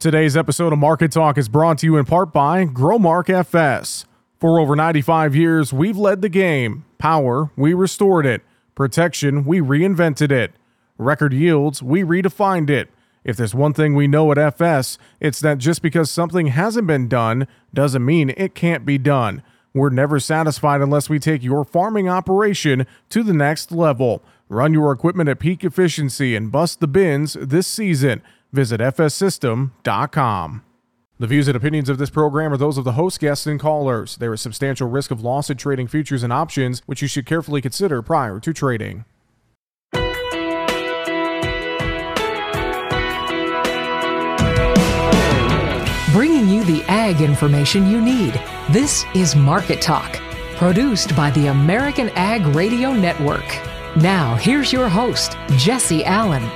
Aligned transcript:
Today's 0.00 0.36
episode 0.36 0.72
of 0.72 0.78
Market 0.78 1.10
Talk 1.10 1.36
is 1.36 1.48
brought 1.48 1.78
to 1.78 1.86
you 1.86 1.96
in 1.96 2.04
part 2.04 2.32
by 2.32 2.64
Growmark 2.66 3.28
FS. 3.28 4.04
For 4.38 4.60
over 4.60 4.76
95 4.76 5.34
years, 5.34 5.72
we've 5.72 5.96
led 5.96 6.22
the 6.22 6.28
game. 6.28 6.84
Power, 6.98 7.50
we 7.56 7.74
restored 7.74 8.24
it. 8.24 8.42
Protection, 8.76 9.44
we 9.44 9.58
reinvented 9.60 10.30
it. 10.30 10.52
Record 10.98 11.32
yields, 11.32 11.82
we 11.82 12.04
redefined 12.04 12.70
it. 12.70 12.90
If 13.24 13.36
there's 13.36 13.56
one 13.56 13.72
thing 13.72 13.96
we 13.96 14.06
know 14.06 14.30
at 14.30 14.38
FS, 14.38 14.98
it's 15.18 15.40
that 15.40 15.58
just 15.58 15.82
because 15.82 16.12
something 16.12 16.46
hasn't 16.46 16.86
been 16.86 17.08
done 17.08 17.48
doesn't 17.74 18.04
mean 18.04 18.32
it 18.36 18.54
can't 18.54 18.86
be 18.86 18.98
done. 18.98 19.42
We're 19.74 19.90
never 19.90 20.20
satisfied 20.20 20.80
unless 20.80 21.10
we 21.10 21.18
take 21.18 21.42
your 21.42 21.64
farming 21.64 22.08
operation 22.08 22.86
to 23.10 23.24
the 23.24 23.34
next 23.34 23.72
level. 23.72 24.22
Run 24.48 24.72
your 24.72 24.92
equipment 24.92 25.28
at 25.28 25.40
peak 25.40 25.64
efficiency 25.64 26.36
and 26.36 26.52
bust 26.52 26.78
the 26.78 26.86
bins 26.86 27.32
this 27.40 27.66
season. 27.66 28.22
Visit 28.52 28.80
fssystem.com. 28.80 30.64
The 31.20 31.26
views 31.26 31.48
and 31.48 31.56
opinions 31.56 31.88
of 31.88 31.98
this 31.98 32.10
program 32.10 32.52
are 32.52 32.56
those 32.56 32.78
of 32.78 32.84
the 32.84 32.92
host, 32.92 33.18
guests, 33.18 33.44
and 33.46 33.58
callers. 33.58 34.16
There 34.16 34.32
is 34.32 34.40
substantial 34.40 34.88
risk 34.88 35.10
of 35.10 35.20
loss 35.20 35.50
in 35.50 35.56
trading 35.56 35.88
futures 35.88 36.22
and 36.22 36.32
options, 36.32 36.80
which 36.86 37.02
you 37.02 37.08
should 37.08 37.26
carefully 37.26 37.60
consider 37.60 38.02
prior 38.02 38.38
to 38.38 38.52
trading. 38.52 39.04
Bringing 46.12 46.48
you 46.48 46.62
the 46.64 46.84
ag 46.86 47.20
information 47.20 47.90
you 47.90 48.00
need. 48.00 48.40
This 48.70 49.04
is 49.14 49.34
Market 49.34 49.82
Talk, 49.82 50.20
produced 50.56 51.16
by 51.16 51.32
the 51.32 51.48
American 51.48 52.10
Ag 52.10 52.46
Radio 52.54 52.92
Network. 52.92 53.46
Now, 53.96 54.36
here's 54.36 54.72
your 54.72 54.88
host, 54.88 55.36
Jesse 55.56 56.04
Allen. 56.04 56.48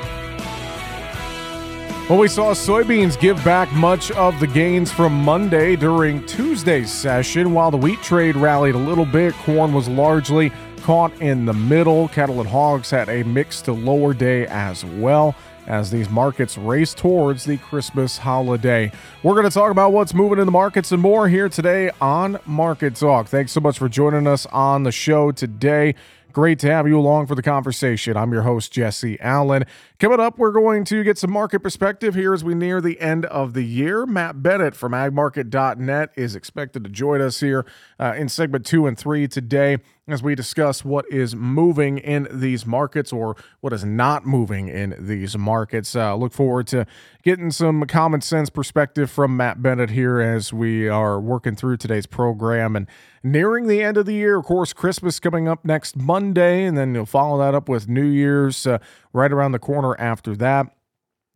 Well, 2.09 2.19
we 2.19 2.29
saw 2.29 2.53
soybeans 2.53 3.19
give 3.19 3.43
back 3.45 3.73
much 3.73 4.11
of 4.11 4.39
the 4.39 4.47
gains 4.47 4.91
from 4.91 5.15
Monday 5.15 5.77
during 5.77 6.27
Tuesday's 6.27 6.93
session. 6.93 7.55
While 7.55 7.71
the 7.71 7.79
wheat 7.79 8.03
trade 8.03 8.37
rallied 8.37 8.75
a 8.75 8.79
little 8.79 9.07
bit, 9.07 9.33
corn 9.35 9.73
was 9.73 9.89
largely 9.89 10.53
caught 10.83 11.13
in 11.23 11.47
the 11.47 11.55
middle. 11.55 12.09
Cattle 12.09 12.41
and 12.41 12.49
hogs 12.49 12.91
had 12.91 13.09
a 13.09 13.23
mixed 13.23 13.67
to 13.67 13.73
lower 13.73 14.13
day 14.13 14.47
as 14.49 14.85
well 14.85 15.37
as 15.69 15.93
these 15.93 16.11
markets 16.11 16.59
race 16.59 16.93
towards 16.93 17.45
the 17.45 17.57
Christmas 17.57 18.19
holiday. 18.19 18.91
We're 19.23 19.35
going 19.35 19.49
to 19.49 19.51
talk 19.51 19.71
about 19.71 19.93
what's 19.93 20.13
moving 20.13 20.41
in 20.41 20.45
the 20.45 20.53
markets 20.53 20.91
and 20.91 21.01
more 21.01 21.29
here 21.29 21.49
today 21.49 21.93
on 22.01 22.39
Market 22.45 22.97
Talk. 22.97 23.29
Thanks 23.29 23.53
so 23.53 23.61
much 23.61 23.79
for 23.79 23.89
joining 23.89 24.27
us 24.27 24.45
on 24.47 24.83
the 24.83 24.93
show 24.93 25.31
today. 25.31 25.95
Great 26.33 26.59
to 26.61 26.67
have 26.67 26.89
you 26.89 26.99
along 26.99 27.27
for 27.27 27.35
the 27.35 27.43
conversation. 27.43 28.17
I'm 28.17 28.33
your 28.33 28.41
host, 28.43 28.73
Jesse 28.73 29.21
Allen. 29.21 29.67
Coming 30.03 30.19
up, 30.19 30.37
we're 30.37 30.51
going 30.51 30.83
to 30.87 31.05
get 31.05 31.17
some 31.17 31.31
market 31.31 31.61
perspective 31.61 32.17
here 32.17 32.35
as 32.35 32.43
we 32.43 32.57
near 32.57 32.81
the 32.81 33.01
end 33.01 33.25
of 33.27 33.53
the 33.53 33.63
year. 33.63 34.05
Matt 34.05 34.43
Bennett 34.43 34.75
from 34.75 34.91
agmarket.net 34.91 36.11
is 36.17 36.35
expected 36.35 36.83
to 36.83 36.91
join 36.91 37.21
us 37.21 37.39
here 37.39 37.65
uh, 38.01 38.13
in 38.17 38.29
segment 38.29 38.67
two 38.67 38.89
and 38.89 38.99
three 38.99 39.29
today 39.29 39.79
as 40.09 40.21
we 40.21 40.35
discuss 40.35 40.85
what 40.85 41.05
is 41.09 41.37
moving 41.37 41.99
in 41.99 42.27
these 42.33 42.67
markets 42.67 43.13
or 43.13 43.37
what 43.61 43.73
is 43.73 43.85
not 43.85 44.27
moving 44.27 44.67
in 44.67 44.97
these 44.99 45.39
markets. 45.39 45.95
Uh, 45.95 46.17
look 46.17 46.33
forward 46.33 46.67
to 46.67 46.85
getting 47.23 47.53
some 47.53 47.85
common 47.87 48.21
sense 48.21 48.51
perspective 48.51 49.09
from 49.09 49.37
Matt 49.37 49.63
Bennett 49.63 49.91
here 49.91 50.21
as 50.21 50.53
we 50.53 50.89
are 50.89 51.21
working 51.21 51.55
through 51.55 51.77
today's 51.77 52.07
program 52.07 52.75
and 52.75 52.89
nearing 53.23 53.69
the 53.69 53.81
end 53.81 53.97
of 53.97 54.07
the 54.07 54.15
year. 54.15 54.39
Of 54.39 54.45
course, 54.45 54.73
Christmas 54.73 55.21
coming 55.21 55.47
up 55.47 55.65
next 55.65 55.97
Monday, 55.97 56.65
and 56.65 56.77
then 56.77 56.95
you'll 56.97 57.07
follow 57.07 57.39
that 57.39 57.55
up 57.55 57.69
with 57.69 57.89
New 57.89 58.07
Year's 58.07 58.67
uh, 58.67 58.79
right 59.13 59.33
around 59.33 59.53
the 59.53 59.61
corner 59.61 59.92
after 60.01 60.37
that. 60.37 60.75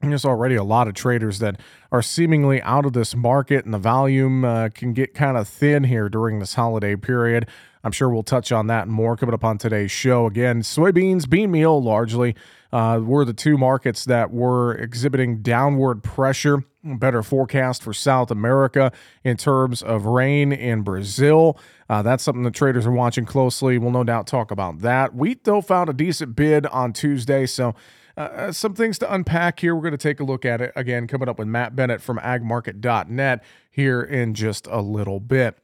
There's 0.02 0.26
already 0.26 0.56
a 0.56 0.64
lot 0.64 0.88
of 0.88 0.94
traders 0.94 1.38
that 1.38 1.58
are 1.90 2.02
seemingly 2.02 2.60
out 2.62 2.84
of 2.84 2.92
this 2.92 3.16
market, 3.16 3.64
and 3.64 3.72
the 3.72 3.78
volume 3.78 4.44
uh, 4.44 4.68
can 4.68 4.92
get 4.92 5.14
kind 5.14 5.36
of 5.38 5.48
thin 5.48 5.84
here 5.84 6.08
during 6.08 6.38
this 6.38 6.54
holiday 6.54 6.96
period. 6.96 7.48
I'm 7.82 7.92
sure 7.92 8.10
we'll 8.10 8.22
touch 8.22 8.52
on 8.52 8.66
that 8.66 8.88
more 8.88 9.16
coming 9.16 9.34
up 9.34 9.44
on 9.44 9.58
today's 9.58 9.90
show. 9.90 10.26
Again, 10.26 10.60
soybeans, 10.62 11.28
bean 11.28 11.50
meal 11.50 11.80
largely 11.82 12.34
uh, 12.72 13.00
were 13.02 13.24
the 13.24 13.32
two 13.32 13.56
markets 13.56 14.04
that 14.04 14.32
were 14.32 14.74
exhibiting 14.74 15.40
downward 15.40 16.02
pressure. 16.02 16.64
Better 16.82 17.22
forecast 17.22 17.82
for 17.82 17.92
South 17.92 18.30
America 18.30 18.92
in 19.24 19.36
terms 19.36 19.82
of 19.82 20.04
rain 20.04 20.52
in 20.52 20.82
Brazil. 20.82 21.58
Uh, 21.88 22.02
that's 22.02 22.22
something 22.22 22.42
the 22.42 22.50
traders 22.50 22.86
are 22.86 22.92
watching 22.92 23.24
closely. 23.24 23.78
We'll 23.78 23.92
no 23.92 24.04
doubt 24.04 24.26
talk 24.26 24.50
about 24.50 24.80
that. 24.80 25.14
Wheat, 25.14 25.44
though, 25.44 25.60
found 25.60 25.88
a 25.88 25.92
decent 25.92 26.36
bid 26.36 26.66
on 26.66 26.92
Tuesday. 26.92 27.46
So, 27.46 27.74
uh, 28.16 28.20
uh 28.20 28.52
some 28.52 28.74
things 28.74 28.98
to 28.98 29.12
unpack 29.12 29.60
here. 29.60 29.74
We're 29.74 29.82
going 29.82 29.92
to 29.92 29.98
take 29.98 30.20
a 30.20 30.24
look 30.24 30.44
at 30.44 30.60
it 30.60 30.72
again, 30.76 31.06
coming 31.06 31.28
up 31.28 31.38
with 31.38 31.48
Matt 31.48 31.76
Bennett 31.76 32.00
from 32.00 32.18
agmarket.net 32.18 33.44
here 33.70 34.02
in 34.02 34.34
just 34.34 34.66
a 34.66 34.80
little 34.80 35.20
bit. 35.20 35.58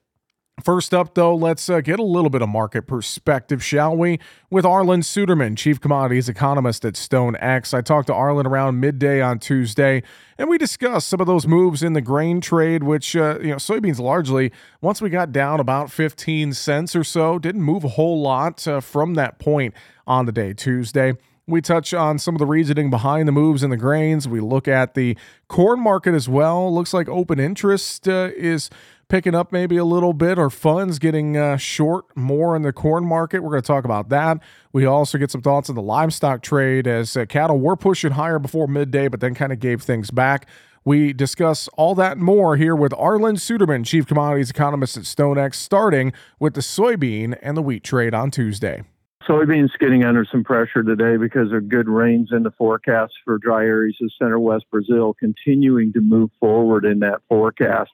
First 0.62 0.92
up, 0.92 1.14
though, 1.14 1.34
let's 1.34 1.70
uh, 1.70 1.80
get 1.80 1.98
a 1.98 2.04
little 2.04 2.28
bit 2.28 2.42
of 2.42 2.48
market 2.48 2.86
perspective, 2.86 3.64
shall 3.64 3.96
we? 3.96 4.20
With 4.50 4.66
Arlan 4.66 5.02
Suderman, 5.02 5.56
Chief 5.56 5.80
Commodities 5.80 6.28
Economist 6.28 6.84
at 6.84 6.94
StoneX. 6.94 7.72
I 7.72 7.80
talked 7.80 8.08
to 8.08 8.12
Arlan 8.12 8.44
around 8.44 8.78
midday 8.78 9.22
on 9.22 9.38
Tuesday, 9.38 10.02
and 10.36 10.50
we 10.50 10.58
discussed 10.58 11.08
some 11.08 11.22
of 11.22 11.26
those 11.26 11.46
moves 11.46 11.82
in 11.82 11.94
the 11.94 12.02
grain 12.02 12.42
trade, 12.42 12.82
which, 12.82 13.16
uh, 13.16 13.38
you 13.40 13.48
know, 13.48 13.56
soybeans 13.56 13.98
largely, 13.98 14.52
once 14.82 15.00
we 15.00 15.08
got 15.08 15.32
down 15.32 15.58
about 15.58 15.90
15 15.90 16.52
cents 16.52 16.94
or 16.94 17.02
so, 17.02 17.38
didn't 17.38 17.62
move 17.62 17.82
a 17.82 17.88
whole 17.88 18.20
lot 18.20 18.68
uh, 18.68 18.80
from 18.80 19.14
that 19.14 19.38
point 19.38 19.72
on 20.06 20.26
the 20.26 20.32
day 20.32 20.52
Tuesday. 20.52 21.14
We 21.52 21.60
touch 21.60 21.92
on 21.92 22.18
some 22.18 22.34
of 22.34 22.38
the 22.38 22.46
reasoning 22.46 22.88
behind 22.88 23.28
the 23.28 23.32
moves 23.32 23.62
in 23.62 23.68
the 23.68 23.76
grains. 23.76 24.26
We 24.26 24.40
look 24.40 24.66
at 24.66 24.94
the 24.94 25.18
corn 25.48 25.80
market 25.80 26.14
as 26.14 26.26
well. 26.26 26.72
Looks 26.72 26.94
like 26.94 27.10
open 27.10 27.38
interest 27.38 28.08
uh, 28.08 28.30
is 28.34 28.70
picking 29.10 29.34
up 29.34 29.52
maybe 29.52 29.76
a 29.76 29.84
little 29.84 30.14
bit 30.14 30.38
or 30.38 30.48
funds 30.48 30.98
getting 30.98 31.36
uh, 31.36 31.58
short 31.58 32.06
more 32.16 32.56
in 32.56 32.62
the 32.62 32.72
corn 32.72 33.04
market. 33.04 33.42
We're 33.42 33.50
going 33.50 33.60
to 33.60 33.66
talk 33.66 33.84
about 33.84 34.08
that. 34.08 34.38
We 34.72 34.86
also 34.86 35.18
get 35.18 35.30
some 35.30 35.42
thoughts 35.42 35.68
on 35.68 35.76
the 35.76 35.82
livestock 35.82 36.40
trade 36.40 36.86
as 36.86 37.18
uh, 37.18 37.26
cattle 37.26 37.60
were 37.60 37.76
pushing 37.76 38.12
higher 38.12 38.38
before 38.38 38.66
midday, 38.66 39.08
but 39.08 39.20
then 39.20 39.34
kind 39.34 39.52
of 39.52 39.60
gave 39.60 39.82
things 39.82 40.10
back. 40.10 40.46
We 40.86 41.12
discuss 41.12 41.68
all 41.74 41.94
that 41.96 42.12
and 42.12 42.22
more 42.22 42.56
here 42.56 42.74
with 42.74 42.92
Arlan 42.92 43.36
Suderman, 43.36 43.84
Chief 43.84 44.06
Commodities 44.06 44.48
Economist 44.48 44.96
at 44.96 45.02
StoneX, 45.02 45.56
starting 45.56 46.14
with 46.38 46.54
the 46.54 46.62
soybean 46.62 47.38
and 47.42 47.58
the 47.58 47.62
wheat 47.62 47.84
trade 47.84 48.14
on 48.14 48.30
Tuesday. 48.30 48.84
Soybeans 49.26 49.70
getting 49.78 50.04
under 50.04 50.24
some 50.24 50.42
pressure 50.42 50.82
today 50.82 51.16
because 51.16 51.52
of 51.52 51.68
good 51.68 51.88
rains 51.88 52.30
in 52.32 52.42
the 52.42 52.50
forecast 52.50 53.12
for 53.24 53.38
dry 53.38 53.64
areas 53.64 53.96
of 54.02 54.10
center 54.18 54.38
west 54.38 54.64
Brazil, 54.70 55.14
continuing 55.14 55.92
to 55.92 56.00
move 56.00 56.30
forward 56.40 56.84
in 56.84 57.00
that 57.00 57.20
forecast. 57.28 57.90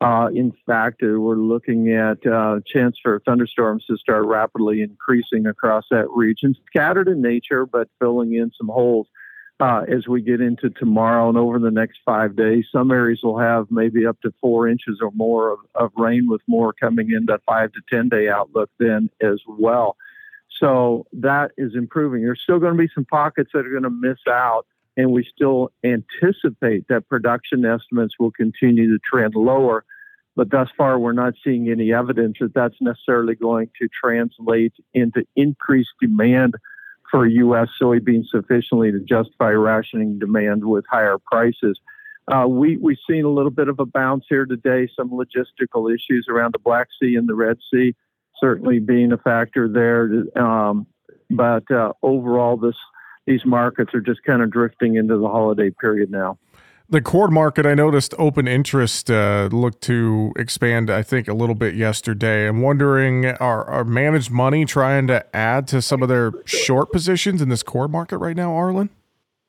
Uh, 0.00 0.28
in 0.34 0.52
fact, 0.66 1.02
uh, 1.02 1.20
we're 1.20 1.36
looking 1.36 1.92
at 1.92 2.26
uh, 2.26 2.58
chance 2.66 2.96
for 3.00 3.20
thunderstorms 3.20 3.84
to 3.86 3.96
start 3.96 4.24
rapidly 4.24 4.82
increasing 4.82 5.46
across 5.46 5.84
that 5.90 6.10
region, 6.10 6.56
scattered 6.66 7.06
in 7.06 7.22
nature, 7.22 7.64
but 7.64 7.88
filling 8.00 8.34
in 8.34 8.50
some 8.58 8.68
holes 8.68 9.06
uh, 9.60 9.84
as 9.88 10.08
we 10.08 10.20
get 10.20 10.40
into 10.40 10.70
tomorrow 10.70 11.28
and 11.28 11.38
over 11.38 11.60
the 11.60 11.70
next 11.70 12.00
five 12.04 12.34
days. 12.34 12.64
Some 12.72 12.90
areas 12.90 13.20
will 13.22 13.38
have 13.38 13.68
maybe 13.70 14.04
up 14.04 14.20
to 14.22 14.34
four 14.40 14.68
inches 14.68 14.98
or 15.00 15.12
more 15.12 15.52
of, 15.52 15.60
of 15.76 15.92
rain, 15.96 16.28
with 16.28 16.40
more 16.48 16.72
coming 16.72 17.12
into 17.12 17.38
five 17.46 17.70
to 17.72 17.80
ten 17.88 18.08
day 18.08 18.28
outlook 18.28 18.70
then 18.80 19.08
as 19.20 19.40
well. 19.46 19.96
So 20.62 21.06
that 21.12 21.50
is 21.58 21.74
improving. 21.74 22.22
There's 22.22 22.40
still 22.40 22.60
going 22.60 22.76
to 22.76 22.78
be 22.78 22.88
some 22.94 23.04
pockets 23.04 23.50
that 23.52 23.66
are 23.66 23.70
going 23.70 23.82
to 23.82 23.90
miss 23.90 24.18
out 24.28 24.66
and 24.96 25.10
we 25.10 25.24
still 25.24 25.72
anticipate 25.84 26.86
that 26.88 27.08
production 27.08 27.64
estimates 27.64 28.14
will 28.18 28.30
continue 28.30 28.90
to 28.92 28.98
trend 28.98 29.34
lower. 29.34 29.84
But 30.36 30.50
thus 30.50 30.68
far, 30.76 30.98
we're 30.98 31.12
not 31.12 31.34
seeing 31.42 31.70
any 31.70 31.92
evidence 31.92 32.38
that 32.40 32.54
that's 32.54 32.76
necessarily 32.80 33.34
going 33.34 33.70
to 33.80 33.88
translate 33.88 34.72
into 34.94 35.26
increased 35.36 35.92
demand 36.00 36.54
for 37.10 37.26
U.S. 37.26 37.68
soybeans 37.80 38.28
sufficiently 38.30 38.92
to 38.92 39.00
justify 39.00 39.50
rationing 39.50 40.18
demand 40.18 40.64
with 40.64 40.84
higher 40.90 41.18
prices. 41.18 41.78
Uh, 42.28 42.46
we, 42.48 42.76
we've 42.76 42.98
seen 43.08 43.24
a 43.24 43.28
little 43.30 43.50
bit 43.50 43.68
of 43.68 43.78
a 43.78 43.84
bounce 43.84 44.24
here 44.28 44.46
today, 44.46 44.88
some 44.96 45.10
logistical 45.10 45.92
issues 45.94 46.26
around 46.30 46.54
the 46.54 46.58
Black 46.58 46.88
Sea 47.00 47.16
and 47.16 47.28
the 47.28 47.34
Red 47.34 47.58
Sea 47.72 47.94
certainly 48.42 48.80
being 48.80 49.12
a 49.12 49.18
factor 49.18 49.68
there. 49.68 50.10
Um, 50.42 50.86
but 51.30 51.70
uh, 51.70 51.92
overall, 52.02 52.56
this 52.56 52.74
these 53.26 53.44
markets 53.46 53.94
are 53.94 54.00
just 54.00 54.22
kind 54.24 54.42
of 54.42 54.50
drifting 54.50 54.96
into 54.96 55.16
the 55.16 55.28
holiday 55.28 55.70
period 55.70 56.10
now. 56.10 56.38
The 56.88 57.00
corn 57.00 57.32
market, 57.32 57.64
I 57.64 57.74
noticed 57.74 58.14
open 58.18 58.48
interest 58.48 59.10
uh, 59.10 59.48
looked 59.50 59.80
to 59.82 60.32
expand, 60.36 60.90
I 60.90 61.02
think, 61.02 61.28
a 61.28 61.32
little 61.32 61.54
bit 61.54 61.74
yesterday. 61.74 62.48
I'm 62.48 62.60
wondering, 62.60 63.26
are, 63.26 63.64
are 63.64 63.84
managed 63.84 64.30
money 64.30 64.64
trying 64.64 65.06
to 65.06 65.24
add 65.34 65.68
to 65.68 65.80
some 65.80 66.02
of 66.02 66.08
their 66.08 66.32
short 66.44 66.92
positions 66.92 67.40
in 67.40 67.48
this 67.48 67.62
corn 67.62 67.92
market 67.92 68.18
right 68.18 68.36
now, 68.36 68.50
Arlan? 68.50 68.90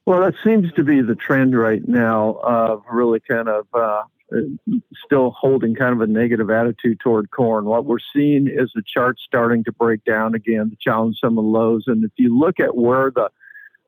Well, 0.05 0.21
that 0.21 0.35
seems 0.43 0.71
to 0.73 0.83
be 0.83 1.01
the 1.01 1.15
trend 1.15 1.57
right 1.57 1.85
now 1.85 2.39
of 2.43 2.83
really 2.89 3.19
kind 3.19 3.49
of 3.49 3.65
uh, 3.73 4.03
still 5.05 5.31
holding 5.31 5.75
kind 5.75 5.93
of 5.93 6.01
a 6.01 6.11
negative 6.11 6.49
attitude 6.49 6.99
toward 6.99 7.31
corn. 7.31 7.65
What 7.65 7.85
we're 7.85 7.97
seeing 8.13 8.47
is 8.47 8.71
the 8.73 8.83
chart 8.85 9.17
starting 9.19 9.63
to 9.65 9.71
break 9.71 10.03
down 10.03 10.35
again, 10.35 10.69
to 10.69 10.77
challenge 10.79 11.17
some 11.19 11.37
of 11.37 11.43
the 11.43 11.49
lows. 11.49 11.83
And 11.87 12.03
if 12.03 12.11
you 12.17 12.37
look 12.37 12.59
at 12.59 12.75
where 12.75 13.11
the 13.11 13.29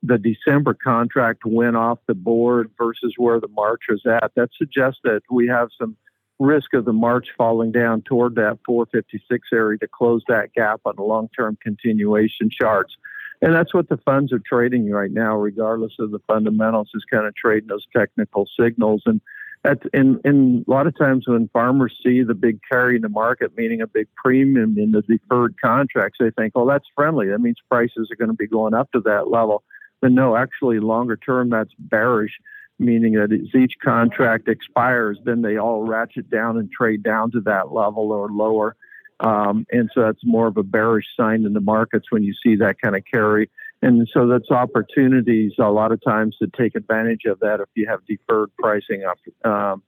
the 0.02 0.18
December 0.18 0.74
contract 0.74 1.44
went 1.44 1.76
off 1.76 1.98
the 2.06 2.14
board 2.14 2.70
versus 2.78 3.14
where 3.16 3.40
the 3.40 3.48
March 3.48 3.82
was 3.88 4.04
at, 4.06 4.32
that 4.36 4.50
suggests 4.56 5.00
that 5.04 5.22
we 5.30 5.48
have 5.48 5.68
some 5.78 5.96
risk 6.38 6.74
of 6.74 6.84
the 6.84 6.92
March 6.92 7.28
falling 7.36 7.72
down 7.72 8.02
toward 8.02 8.34
that 8.34 8.58
456 8.66 9.48
area 9.52 9.78
to 9.78 9.88
close 9.88 10.22
that 10.28 10.52
gap 10.52 10.80
on 10.84 10.94
the 10.96 11.02
long-term 11.02 11.58
continuation 11.62 12.50
charts. 12.50 12.96
And 13.42 13.54
that's 13.54 13.74
what 13.74 13.88
the 13.88 13.96
funds 13.98 14.32
are 14.32 14.38
trading 14.38 14.90
right 14.90 15.10
now, 15.10 15.36
regardless 15.36 15.94
of 15.98 16.10
the 16.10 16.20
fundamentals, 16.26 16.90
is 16.94 17.04
kind 17.10 17.26
of 17.26 17.34
trading 17.34 17.68
those 17.68 17.86
technical 17.94 18.48
signals. 18.58 19.02
And 19.06 19.20
that's 19.66 19.82
in, 19.92 20.20
in 20.24 20.64
a 20.66 20.70
lot 20.70 20.86
of 20.86 20.96
times 20.96 21.26
when 21.26 21.48
farmers 21.52 21.92
see 22.04 22.22
the 22.22 22.34
big 22.34 22.60
carry 22.70 22.94
in 22.96 23.02
the 23.02 23.08
market, 23.08 23.56
meaning 23.56 23.80
a 23.80 23.86
big 23.86 24.06
premium 24.14 24.78
in 24.78 24.92
the 24.92 25.02
deferred 25.02 25.56
contracts, 25.62 26.18
they 26.20 26.30
think, 26.30 26.52
oh, 26.54 26.68
that's 26.68 26.86
friendly. 26.94 27.28
That 27.28 27.40
means 27.40 27.56
prices 27.68 28.08
are 28.10 28.16
going 28.16 28.30
to 28.30 28.36
be 28.36 28.46
going 28.46 28.74
up 28.74 28.92
to 28.92 29.00
that 29.00 29.28
level. 29.28 29.64
But 30.00 30.12
no, 30.12 30.36
actually, 30.36 30.78
longer 30.78 31.16
term, 31.16 31.50
that's 31.50 31.72
bearish, 31.78 32.38
meaning 32.78 33.14
that 33.14 33.32
as 33.32 33.60
each 33.60 33.74
contract 33.82 34.46
expires, 34.46 35.18
then 35.24 35.42
they 35.42 35.56
all 35.56 35.82
ratchet 35.82 36.30
down 36.30 36.58
and 36.58 36.70
trade 36.70 37.02
down 37.02 37.32
to 37.32 37.40
that 37.40 37.72
level 37.72 38.12
or 38.12 38.30
lower. 38.30 38.76
Um, 39.18 39.66
and 39.72 39.90
so 39.92 40.02
that's 40.02 40.20
more 40.22 40.46
of 40.46 40.56
a 40.58 40.62
bearish 40.62 41.06
sign 41.18 41.44
in 41.44 41.54
the 41.54 41.60
markets 41.60 42.06
when 42.10 42.22
you 42.22 42.34
see 42.40 42.54
that 42.56 42.80
kind 42.80 42.94
of 42.94 43.02
carry. 43.10 43.50
And 43.82 44.08
so 44.12 44.26
that's 44.26 44.50
opportunities 44.50 45.52
a 45.58 45.70
lot 45.70 45.92
of 45.92 46.02
times 46.02 46.36
to 46.38 46.48
take 46.56 46.74
advantage 46.74 47.24
of 47.26 47.38
that 47.40 47.60
if 47.60 47.68
you 47.74 47.86
have 47.88 48.04
deferred 48.06 48.50
pricing 48.58 49.04
up. 49.04 49.18
Um, 49.44 49.82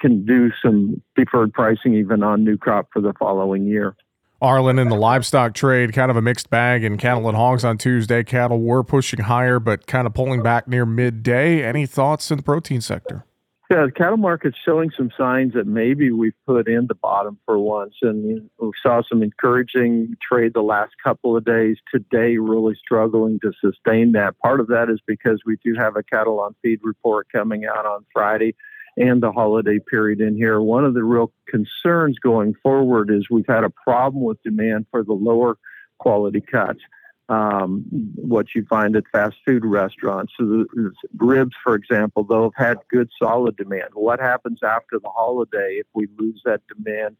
can 0.00 0.24
do 0.24 0.50
some 0.62 1.00
deferred 1.16 1.52
pricing 1.52 1.94
even 1.94 2.22
on 2.22 2.44
new 2.44 2.56
crop 2.56 2.88
for 2.92 3.00
the 3.00 3.12
following 3.18 3.66
year. 3.66 3.94
Arlan 4.42 4.80
in 4.80 4.88
the 4.88 4.96
livestock 4.96 5.52
trade, 5.54 5.92
kind 5.92 6.10
of 6.10 6.16
a 6.16 6.22
mixed 6.22 6.48
bag 6.48 6.82
in 6.82 6.96
cattle 6.96 7.28
and 7.28 7.36
hogs 7.36 7.62
on 7.62 7.76
Tuesday. 7.76 8.24
Cattle 8.24 8.60
were 8.60 8.82
pushing 8.82 9.20
higher, 9.20 9.60
but 9.60 9.86
kind 9.86 10.06
of 10.06 10.14
pulling 10.14 10.42
back 10.42 10.66
near 10.66 10.86
midday. 10.86 11.62
Any 11.62 11.84
thoughts 11.84 12.30
in 12.30 12.38
the 12.38 12.42
protein 12.42 12.80
sector? 12.80 13.26
Yeah, 13.70 13.86
the 13.86 13.92
cattle 13.92 14.16
market's 14.16 14.58
showing 14.64 14.90
some 14.96 15.12
signs 15.16 15.54
that 15.54 15.64
maybe 15.64 16.10
we've 16.10 16.34
put 16.44 16.66
in 16.66 16.88
the 16.88 16.96
bottom 16.96 17.38
for 17.46 17.56
once, 17.56 17.94
and 18.02 18.50
we 18.58 18.72
saw 18.82 19.00
some 19.08 19.22
encouraging 19.22 20.16
trade 20.20 20.54
the 20.54 20.60
last 20.60 20.94
couple 21.00 21.36
of 21.36 21.44
days. 21.44 21.76
Today, 21.94 22.36
really 22.36 22.74
struggling 22.74 23.38
to 23.40 23.52
sustain 23.60 24.10
that. 24.12 24.36
Part 24.40 24.58
of 24.58 24.66
that 24.68 24.90
is 24.90 24.98
because 25.06 25.42
we 25.46 25.56
do 25.64 25.76
have 25.76 25.94
a 25.94 26.02
cattle 26.02 26.40
on 26.40 26.56
feed 26.62 26.80
report 26.82 27.28
coming 27.30 27.64
out 27.64 27.86
on 27.86 28.04
Friday 28.12 28.56
and 28.96 29.22
the 29.22 29.30
holiday 29.30 29.78
period 29.78 30.20
in 30.20 30.34
here. 30.34 30.60
One 30.60 30.84
of 30.84 30.94
the 30.94 31.04
real 31.04 31.32
concerns 31.46 32.18
going 32.18 32.54
forward 32.64 33.08
is 33.08 33.30
we've 33.30 33.46
had 33.46 33.62
a 33.62 33.70
problem 33.70 34.24
with 34.24 34.42
demand 34.42 34.86
for 34.90 35.04
the 35.04 35.12
lower 35.12 35.56
quality 35.98 36.40
cuts. 36.40 36.80
Um, 37.30 37.84
what 38.16 38.46
you 38.56 38.66
find 38.68 38.96
at 38.96 39.04
fast 39.12 39.36
food 39.46 39.64
restaurants. 39.64 40.32
So 40.36 40.44
the, 40.44 40.92
ribs, 41.16 41.54
for 41.62 41.76
example, 41.76 42.24
though 42.24 42.50
have 42.56 42.66
had 42.66 42.78
good 42.90 43.08
solid 43.22 43.56
demand. 43.56 43.90
What 43.94 44.18
happens 44.18 44.58
after 44.64 44.98
the 44.98 45.10
holiday 45.10 45.76
if 45.78 45.86
we 45.94 46.08
lose 46.18 46.42
that 46.44 46.60
demand 46.66 47.16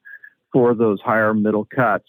for 0.52 0.74
those 0.74 1.00
higher 1.00 1.32
middle 1.32 1.64
cuts? 1.64 2.08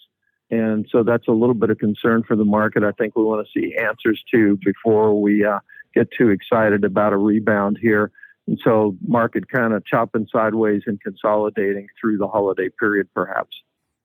And 0.50 0.86
so 0.90 1.04
that's 1.04 1.28
a 1.28 1.32
little 1.32 1.54
bit 1.54 1.70
of 1.70 1.78
concern 1.78 2.24
for 2.26 2.34
the 2.34 2.44
market. 2.44 2.82
I 2.82 2.90
think 2.90 3.14
we 3.14 3.22
want 3.22 3.46
to 3.46 3.60
see 3.60 3.76
answers 3.76 4.22
to 4.34 4.58
before 4.64 5.20
we 5.20 5.44
uh, 5.44 5.60
get 5.94 6.08
too 6.10 6.30
excited 6.30 6.84
about 6.84 7.12
a 7.12 7.16
rebound 7.16 7.78
here. 7.80 8.10
And 8.46 8.58
so 8.64 8.96
market 9.06 9.48
kind 9.48 9.72
of 9.72 9.86
chopping 9.86 10.26
sideways 10.30 10.82
and 10.86 11.00
consolidating 11.00 11.86
through 12.00 12.18
the 12.18 12.26
holiday 12.26 12.68
period, 12.80 13.08
perhaps. 13.14 13.56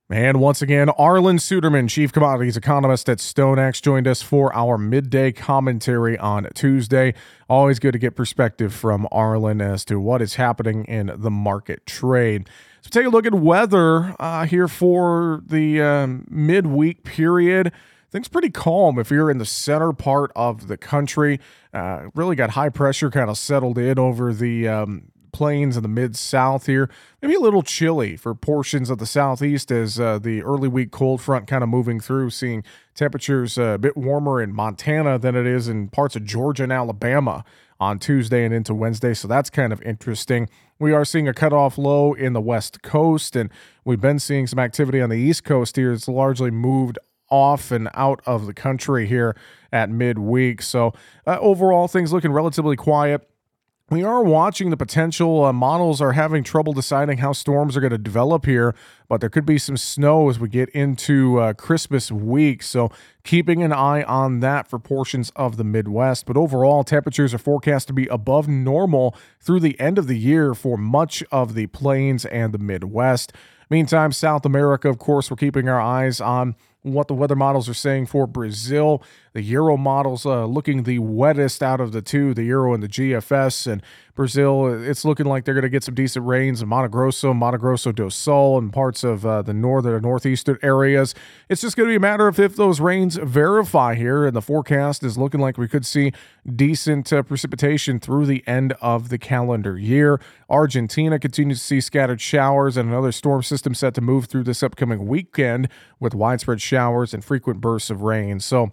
And 0.09 0.39
once 0.39 0.61
again, 0.61 0.87
Arlan 0.87 1.37
Suderman, 1.37 1.89
Chief 1.89 2.13
Commodities 2.13 2.55
Economist 2.55 3.09
at 3.09 3.17
StoneX, 3.17 3.81
joined 3.81 4.07
us 4.07 4.21
for 4.21 4.55
our 4.55 4.77
midday 4.77 5.33
commentary 5.33 6.17
on 6.17 6.47
Tuesday. 6.53 7.13
Always 7.49 7.77
good 7.79 7.91
to 7.91 7.99
get 7.99 8.15
perspective 8.15 8.73
from 8.73 9.05
Arlan 9.11 9.61
as 9.61 9.83
to 9.85 9.99
what 9.99 10.21
is 10.21 10.35
happening 10.35 10.85
in 10.85 11.11
the 11.13 11.29
market 11.29 11.85
trade. 11.85 12.49
So 12.79 12.89
take 12.89 13.05
a 13.05 13.09
look 13.09 13.25
at 13.25 13.33
weather 13.33 14.15
uh, 14.17 14.45
here 14.45 14.69
for 14.69 15.41
the 15.45 15.81
um, 15.81 16.25
midweek 16.29 17.03
period 17.03 17.73
things 18.09 18.29
pretty 18.29 18.49
calm 18.49 18.97
if 18.97 19.11
you're 19.11 19.29
in 19.29 19.37
the 19.37 19.45
center 19.45 19.91
part 19.91 20.31
of 20.33 20.67
the 20.67 20.77
country. 20.77 21.39
Uh, 21.73 22.03
really 22.15 22.37
got 22.37 22.51
high 22.51 22.69
pressure 22.69 23.11
kind 23.11 23.29
of 23.29 23.37
settled 23.37 23.77
in 23.77 23.99
over 23.99 24.33
the 24.33 24.67
um, 24.67 25.11
plains 25.37 25.77
in 25.77 25.83
the 25.83 25.87
mid 25.87 26.15
south 26.15 26.65
here. 26.65 26.89
Maybe 27.21 27.35
a 27.35 27.39
little 27.39 27.61
chilly 27.61 28.17
for 28.17 28.33
portions 28.33 28.89
of 28.89 28.97
the 28.97 29.05
southeast 29.05 29.71
as 29.71 29.99
uh, 29.99 30.17
the 30.17 30.41
early 30.41 30.67
week 30.67 30.89
cold 30.89 31.21
front 31.21 31.45
kind 31.45 31.63
of 31.63 31.69
moving 31.69 31.99
through, 31.99 32.31
seeing 32.31 32.63
temperatures 32.95 33.55
uh, 33.55 33.75
a 33.75 33.77
bit 33.77 33.95
warmer 33.95 34.41
in 34.41 34.51
Montana 34.51 35.19
than 35.19 35.35
it 35.35 35.45
is 35.45 35.67
in 35.67 35.89
parts 35.89 36.15
of 36.15 36.25
Georgia 36.25 36.63
and 36.63 36.73
Alabama 36.73 37.45
on 37.79 37.99
Tuesday 37.99 38.45
and 38.45 38.51
into 38.51 38.73
Wednesday. 38.73 39.13
So 39.13 39.27
that's 39.27 39.51
kind 39.51 39.71
of 39.71 39.79
interesting. 39.83 40.49
We 40.79 40.91
are 40.91 41.05
seeing 41.05 41.27
a 41.27 41.35
cutoff 41.35 41.77
low 41.77 42.13
in 42.13 42.33
the 42.33 42.41
west 42.41 42.81
coast, 42.81 43.35
and 43.35 43.51
we've 43.85 44.01
been 44.01 44.17
seeing 44.17 44.47
some 44.47 44.57
activity 44.57 44.99
on 44.99 45.11
the 45.11 45.17
east 45.17 45.43
coast 45.43 45.75
here. 45.75 45.93
It's 45.93 46.07
largely 46.07 46.49
moved 46.49 46.97
off 47.29 47.71
and 47.71 47.89
out 47.93 48.21
of 48.25 48.47
the 48.47 48.55
country 48.55 49.05
here 49.05 49.35
at 49.71 49.91
midweek. 49.91 50.63
So, 50.63 50.93
uh, 51.27 51.37
overall, 51.39 51.87
things 51.87 52.11
looking 52.11 52.31
relatively 52.31 52.75
quiet. 52.75 53.29
We 53.89 54.03
are 54.03 54.21
watching 54.21 54.69
the 54.69 54.75
potential. 54.75 55.45
Uh, 55.45 55.53
models 55.53 56.01
are 56.01 56.11
having 56.11 56.43
trouble 56.43 56.73
deciding 56.73 57.19
how 57.19 57.31
storms 57.31 57.77
are 57.77 57.79
going 57.79 57.91
to 57.91 57.97
develop 57.97 58.45
here, 58.45 58.75
but 59.07 59.21
there 59.21 59.29
could 59.29 59.45
be 59.45 59.57
some 59.57 59.77
snow 59.77 60.29
as 60.29 60.37
we 60.37 60.49
get 60.49 60.67
into 60.71 61.39
uh, 61.39 61.53
Christmas 61.53 62.11
week. 62.11 62.63
So, 62.63 62.91
keeping 63.23 63.63
an 63.63 63.71
eye 63.71 64.03
on 64.03 64.41
that 64.41 64.67
for 64.67 64.77
portions 64.77 65.29
of 65.37 65.55
the 65.55 65.63
Midwest. 65.63 66.25
But 66.25 66.35
overall, 66.35 66.83
temperatures 66.83 67.33
are 67.33 67.37
forecast 67.37 67.87
to 67.87 67.93
be 67.93 68.07
above 68.07 68.49
normal 68.49 69.15
through 69.39 69.61
the 69.61 69.79
end 69.79 69.97
of 69.97 70.07
the 70.07 70.17
year 70.19 70.53
for 70.53 70.77
much 70.77 71.23
of 71.31 71.53
the 71.53 71.67
plains 71.67 72.25
and 72.25 72.53
the 72.53 72.59
Midwest. 72.59 73.31
Meantime, 73.69 74.11
South 74.11 74.45
America, 74.45 74.89
of 74.89 74.97
course, 74.97 75.31
we're 75.31 75.37
keeping 75.37 75.69
our 75.69 75.79
eyes 75.79 76.19
on 76.19 76.55
what 76.81 77.07
the 77.07 77.13
weather 77.13 77.35
models 77.35 77.67
are 77.69 77.73
saying 77.73 78.05
for 78.05 78.27
Brazil. 78.27 79.01
The 79.33 79.41
Euro 79.41 79.77
models 79.77 80.25
uh, 80.25 80.45
looking 80.45 80.83
the 80.83 80.99
wettest 80.99 81.61
out 81.61 81.79
of 81.79 81.91
the 81.91 82.01
two, 82.01 82.33
the 82.33 82.43
Euro 82.45 82.73
and 82.73 82.81
the 82.81 82.87
GFS. 82.87 83.71
And 83.71 83.81
Brazil, 84.17 84.65
it's 84.83 85.05
looking 85.05 85.27
like 85.27 85.45
they're 85.45 85.53
going 85.53 85.61
to 85.61 85.69
get 85.69 85.83
some 85.83 85.93
decent 85.93 86.25
rains 86.25 86.61
in 86.61 86.67
Mato 86.67 86.87
Grosso, 86.87 87.35
Mato 87.35 87.57
Grosso 87.57 87.91
do 87.91 88.09
Sul, 88.09 88.57
and 88.57 88.73
parts 88.73 89.03
of 89.03 89.23
uh, 89.25 89.43
the 89.43 89.53
northern 89.53 89.93
and 89.93 90.01
northeastern 90.01 90.57
areas. 90.63 91.13
It's 91.49 91.61
just 91.61 91.77
going 91.77 91.87
to 91.87 91.91
be 91.91 91.97
a 91.97 91.99
matter 91.99 92.27
of 92.27 92.39
if 92.39 92.55
those 92.55 92.79
rains 92.79 93.17
verify 93.17 93.93
here. 93.93 94.25
And 94.25 94.35
the 94.35 94.41
forecast 94.41 95.03
is 95.03 95.19
looking 95.19 95.39
like 95.39 95.57
we 95.57 95.67
could 95.67 95.85
see 95.85 96.13
decent 96.55 97.13
uh, 97.13 97.21
precipitation 97.21 97.99
through 97.99 98.25
the 98.25 98.43
end 98.47 98.73
of 98.81 99.09
the 99.09 99.19
calendar 99.19 99.77
year. 99.77 100.19
Argentina 100.49 101.19
continues 101.19 101.59
to 101.59 101.65
see 101.65 101.81
scattered 101.81 102.19
showers 102.19 102.75
and 102.75 102.89
another 102.89 103.11
storm 103.11 103.43
system 103.43 103.75
set 103.75 103.93
to 103.93 104.01
move 104.01 104.25
through 104.25 104.43
this 104.43 104.63
upcoming 104.63 105.05
weekend 105.05 105.69
with 105.99 106.15
widespread 106.15 106.59
showers 106.59 107.13
and 107.13 107.23
frequent 107.23 107.61
bursts 107.61 107.91
of 107.91 108.01
rain. 108.01 108.39
So, 108.39 108.71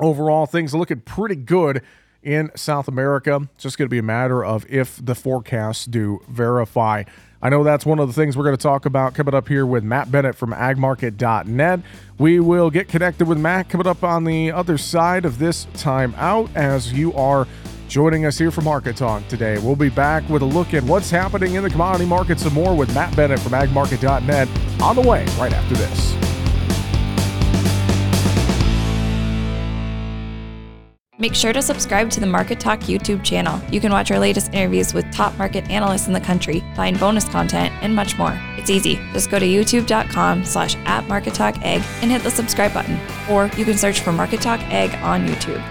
overall, 0.00 0.46
things 0.46 0.74
are 0.74 0.78
looking 0.78 1.00
pretty 1.00 1.36
good 1.36 1.82
in 2.22 2.50
South 2.54 2.88
America. 2.88 3.40
It's 3.54 3.62
just 3.62 3.78
going 3.78 3.86
to 3.86 3.90
be 3.90 3.98
a 3.98 4.02
matter 4.02 4.44
of 4.44 4.66
if 4.68 5.04
the 5.04 5.14
forecasts 5.14 5.86
do 5.86 6.20
verify. 6.28 7.04
I 7.40 7.50
know 7.50 7.62
that's 7.62 7.86
one 7.86 8.00
of 8.00 8.08
the 8.08 8.14
things 8.14 8.36
we're 8.36 8.44
going 8.44 8.56
to 8.56 8.62
talk 8.62 8.84
about 8.84 9.14
coming 9.14 9.32
up 9.32 9.46
here 9.46 9.64
with 9.64 9.84
Matt 9.84 10.10
Bennett 10.10 10.34
from 10.34 10.50
agmarket.net. 10.50 11.80
We 12.18 12.40
will 12.40 12.68
get 12.68 12.88
connected 12.88 13.28
with 13.28 13.38
Matt 13.38 13.68
coming 13.68 13.86
up 13.86 14.02
on 14.02 14.24
the 14.24 14.50
other 14.50 14.76
side 14.76 15.24
of 15.24 15.38
this 15.38 15.66
time 15.74 16.14
out 16.16 16.50
as 16.56 16.92
you 16.92 17.14
are 17.14 17.46
joining 17.86 18.26
us 18.26 18.36
here 18.36 18.50
for 18.50 18.60
Market 18.60 18.96
Talk 18.96 19.26
today. 19.28 19.56
We'll 19.58 19.76
be 19.76 19.88
back 19.88 20.28
with 20.28 20.42
a 20.42 20.46
look 20.46 20.74
at 20.74 20.82
what's 20.82 21.10
happening 21.10 21.54
in 21.54 21.62
the 21.62 21.70
commodity 21.70 22.06
market 22.06 22.40
some 22.40 22.54
more 22.54 22.74
with 22.74 22.92
Matt 22.92 23.14
Bennett 23.16 23.38
from 23.38 23.52
agmarket.net 23.52 24.48
on 24.82 24.96
the 24.96 25.02
way 25.02 25.24
right 25.38 25.52
after 25.52 25.76
this. 25.76 26.17
Make 31.20 31.34
sure 31.34 31.52
to 31.52 31.60
subscribe 31.60 32.10
to 32.10 32.20
the 32.20 32.26
Market 32.26 32.60
Talk 32.60 32.78
YouTube 32.80 33.24
channel. 33.24 33.60
You 33.72 33.80
can 33.80 33.90
watch 33.90 34.12
our 34.12 34.20
latest 34.20 34.54
interviews 34.54 34.94
with 34.94 35.10
top 35.10 35.36
market 35.36 35.68
analysts 35.68 36.06
in 36.06 36.12
the 36.12 36.20
country, 36.20 36.62
find 36.76 36.98
bonus 36.98 37.24
content, 37.24 37.74
and 37.82 37.92
much 37.94 38.16
more. 38.16 38.38
It's 38.56 38.70
easy. 38.70 39.00
Just 39.12 39.28
go 39.28 39.40
to 39.40 39.44
youtube.com 39.44 40.44
slash 40.44 40.76
at 40.84 41.08
Market 41.08 41.34
Talk 41.34 41.56
Ag 41.64 41.82
and 42.02 42.12
hit 42.12 42.22
the 42.22 42.30
subscribe 42.30 42.72
button. 42.72 43.00
Or 43.28 43.46
you 43.56 43.64
can 43.64 43.76
search 43.76 43.98
for 43.98 44.12
Market 44.12 44.40
Talk 44.40 44.60
Ag 44.70 44.94
on 45.02 45.26
YouTube. 45.26 45.64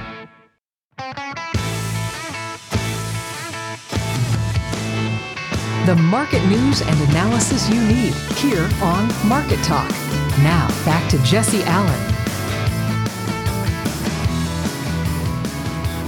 The 5.86 5.96
market 5.96 6.46
news 6.48 6.82
and 6.82 7.10
analysis 7.10 7.70
you 7.70 7.82
need 7.88 8.14
here 8.36 8.70
on 8.82 9.08
Market 9.26 9.64
Talk. 9.64 9.90
Now, 10.40 10.68
back 10.84 11.10
to 11.12 11.24
Jesse 11.24 11.64
Allen 11.64 12.17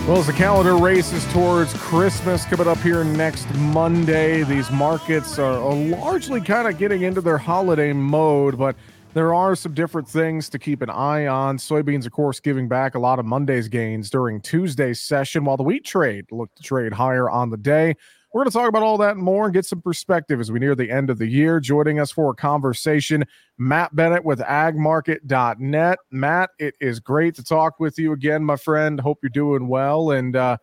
Well, 0.10 0.18
as 0.18 0.26
the 0.26 0.34
calendar 0.34 0.76
races 0.76 1.24
towards 1.32 1.72
Christmas 1.76 2.44
coming 2.44 2.68
up 2.68 2.80
here 2.80 3.04
next 3.04 3.48
Monday, 3.54 4.42
these 4.42 4.72
markets 4.72 5.38
are, 5.38 5.60
largely 5.76 6.42
kind 6.42 6.68
of 6.68 6.80
getting 6.80 7.04
into 7.04 7.22
their 7.22 7.38
holiday 7.38 7.94
mode, 7.94 8.58
but 8.58 8.76
there 9.14 9.36
are 9.36 9.56
some 9.56 9.76
different 9.76 10.10
things 10.10 10.50
to 10.50 10.58
keep 10.58 10.82
an 10.82 10.90
eye 10.90 11.28
on. 11.28 11.60
Soybeans, 11.60 12.08
of 12.08 12.12
course, 12.12 12.40
giving 12.40 12.68
back 12.68 12.96
a 12.96 13.00
lot 13.00 13.20
of 13.20 13.28
Monday's 13.28 13.68
gains 13.68 14.10
during 14.10 14.42
Tuesday's 14.42 15.00
session, 15.00 15.46
while 15.46 15.58
the 15.58 15.64
wheat 15.64 15.86
trade 15.86 16.26
looked 16.32 16.58
to 16.58 16.64
trade 16.64 16.94
higher 16.94 17.30
on 17.30 17.52
the 17.52 17.58
day. 17.58 17.94
We're 18.32 18.42
going 18.42 18.52
to 18.52 18.58
talk 18.58 18.70
about 18.70 18.84
all 18.84 18.98
that 19.00 19.16
and 19.16 19.24
more 19.24 19.46
and 19.46 19.54
get 19.54 19.66
some 19.66 19.82
perspective 19.82 20.40
as 20.40 20.52
we 20.52 20.60
near 20.60 20.76
the 20.76 20.92
end 20.92 21.10
of 21.10 21.18
the 21.18 21.26
year. 21.26 21.60
Joining 21.60 22.00
us 22.00 22.12
for 22.12 22.30
a 22.30 22.36
conversation, 22.36 23.26
Matt 23.58 23.96
Bennett 23.96 24.24
with 24.24 24.40
agmarket.net. 24.40 26.00
Matt, 26.12 26.50
it 26.60 26.76
is 26.80 27.00
great 27.00 27.34
to 27.36 27.44
talk 27.44 27.80
with 27.80 27.98
you 27.98 28.12
again, 28.12 28.44
my 28.44 28.56
friend. 28.56 29.00
Hope 29.00 29.18
you're 29.24 29.32
doing 29.32 29.68
well. 29.68 30.12
And, 30.12 30.36
uh, 30.36 30.58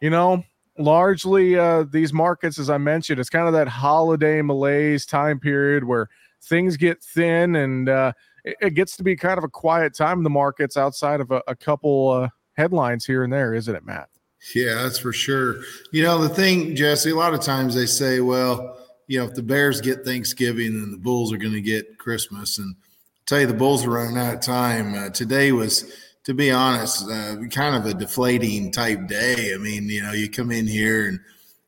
you 0.00 0.10
know, 0.10 0.44
largely 0.78 1.58
uh, 1.58 1.86
these 1.90 2.12
markets, 2.12 2.56
as 2.56 2.70
I 2.70 2.78
mentioned, 2.78 3.18
it's 3.18 3.30
kind 3.30 3.48
of 3.48 3.52
that 3.52 3.66
holiday 3.66 4.40
malaise 4.40 5.04
time 5.04 5.40
period 5.40 5.82
where 5.82 6.08
things 6.42 6.76
get 6.76 7.02
thin 7.02 7.56
and 7.56 7.88
uh, 7.88 8.12
it, 8.44 8.56
it, 8.60 8.74
gets 8.74 8.96
to 8.96 9.02
be 9.02 9.16
kind 9.16 9.38
of 9.38 9.44
a 9.44 9.48
quiet 9.48 9.92
time 9.92 10.18
in 10.18 10.24
the 10.24 10.30
markets 10.30 10.76
outside 10.76 11.20
of 11.20 11.32
a, 11.32 11.42
a 11.48 11.56
couple 11.56 12.10
uh, 12.10 12.28
headlines 12.56 13.04
here 13.04 13.24
and 13.24 13.32
there, 13.32 13.54
isn't 13.54 13.74
it, 13.74 13.84
Matt? 13.84 14.08
Yeah, 14.54 14.82
that's 14.82 14.98
for 14.98 15.12
sure. 15.12 15.60
You 15.92 16.02
know, 16.02 16.18
the 16.18 16.28
thing, 16.28 16.74
Jesse, 16.74 17.10
a 17.10 17.14
lot 17.14 17.34
of 17.34 17.40
times 17.40 17.74
they 17.74 17.86
say, 17.86 18.20
well, 18.20 18.78
you 19.06 19.18
know, 19.18 19.24
if 19.24 19.34
the 19.34 19.42
Bears 19.42 19.80
get 19.80 20.04
Thanksgiving, 20.04 20.80
then 20.80 20.90
the 20.90 20.98
Bulls 20.98 21.32
are 21.32 21.38
going 21.38 21.54
to 21.54 21.60
get 21.60 21.98
Christmas. 21.98 22.58
And 22.58 22.74
I'll 22.76 23.24
tell 23.26 23.40
you, 23.40 23.46
the 23.46 23.54
Bulls 23.54 23.84
are 23.84 23.90
running 23.90 24.16
out 24.16 24.34
of 24.34 24.40
time. 24.40 24.94
Uh, 24.94 25.10
today 25.10 25.52
was, 25.52 25.92
to 26.24 26.34
be 26.34 26.50
honest, 26.50 27.08
uh, 27.10 27.36
kind 27.50 27.74
of 27.74 27.86
a 27.86 27.94
deflating 27.94 28.70
type 28.70 29.08
day. 29.08 29.52
I 29.54 29.58
mean, 29.58 29.88
you 29.88 30.02
know, 30.02 30.12
you 30.12 30.30
come 30.30 30.50
in 30.50 30.66
here 30.66 31.08
and, 31.08 31.20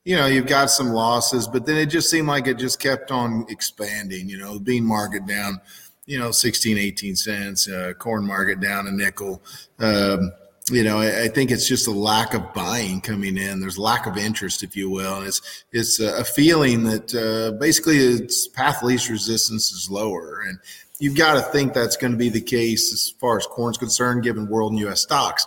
you 0.04 0.16
know, 0.16 0.26
you've 0.26 0.46
got 0.46 0.70
some 0.70 0.90
losses, 0.90 1.48
but 1.48 1.66
then 1.66 1.76
it 1.76 1.86
just 1.86 2.10
seemed 2.10 2.28
like 2.28 2.46
it 2.46 2.58
just 2.58 2.78
kept 2.78 3.10
on 3.10 3.46
expanding. 3.48 4.28
You 4.28 4.38
know, 4.38 4.58
bean 4.58 4.84
market 4.84 5.26
down, 5.26 5.60
you 6.06 6.18
know, 6.18 6.30
16, 6.30 6.78
18 6.78 7.16
cents, 7.16 7.68
uh, 7.68 7.92
corn 7.98 8.24
market 8.24 8.60
down 8.60 8.86
a 8.86 8.90
nickel. 8.90 9.42
Um, 9.78 10.32
you 10.70 10.84
know, 10.84 10.98
I, 10.98 11.24
I, 11.24 11.28
think 11.28 11.50
it's 11.50 11.68
just 11.68 11.86
a 11.86 11.92
lack 11.92 12.34
of 12.34 12.54
buying 12.54 13.00
coming 13.00 13.36
in. 13.36 13.60
There's 13.60 13.78
lack 13.78 14.06
of 14.06 14.16
interest, 14.16 14.62
if 14.62 14.76
you 14.76 14.88
will, 14.88 15.18
and 15.18 15.26
it's 15.26 15.64
it's 15.72 16.00
a, 16.00 16.24
feeling 16.24 16.84
that 16.84 17.14
uh, 17.14 17.58
basically 17.58 17.98
its 17.98 18.48
path 18.48 18.82
least 18.82 19.08
resistance 19.08 19.72
is 19.72 19.90
lower, 19.90 20.42
and 20.46 20.58
you've 20.98 21.16
got 21.16 21.34
to 21.34 21.42
think 21.42 21.72
that's 21.72 21.96
going 21.96 22.12
to 22.12 22.18
be 22.18 22.28
the 22.28 22.40
case 22.40 22.92
as 22.92 23.10
far 23.18 23.38
as 23.38 23.46
corn's 23.46 23.78
concerned, 23.78 24.22
given 24.22 24.48
world 24.48 24.72
and 24.72 24.80
U.S. 24.80 25.02
stocks. 25.02 25.46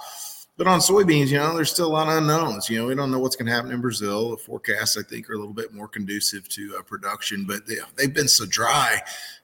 But 0.55 0.67
on 0.67 0.79
soybeans, 0.79 1.29
you 1.29 1.37
know, 1.37 1.55
there's 1.55 1.71
still 1.71 1.87
a 1.87 1.93
lot 1.93 2.09
of 2.09 2.17
unknowns. 2.17 2.69
You 2.69 2.79
know, 2.79 2.85
we 2.85 2.93
don't 2.93 3.09
know 3.09 3.17
what's 3.17 3.35
going 3.35 3.47
to 3.47 3.51
happen 3.51 3.71
in 3.71 3.81
Brazil. 3.81 4.31
The 4.31 4.37
forecasts, 4.37 4.97
I 4.97 5.01
think, 5.01 5.29
are 5.29 5.33
a 5.33 5.37
little 5.39 5.53
bit 5.53 5.73
more 5.73 5.87
conducive 5.87 6.47
to 6.49 6.75
uh, 6.77 6.83
production, 6.83 7.45
but 7.45 7.65
they, 7.65 7.77
they've 7.97 8.13
been 8.13 8.27
so 8.27 8.45
dry 8.45 9.01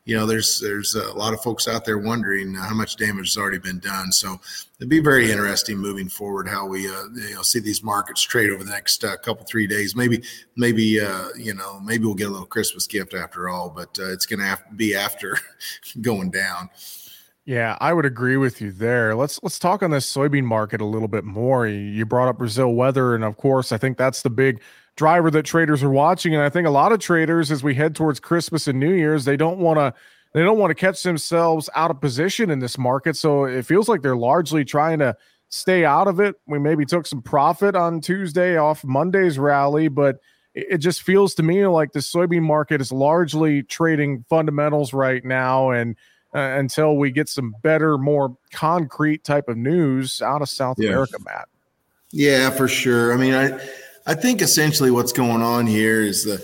you 0.09 0.17
know, 0.17 0.25
there's 0.25 0.59
there's 0.59 0.95
a 0.95 1.13
lot 1.13 1.35
of 1.35 1.41
folks 1.43 1.67
out 1.67 1.85
there 1.85 1.99
wondering 1.99 2.55
how 2.55 2.73
much 2.73 2.95
damage 2.95 3.27
has 3.27 3.37
already 3.37 3.59
been 3.59 3.77
done. 3.77 4.11
So 4.11 4.41
it'd 4.79 4.89
be 4.89 5.01
very 5.01 5.29
interesting 5.29 5.77
moving 5.77 6.09
forward 6.09 6.47
how 6.47 6.65
we 6.65 6.87
uh, 6.87 7.03
you 7.13 7.35
know 7.35 7.43
see 7.43 7.59
these 7.59 7.83
markets 7.83 8.23
trade 8.23 8.49
over 8.49 8.63
the 8.63 8.71
next 8.71 9.03
uh, 9.03 9.17
couple 9.17 9.45
three 9.45 9.67
days. 9.67 9.95
Maybe 9.95 10.23
maybe 10.55 10.99
uh, 10.99 11.27
you 11.37 11.53
know 11.53 11.79
maybe 11.81 12.05
we'll 12.05 12.15
get 12.15 12.27
a 12.27 12.31
little 12.31 12.47
Christmas 12.47 12.87
gift 12.87 13.13
after 13.13 13.49
all, 13.49 13.69
but 13.69 13.99
uh, 13.99 14.11
it's 14.11 14.25
going 14.25 14.39
to 14.39 14.55
to 14.55 14.75
be 14.75 14.95
after 14.95 15.37
going 16.01 16.31
down. 16.31 16.71
Yeah, 17.49 17.79
I 17.81 17.93
would 17.93 18.05
agree 18.05 18.37
with 18.37 18.61
you 18.61 18.71
there. 18.71 19.15
Let's 19.15 19.39
let's 19.41 19.57
talk 19.57 19.81
on 19.81 19.89
this 19.89 20.05
soybean 20.05 20.43
market 20.43 20.81
a 20.81 20.85
little 20.85 21.07
bit 21.07 21.23
more. 21.23 21.65
You 21.65 22.05
brought 22.05 22.27
up 22.27 22.37
Brazil 22.37 22.75
weather, 22.75 23.15
and 23.15 23.23
of 23.23 23.37
course, 23.37 23.71
I 23.71 23.77
think 23.79 23.97
that's 23.97 24.21
the 24.21 24.29
big 24.29 24.61
driver 24.95 25.31
that 25.31 25.47
traders 25.47 25.81
are 25.81 25.89
watching. 25.89 26.35
And 26.35 26.43
I 26.43 26.49
think 26.49 26.67
a 26.67 26.69
lot 26.69 26.91
of 26.91 26.99
traders, 26.99 27.49
as 27.49 27.63
we 27.63 27.73
head 27.73 27.95
towards 27.95 28.19
Christmas 28.19 28.67
and 28.67 28.79
New 28.79 28.93
Year's, 28.93 29.25
they 29.25 29.35
don't 29.35 29.57
want 29.57 29.79
to 29.79 29.95
they 30.35 30.43
don't 30.43 30.59
want 30.59 30.69
to 30.69 30.75
catch 30.75 31.01
themselves 31.01 31.71
out 31.73 31.89
of 31.89 31.99
position 31.99 32.51
in 32.51 32.59
this 32.59 32.77
market. 32.77 33.17
So 33.17 33.45
it 33.45 33.65
feels 33.65 33.89
like 33.89 34.03
they're 34.03 34.15
largely 34.15 34.63
trying 34.63 34.99
to 34.99 35.17
stay 35.47 35.85
out 35.85 36.07
of 36.07 36.19
it. 36.19 36.35
We 36.45 36.59
maybe 36.59 36.85
took 36.85 37.07
some 37.07 37.23
profit 37.23 37.75
on 37.75 37.99
Tuesday 37.99 38.57
off 38.57 38.83
Monday's 38.83 39.39
rally, 39.39 39.87
but 39.87 40.19
it 40.53 40.77
just 40.77 41.01
feels 41.01 41.33
to 41.33 41.41
me 41.41 41.65
like 41.65 41.93
the 41.93 41.99
soybean 41.99 42.43
market 42.43 42.79
is 42.79 42.91
largely 42.91 43.63
trading 43.63 44.23
fundamentals 44.29 44.93
right 44.93 45.25
now. 45.25 45.71
And 45.71 45.95
uh, 46.33 46.39
until 46.39 46.97
we 46.97 47.11
get 47.11 47.29
some 47.29 47.55
better, 47.61 47.97
more 47.97 48.35
concrete 48.51 49.23
type 49.23 49.47
of 49.47 49.57
news 49.57 50.21
out 50.21 50.41
of 50.41 50.49
South 50.49 50.77
yeah. 50.79 50.89
America, 50.89 51.17
Matt. 51.25 51.47
Yeah, 52.11 52.49
for 52.49 52.67
sure. 52.67 53.13
I 53.13 53.17
mean, 53.17 53.33
I 53.33 53.59
I 54.05 54.15
think 54.15 54.41
essentially 54.41 54.91
what's 54.91 55.11
going 55.11 55.41
on 55.41 55.67
here 55.67 56.01
is 56.01 56.23
the 56.23 56.43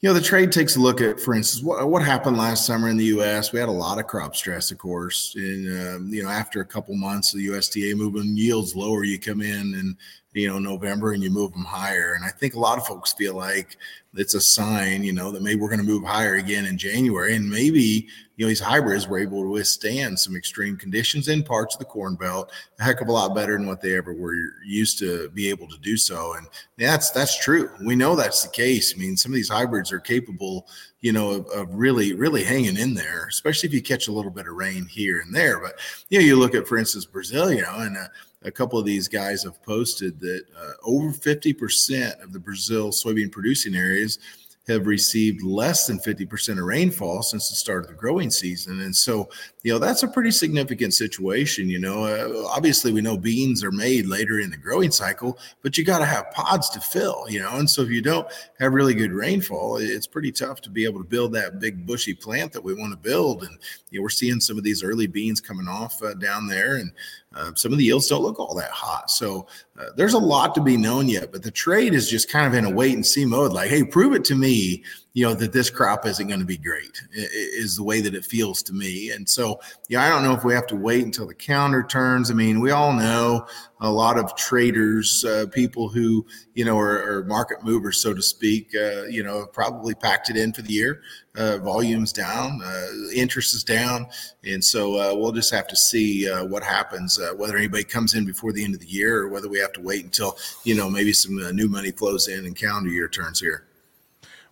you 0.00 0.10
know 0.10 0.14
the 0.14 0.20
trade 0.20 0.52
takes 0.52 0.76
a 0.76 0.80
look 0.80 1.00
at, 1.00 1.18
for 1.18 1.34
instance, 1.34 1.64
what 1.64 1.88
what 1.88 2.02
happened 2.02 2.36
last 2.36 2.66
summer 2.66 2.90
in 2.90 2.98
the 2.98 3.06
U.S. 3.06 3.52
We 3.52 3.58
had 3.58 3.70
a 3.70 3.72
lot 3.72 3.98
of 3.98 4.06
crop 4.06 4.36
stress, 4.36 4.70
of 4.70 4.76
course, 4.76 5.34
and 5.36 5.88
um, 5.88 6.08
you 6.12 6.22
know 6.22 6.28
after 6.28 6.60
a 6.60 6.66
couple 6.66 6.94
months 6.94 7.32
of 7.32 7.38
the 7.38 7.46
USDA 7.46 7.96
moving 7.96 8.36
yields 8.36 8.76
lower, 8.76 9.04
you 9.04 9.18
come 9.18 9.40
in 9.40 9.74
and 9.74 9.96
you 10.34 10.48
know 10.48 10.58
November 10.58 11.12
and 11.12 11.22
you 11.22 11.30
move 11.30 11.52
them 11.52 11.64
higher. 11.64 12.14
And 12.14 12.24
I 12.24 12.28
think 12.28 12.54
a 12.54 12.60
lot 12.60 12.78
of 12.78 12.86
folks 12.86 13.12
feel 13.12 13.34
like 13.34 13.76
it's 14.16 14.34
a 14.34 14.40
sign, 14.40 15.02
you 15.02 15.12
know, 15.12 15.32
that 15.32 15.42
maybe 15.42 15.60
we're 15.60 15.68
going 15.68 15.80
to 15.80 15.86
move 15.86 16.04
higher 16.04 16.36
again 16.36 16.66
in 16.66 16.78
January, 16.78 17.34
and 17.34 17.48
maybe 17.48 18.08
you 18.36 18.44
know 18.44 18.48
these 18.48 18.60
hybrids 18.60 19.06
were 19.06 19.18
able 19.18 19.42
to 19.42 19.48
withstand 19.48 20.18
some 20.18 20.34
extreme 20.34 20.76
conditions 20.76 21.28
in 21.28 21.42
parts 21.42 21.74
of 21.74 21.78
the 21.78 21.84
Corn 21.84 22.16
Belt 22.16 22.50
a 22.78 22.82
heck 22.82 23.00
of 23.00 23.08
a 23.08 23.12
lot 23.12 23.34
better 23.34 23.56
than 23.56 23.66
what 23.66 23.80
they 23.80 23.96
ever 23.96 24.12
were 24.12 24.34
used 24.64 24.98
to 24.98 25.30
be 25.30 25.48
able 25.48 25.68
to 25.68 25.78
do 25.78 25.96
so. 25.96 26.34
And 26.34 26.46
that's 26.76 27.10
that's 27.10 27.38
true. 27.38 27.70
We 27.84 27.94
know 27.94 28.16
that's 28.16 28.42
the 28.42 28.50
case. 28.50 28.92
I 28.94 28.98
mean, 28.98 29.16
some 29.16 29.32
of 29.32 29.36
these 29.36 29.48
hybrids 29.48 29.92
are 29.92 30.00
capable, 30.00 30.66
you 31.00 31.12
know, 31.12 31.30
of, 31.30 31.46
of 31.48 31.74
really 31.74 32.14
really 32.14 32.44
hanging 32.44 32.76
in 32.76 32.94
there, 32.94 33.26
especially 33.28 33.68
if 33.68 33.74
you 33.74 33.82
catch 33.82 34.08
a 34.08 34.12
little 34.12 34.32
bit 34.32 34.48
of 34.48 34.54
rain 34.54 34.86
here 34.86 35.20
and 35.20 35.34
there. 35.34 35.60
But 35.60 35.74
you 36.08 36.18
know, 36.18 36.24
you 36.24 36.36
look 36.36 36.54
at, 36.54 36.66
for 36.66 36.76
instance, 36.76 37.04
Brazil, 37.04 37.52
you 37.52 37.62
know, 37.62 37.74
and 37.76 37.96
uh, 37.96 38.06
a 38.44 38.50
couple 38.50 38.78
of 38.78 38.84
these 38.84 39.08
guys 39.08 39.42
have 39.42 39.62
posted 39.62 40.20
that 40.20 40.44
uh, 40.58 40.72
over 40.84 41.10
50% 41.10 42.22
of 42.22 42.32
the 42.32 42.38
Brazil 42.38 42.90
soybean 42.90 43.32
producing 43.32 43.74
areas 43.74 44.18
have 44.66 44.86
received 44.86 45.42
less 45.42 45.86
than 45.86 45.98
50% 45.98 46.58
of 46.58 46.64
rainfall 46.64 47.22
since 47.22 47.50
the 47.50 47.54
start 47.54 47.82
of 47.82 47.88
the 47.88 47.94
growing 47.94 48.30
season. 48.30 48.80
And 48.80 48.96
so, 48.96 49.28
you 49.62 49.72
know, 49.72 49.78
that's 49.78 50.02
a 50.02 50.08
pretty 50.08 50.30
significant 50.30 50.94
situation. 50.94 51.68
You 51.68 51.78
know, 51.78 52.04
uh, 52.04 52.48
obviously, 52.48 52.90
we 52.90 53.02
know 53.02 53.16
beans 53.16 53.62
are 53.62 53.70
made 53.70 54.06
later 54.06 54.40
in 54.40 54.50
the 54.50 54.56
growing 54.56 54.90
cycle, 54.90 55.38
but 55.62 55.76
you 55.76 55.84
got 55.84 55.98
to 55.98 56.06
have 56.06 56.30
pods 56.32 56.70
to 56.70 56.80
fill, 56.80 57.26
you 57.28 57.40
know. 57.40 57.56
And 57.56 57.68
so, 57.68 57.82
if 57.82 57.90
you 57.90 58.00
don't 58.00 58.26
have 58.58 58.72
really 58.72 58.94
good 58.94 59.12
rainfall, 59.12 59.76
it's 59.76 60.06
pretty 60.06 60.32
tough 60.32 60.62
to 60.62 60.70
be 60.70 60.84
able 60.84 61.00
to 61.00 61.08
build 61.08 61.34
that 61.34 61.60
big 61.60 61.86
bushy 61.86 62.14
plant 62.14 62.52
that 62.52 62.64
we 62.64 62.74
want 62.74 62.92
to 62.92 62.96
build. 62.98 63.42
And, 63.42 63.58
you 63.90 64.00
know, 64.00 64.02
we're 64.02 64.08
seeing 64.08 64.40
some 64.40 64.56
of 64.56 64.64
these 64.64 64.82
early 64.82 65.06
beans 65.06 65.40
coming 65.42 65.68
off 65.68 66.02
uh, 66.02 66.14
down 66.14 66.46
there. 66.46 66.76
And, 66.76 66.90
uh, 67.34 67.52
some 67.54 67.72
of 67.72 67.78
the 67.78 67.84
yields 67.84 68.08
don't 68.08 68.22
look 68.22 68.38
all 68.38 68.54
that 68.54 68.70
hot. 68.70 69.10
So 69.10 69.46
uh, 69.78 69.86
there's 69.96 70.14
a 70.14 70.18
lot 70.18 70.54
to 70.54 70.60
be 70.60 70.76
known 70.76 71.08
yet, 71.08 71.32
but 71.32 71.42
the 71.42 71.50
trade 71.50 71.94
is 71.94 72.08
just 72.08 72.30
kind 72.30 72.46
of 72.46 72.54
in 72.54 72.64
a 72.64 72.70
wait 72.70 72.94
and 72.94 73.04
see 73.04 73.24
mode. 73.24 73.52
Like, 73.52 73.70
hey, 73.70 73.84
prove 73.84 74.14
it 74.14 74.24
to 74.26 74.34
me 74.34 74.84
you 75.14 75.24
know 75.24 75.32
that 75.32 75.52
this 75.52 75.70
crop 75.70 76.06
isn't 76.06 76.26
going 76.26 76.40
to 76.40 76.46
be 76.46 76.56
great 76.56 77.00
is 77.12 77.76
the 77.76 77.84
way 77.84 78.00
that 78.00 78.16
it 78.16 78.24
feels 78.24 78.62
to 78.64 78.72
me. 78.72 79.10
And 79.10 79.28
so 79.28 79.60
yeah 79.88 80.04
i 80.04 80.08
don't 80.08 80.24
know 80.24 80.34
if 80.34 80.44
we 80.44 80.52
have 80.52 80.66
to 80.66 80.76
wait 80.76 81.04
until 81.04 81.26
the 81.26 81.34
calendar 81.34 81.84
turns. 81.84 82.30
I 82.30 82.34
mean 82.34 82.60
we 82.60 82.72
all 82.72 82.92
know 82.92 83.46
a 83.80 83.90
lot 83.90 84.18
of 84.18 84.34
traders 84.34 85.24
uh, 85.24 85.46
people 85.52 85.88
who 85.88 86.26
you 86.54 86.64
know 86.64 86.76
are, 86.76 87.18
are, 87.18 87.24
market 87.24 87.62
movers 87.62 88.02
so 88.02 88.12
to 88.12 88.22
speak 88.22 88.74
uh, 88.74 89.04
you 89.04 89.22
know 89.22 89.46
probably 89.46 89.94
packed 89.94 90.30
it 90.30 90.36
in 90.36 90.52
for 90.52 90.62
the 90.62 90.72
year. 90.72 91.00
Uh, 91.36 91.58
volumes 91.58 92.12
down 92.12 92.60
uh, 92.64 92.86
interest 93.12 93.54
is 93.54 93.64
down. 93.64 94.06
And 94.44 94.62
so 94.62 94.94
uh, 94.94 95.14
we'll 95.16 95.32
just 95.32 95.52
have 95.52 95.66
to 95.66 95.76
see 95.76 96.30
uh, 96.30 96.44
what 96.44 96.62
happens 96.62 97.20
whether 97.36 97.56
anybody 97.56 97.84
comes 97.84 98.14
in 98.14 98.24
before 98.24 98.52
the 98.52 98.64
end 98.64 98.74
of 98.74 98.80
the 98.80 98.86
year 98.86 99.22
or 99.22 99.28
whether 99.28 99.48
we 99.48 99.58
have 99.58 99.72
to 99.74 99.80
wait 99.80 100.04
until 100.04 100.36
you 100.64 100.74
know 100.74 100.90
maybe 100.90 101.12
some 101.12 101.36
new 101.54 101.68
money 101.68 101.92
flows 101.92 102.26
in 102.26 102.46
and 102.46 102.56
calendar 102.56 102.90
year 102.90 103.08
turns 103.08 103.38
here 103.38 103.64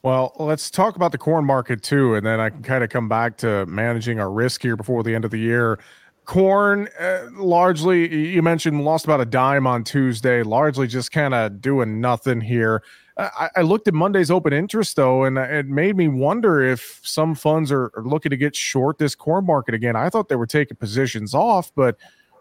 well, 0.02 0.35
let's 0.38 0.71
talk 0.71 0.97
about 0.97 1.12
the 1.12 1.18
corn 1.18 1.44
market 1.44 1.82
too, 1.82 2.14
and 2.14 2.26
then 2.26 2.40
I 2.40 2.50
can 2.50 2.62
kind 2.62 2.82
of 2.82 2.90
come 2.90 3.09
back 3.09 3.37
to 3.38 3.66
managing 3.66 4.18
our 4.18 4.30
risk 4.30 4.62
here 4.62 4.76
before 4.76 5.02
the 5.02 5.14
end 5.14 5.25
of 5.25 5.30
the 5.30 5.38
year. 5.38 5.78
Corn, 6.25 6.88
uh, 7.00 7.26
largely, 7.32 8.12
you 8.30 8.42
mentioned 8.42 8.85
lost 8.85 9.04
about 9.04 9.21
a 9.21 9.25
dime 9.25 9.66
on 9.66 9.85
Tuesday, 9.85 10.42
largely 10.42 10.87
just 10.87 11.12
kind 11.12 11.35
of 11.35 11.61
doing 11.61 12.00
nothing 12.00 12.40
here. 12.40 12.82
I, 13.16 13.50
I, 13.56 13.62
looked 13.62 13.87
at 13.88 13.94
Monday's 13.94 14.30
open 14.30 14.52
interest 14.52 14.97
though, 14.97 15.25
and 15.25 15.37
it 15.37 15.66
made 15.66 15.97
me 15.97 16.09
wonder 16.09 16.62
if 16.62 17.00
some 17.02 17.35
funds 17.35 17.71
are, 17.71 17.90
are 17.94 18.04
looking 18.04 18.30
to 18.30 18.37
get 18.37 18.56
short 18.56 18.99
this 18.99 19.14
corn 19.14 19.44
market 19.44 19.75
again. 19.75 19.97
I 19.97 20.09
thought 20.09 20.28
they 20.28 20.37
were 20.37 20.47
taking 20.47 20.78
positions 20.78 21.35
off, 21.35 21.71
but 21.75 21.97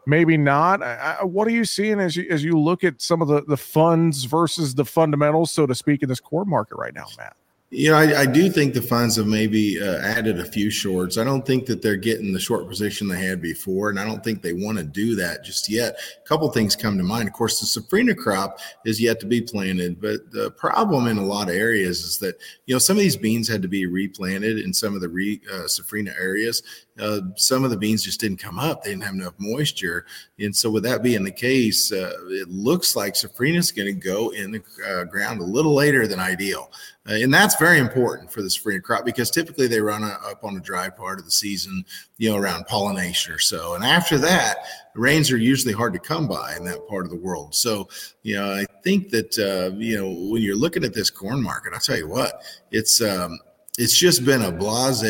maybe 0.08 0.38
not. 0.38 0.82
I, 0.82 1.24
what 1.24 1.48
are 1.48 1.52
you 1.52 1.66
seeing 1.66 2.00
as 2.00 2.16
you 2.16 2.26
as 2.30 2.44
you 2.44 2.58
look 2.58 2.84
at 2.84 3.02
some 3.02 3.22
of 3.22 3.28
the 3.28 3.44
the 3.44 3.58
funds 3.58 4.24
versus 4.24 4.76
the 4.76 4.86
fundamentals, 4.86 5.52
so 5.52 5.66
to 5.66 5.76
speak, 5.76 6.04
in 6.04 6.10
this 6.10 6.22
corn 6.22 6.50
market 6.50 6.78
right 6.78 6.94
now, 6.94 7.08
Matt? 7.18 7.36
You 7.74 7.90
know, 7.90 7.96
I, 7.96 8.24
I, 8.24 8.26
do 8.26 8.50
think 8.50 8.74
the 8.74 8.82
funds 8.82 9.16
have 9.16 9.28
maybe 9.28 9.82
uh, 9.82 10.00
added 10.00 10.42
a 10.42 10.46
few 10.46 10.70
shorts. 10.70 11.18
I 11.18 11.24
don't 11.24 11.46
think 11.46 11.66
that 11.68 11.82
they're 11.82 11.96
getting 11.96 12.34
the 12.34 12.40
short 12.40 12.68
position 12.68 13.08
they 13.08 13.26
had 13.26 13.42
before, 13.42 13.90
and 13.90 13.98
I 13.98 14.04
don't 14.04 14.22
think 14.22 14.42
they 14.42 14.52
want 14.52 14.78
to 14.78 14.84
do 14.84 15.16
that 15.16 15.46
just 15.46 15.70
yet. 15.70 15.96
A 16.22 16.28
couple 16.28 16.52
things 16.52 16.76
come 16.76 16.98
to 16.98 17.04
mind. 17.06 17.30
Of 17.30 17.34
course, 17.34 17.62
the 17.62 17.80
safrinha 17.80 18.18
crop 18.18 18.60
is 18.84 19.00
yet 19.00 19.22
to 19.22 19.26
be 19.26 19.40
planted, 19.40 20.02
but 20.02 20.30
the 20.32 20.52
problem 20.52 21.08
in 21.08 21.18
a 21.18 21.26
lot 21.26 21.48
of 21.48 21.56
areas 21.56 22.04
is 22.04 22.18
that 22.18 22.36
you 22.66 22.76
know 22.76 22.80
some 22.80 22.98
of 22.98 23.04
these 23.04 23.16
beans 23.16 23.48
had 23.48 23.62
to 23.62 23.70
be 23.70 23.86
replanted 23.86 24.60
in 24.60 24.74
some 24.74 24.94
of 24.94 25.00
the 25.00 25.08
re, 25.08 25.40
uh, 25.50 25.64
safrinha 25.64 26.14
areas 26.20 26.64
uh, 27.02 27.22
some 27.36 27.64
of 27.64 27.72
the 27.72 27.78
beans 27.78 28.04
just 28.04 28.20
didn't 28.20 28.38
come 28.38 28.60
up. 28.60 28.84
They 28.84 28.92
didn't 28.92 29.04
have 29.04 29.16
enough 29.16 29.34
moisture. 29.40 30.06
And 30.40 30.56
so, 30.56 30.70
with 30.70 30.84
that 30.84 31.02
being 31.02 31.24
the 31.24 31.32
case, 31.32 31.92
uh, 31.92 32.14
it 32.30 32.48
looks 32.48 32.96
like 32.96 33.16
Safrinha 33.16 33.58
is 33.58 33.72
going 33.72 33.88
to 33.88 34.00
go 34.00 34.30
in 34.30 34.52
the 34.52 34.62
uh, 34.88 35.06
ground 35.06 35.42
a 35.42 35.46
little 35.46 35.74
later 35.74 36.06
than 36.08 36.20
ideal. 36.20 36.72
Uh, 37.10 37.14
and 37.14 37.34
that's 37.34 37.56
very 37.56 37.80
important 37.80 38.32
for 38.32 38.44
the 38.44 38.48
Safrinha 38.48 38.84
crop 38.84 39.04
because 39.04 39.32
typically 39.32 39.66
they 39.66 39.82
run 39.82 40.04
a, 40.04 40.18
up 40.30 40.44
on 40.44 40.56
a 40.56 40.60
dry 40.60 40.90
part 40.90 41.18
of 41.18 41.26
the 41.26 41.32
season, 41.32 41.84
you 42.18 42.30
know, 42.30 42.38
around 42.38 42.68
pollination 42.68 43.34
or 43.34 43.40
so. 43.40 43.74
And 43.74 43.84
after 43.84 44.20
that, 44.20 44.58
rains 44.94 45.32
are 45.32 45.38
usually 45.38 45.74
hard 45.74 45.94
to 45.94 46.00
come 46.00 46.28
by 46.28 46.56
in 46.56 46.64
that 46.66 46.88
part 46.88 47.06
of 47.06 47.12
the 47.12 47.18
world. 47.18 47.56
So, 47.56 47.90
you 48.22 48.36
know, 48.36 48.54
I 48.54 48.66
think 48.84 49.10
that, 49.10 49.38
uh, 49.40 49.76
you 49.76 49.98
know, 49.98 50.30
when 50.30 50.44
you're 50.44 50.56
looking 50.56 50.84
at 50.84 50.94
this 50.94 51.10
corn 51.10 51.42
market, 51.42 51.74
I'll 51.74 51.80
tell 51.80 51.98
you 51.98 52.08
what, 52.08 52.44
it's, 52.70 53.02
um, 53.02 53.40
it's 53.80 53.98
just 53.98 54.24
been 54.24 54.44
a 54.44 54.52
blase 54.52 55.02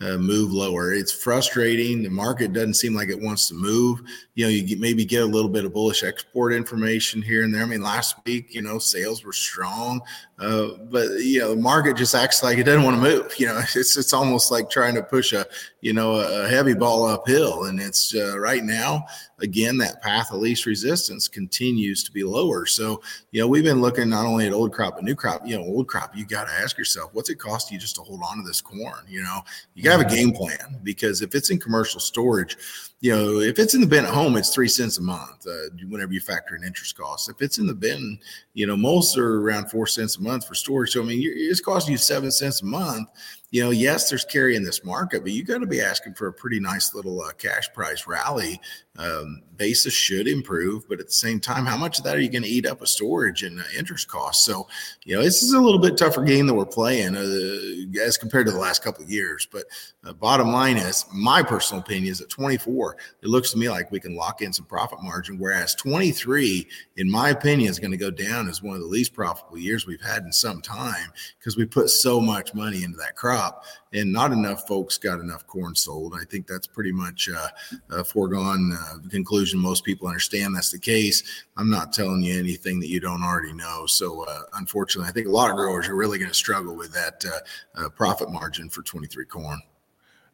uh, 0.00 0.18
move 0.18 0.52
lower. 0.52 0.92
It's 0.92 1.12
frustrating. 1.12 2.02
The 2.02 2.10
market 2.10 2.52
doesn't 2.52 2.74
seem 2.74 2.94
like 2.94 3.08
it 3.08 3.20
wants 3.20 3.48
to 3.48 3.54
move. 3.54 4.02
You 4.34 4.44
know, 4.44 4.50
you 4.50 4.62
get, 4.62 4.78
maybe 4.78 5.04
get 5.04 5.22
a 5.22 5.26
little 5.26 5.48
bit 5.48 5.64
of 5.64 5.72
bullish 5.72 6.04
export 6.04 6.52
information 6.52 7.22
here 7.22 7.44
and 7.44 7.54
there. 7.54 7.62
I 7.62 7.66
mean, 7.66 7.82
last 7.82 8.16
week, 8.26 8.54
you 8.54 8.60
know, 8.60 8.78
sales 8.78 9.24
were 9.24 9.32
strong, 9.32 10.02
uh, 10.38 10.68
but 10.90 11.08
you 11.20 11.38
know, 11.38 11.54
the 11.54 11.60
market 11.60 11.96
just 11.96 12.14
acts 12.14 12.42
like 12.42 12.58
it 12.58 12.64
doesn't 12.64 12.82
want 12.82 12.96
to 12.96 13.02
move. 13.02 13.32
You 13.38 13.46
know, 13.46 13.58
it's 13.74 13.96
it's 13.96 14.12
almost 14.12 14.50
like 14.50 14.68
trying 14.68 14.94
to 14.94 15.02
push 15.02 15.32
a 15.32 15.46
you 15.80 15.94
know 15.94 16.16
a 16.16 16.46
heavy 16.46 16.74
ball 16.74 17.06
uphill, 17.06 17.64
and 17.64 17.80
it's 17.80 18.14
uh, 18.14 18.38
right 18.38 18.62
now 18.62 19.06
again 19.40 19.78
that 19.78 20.02
path 20.02 20.32
of 20.32 20.40
least 20.40 20.66
resistance 20.66 21.26
continues 21.26 22.04
to 22.04 22.12
be 22.12 22.22
lower. 22.22 22.66
So 22.66 23.00
you 23.30 23.40
know, 23.40 23.48
we've 23.48 23.64
been 23.64 23.80
looking 23.80 24.10
not 24.10 24.26
only 24.26 24.46
at 24.46 24.52
old 24.52 24.72
crop 24.74 24.96
but 24.96 25.04
new 25.04 25.14
crop. 25.14 25.46
You 25.46 25.56
know, 25.56 25.64
old 25.64 25.88
crop, 25.88 26.14
you 26.14 26.26
got 26.26 26.48
to 26.48 26.52
ask 26.52 26.76
yourself, 26.76 27.14
what's 27.14 27.30
it 27.30 27.36
cost 27.36 27.72
you 27.72 27.78
just 27.78 27.96
to 27.96 28.02
hold 28.02 28.20
on 28.22 28.36
to 28.36 28.42
this 28.42 28.60
corn? 28.60 29.04
You 29.08 29.22
know, 29.22 29.40
you 29.74 29.82
got 29.82 29.96
to 29.96 30.02
have 30.02 30.12
a 30.12 30.14
game 30.14 30.32
plan 30.32 30.80
because 30.82 31.22
if 31.22 31.34
it's 31.34 31.48
in 31.48 31.58
commercial 31.58 31.98
storage, 31.98 32.58
you 33.00 33.14
know, 33.14 33.40
if 33.40 33.58
it's 33.58 33.74
in 33.74 33.82
the 33.82 33.86
bin 33.86 34.04
at 34.06 34.14
home, 34.14 34.36
it's 34.36 34.54
three 34.54 34.68
cents 34.68 34.98
a 34.98 35.02
month 35.02 35.46
uh, 35.46 35.68
whenever 35.88 36.12
you 36.12 36.20
factor 36.20 36.56
in 36.56 36.64
interest 36.64 36.96
costs. 36.96 37.28
If 37.28 37.42
it's 37.42 37.58
in 37.58 37.66
the 37.66 37.74
bin, 37.74 38.18
you 38.54 38.66
know, 38.66 38.76
most 38.76 39.18
are 39.18 39.40
around 39.40 39.70
four 39.70 39.86
cents 39.86 40.16
a 40.16 40.22
month 40.22 40.46
for 40.46 40.54
storage. 40.54 40.92
So, 40.92 41.02
I 41.02 41.04
mean, 41.04 41.20
it's 41.22 41.60
costing 41.60 41.92
you 41.92 41.98
seven 41.98 42.30
cents 42.30 42.62
a 42.62 42.64
month 42.64 43.08
you 43.50 43.62
know, 43.62 43.70
yes, 43.70 44.10
there's 44.10 44.24
carry 44.24 44.56
in 44.56 44.64
this 44.64 44.84
market, 44.84 45.22
but 45.22 45.32
you 45.32 45.44
got 45.44 45.58
to 45.58 45.66
be 45.66 45.80
asking 45.80 46.14
for 46.14 46.26
a 46.26 46.32
pretty 46.32 46.58
nice 46.58 46.94
little 46.94 47.20
uh, 47.22 47.32
cash 47.32 47.72
price 47.72 48.06
rally. 48.06 48.60
Um, 48.98 49.42
basis 49.58 49.92
should 49.92 50.26
improve, 50.26 50.88
but 50.88 51.00
at 51.00 51.06
the 51.06 51.12
same 51.12 51.38
time, 51.38 51.66
how 51.66 51.76
much 51.76 51.98
of 51.98 52.04
that 52.04 52.16
are 52.16 52.20
you 52.20 52.30
going 52.30 52.42
to 52.44 52.48
eat 52.48 52.64
up 52.64 52.80
with 52.80 52.88
storage 52.88 53.42
and 53.42 53.60
uh, 53.60 53.64
interest 53.76 54.08
costs? 54.08 54.44
So, 54.44 54.68
you 55.04 55.14
know, 55.14 55.22
this 55.22 55.42
is 55.42 55.52
a 55.52 55.60
little 55.60 55.78
bit 55.78 55.98
tougher 55.98 56.22
game 56.22 56.46
that 56.46 56.54
we're 56.54 56.64
playing 56.64 57.14
uh, 57.14 58.00
as 58.02 58.16
compared 58.16 58.46
to 58.46 58.52
the 58.52 58.58
last 58.58 58.82
couple 58.82 59.04
of 59.04 59.10
years. 59.10 59.46
But 59.50 59.64
uh, 60.02 60.14
bottom 60.14 60.50
line 60.50 60.78
is, 60.78 61.04
my 61.12 61.42
personal 61.42 61.82
opinion 61.82 62.10
is 62.10 62.22
at 62.22 62.30
24, 62.30 62.96
it 63.22 63.28
looks 63.28 63.50
to 63.50 63.58
me 63.58 63.68
like 63.68 63.92
we 63.92 64.00
can 64.00 64.16
lock 64.16 64.40
in 64.40 64.52
some 64.52 64.66
profit 64.66 65.02
margin, 65.02 65.38
whereas 65.38 65.74
23, 65.74 66.66
in 66.96 67.10
my 67.10 67.30
opinion, 67.30 67.68
is 67.68 67.78
going 67.78 67.90
to 67.90 67.98
go 67.98 68.10
down 68.10 68.48
as 68.48 68.62
one 68.62 68.76
of 68.76 68.80
the 68.80 68.88
least 68.88 69.12
profitable 69.12 69.58
years 69.58 69.86
we've 69.86 70.00
had 70.00 70.24
in 70.24 70.32
some 70.32 70.62
time 70.62 71.12
because 71.38 71.56
we 71.56 71.66
put 71.66 71.90
so 71.90 72.18
much 72.18 72.54
money 72.54 72.82
into 72.82 72.96
that 72.96 73.14
crop 73.14 73.35
crop, 73.36 73.64
and 73.92 74.12
not 74.12 74.32
enough 74.32 74.66
folks 74.66 74.98
got 74.98 75.20
enough 75.20 75.46
corn 75.46 75.74
sold. 75.74 76.14
I 76.20 76.24
think 76.24 76.46
that's 76.46 76.66
pretty 76.66 76.92
much 76.92 77.28
uh, 77.28 77.48
a 77.90 78.04
foregone 78.04 78.72
uh, 78.72 79.08
conclusion. 79.10 79.58
Most 79.60 79.84
people 79.84 80.08
understand 80.08 80.54
that's 80.54 80.70
the 80.70 80.78
case. 80.78 81.22
I'm 81.56 81.70
not 81.70 81.92
telling 81.92 82.22
you 82.22 82.38
anything 82.38 82.80
that 82.80 82.88
you 82.88 83.00
don't 83.00 83.22
already 83.22 83.52
know. 83.52 83.86
So, 83.86 84.24
uh, 84.24 84.42
unfortunately, 84.54 85.08
I 85.08 85.12
think 85.12 85.26
a 85.26 85.30
lot 85.30 85.50
of 85.50 85.56
growers 85.56 85.88
are 85.88 85.96
really 85.96 86.18
going 86.18 86.30
to 86.30 86.34
struggle 86.34 86.74
with 86.74 86.92
that 86.92 87.24
uh, 87.24 87.84
uh, 87.84 87.88
profit 87.90 88.30
margin 88.30 88.68
for 88.68 88.82
23 88.82 89.24
corn. 89.26 89.60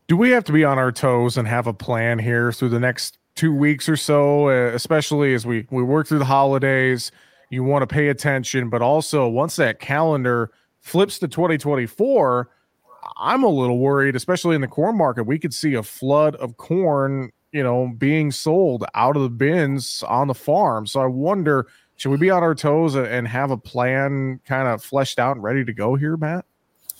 Do 0.08 0.16
we 0.16 0.30
have 0.30 0.44
to 0.44 0.52
be 0.52 0.64
on 0.64 0.78
our 0.78 0.92
toes 0.92 1.36
and 1.36 1.46
have 1.48 1.66
a 1.66 1.72
plan 1.72 2.18
here 2.18 2.52
through 2.52 2.70
the 2.70 2.80
next 2.80 3.18
two 3.34 3.54
weeks 3.54 3.88
or 3.88 3.96
so, 3.96 4.48
especially 4.48 5.32
as 5.32 5.46
we 5.46 5.66
we 5.70 5.82
work 5.82 6.06
through 6.06 6.18
the 6.18 6.24
holidays? 6.24 7.10
You 7.50 7.64
want 7.64 7.82
to 7.82 7.86
pay 7.86 8.08
attention, 8.08 8.70
but 8.70 8.82
also 8.82 9.28
once 9.28 9.56
that 9.56 9.78
calendar 9.78 10.50
flips 10.80 11.18
to 11.20 11.28
2024 11.28 12.48
I'm 13.16 13.42
a 13.42 13.48
little 13.48 13.78
worried, 13.78 14.16
especially 14.16 14.54
in 14.54 14.60
the 14.60 14.68
corn 14.68 14.96
market. 14.96 15.24
We 15.24 15.38
could 15.38 15.54
see 15.54 15.74
a 15.74 15.82
flood 15.82 16.36
of 16.36 16.56
corn, 16.56 17.32
you 17.52 17.62
know, 17.62 17.92
being 17.98 18.30
sold 18.30 18.84
out 18.94 19.16
of 19.16 19.22
the 19.22 19.30
bins 19.30 20.02
on 20.04 20.28
the 20.28 20.34
farm. 20.34 20.86
So 20.86 21.00
I 21.00 21.06
wonder, 21.06 21.66
should 21.96 22.10
we 22.10 22.16
be 22.16 22.30
on 22.30 22.42
our 22.42 22.54
toes 22.54 22.94
and 22.94 23.26
have 23.28 23.50
a 23.50 23.56
plan 23.56 24.40
kind 24.46 24.68
of 24.68 24.82
fleshed 24.82 25.18
out 25.18 25.36
and 25.36 25.42
ready 25.42 25.64
to 25.64 25.72
go 25.72 25.94
here, 25.94 26.16
Matt? 26.16 26.44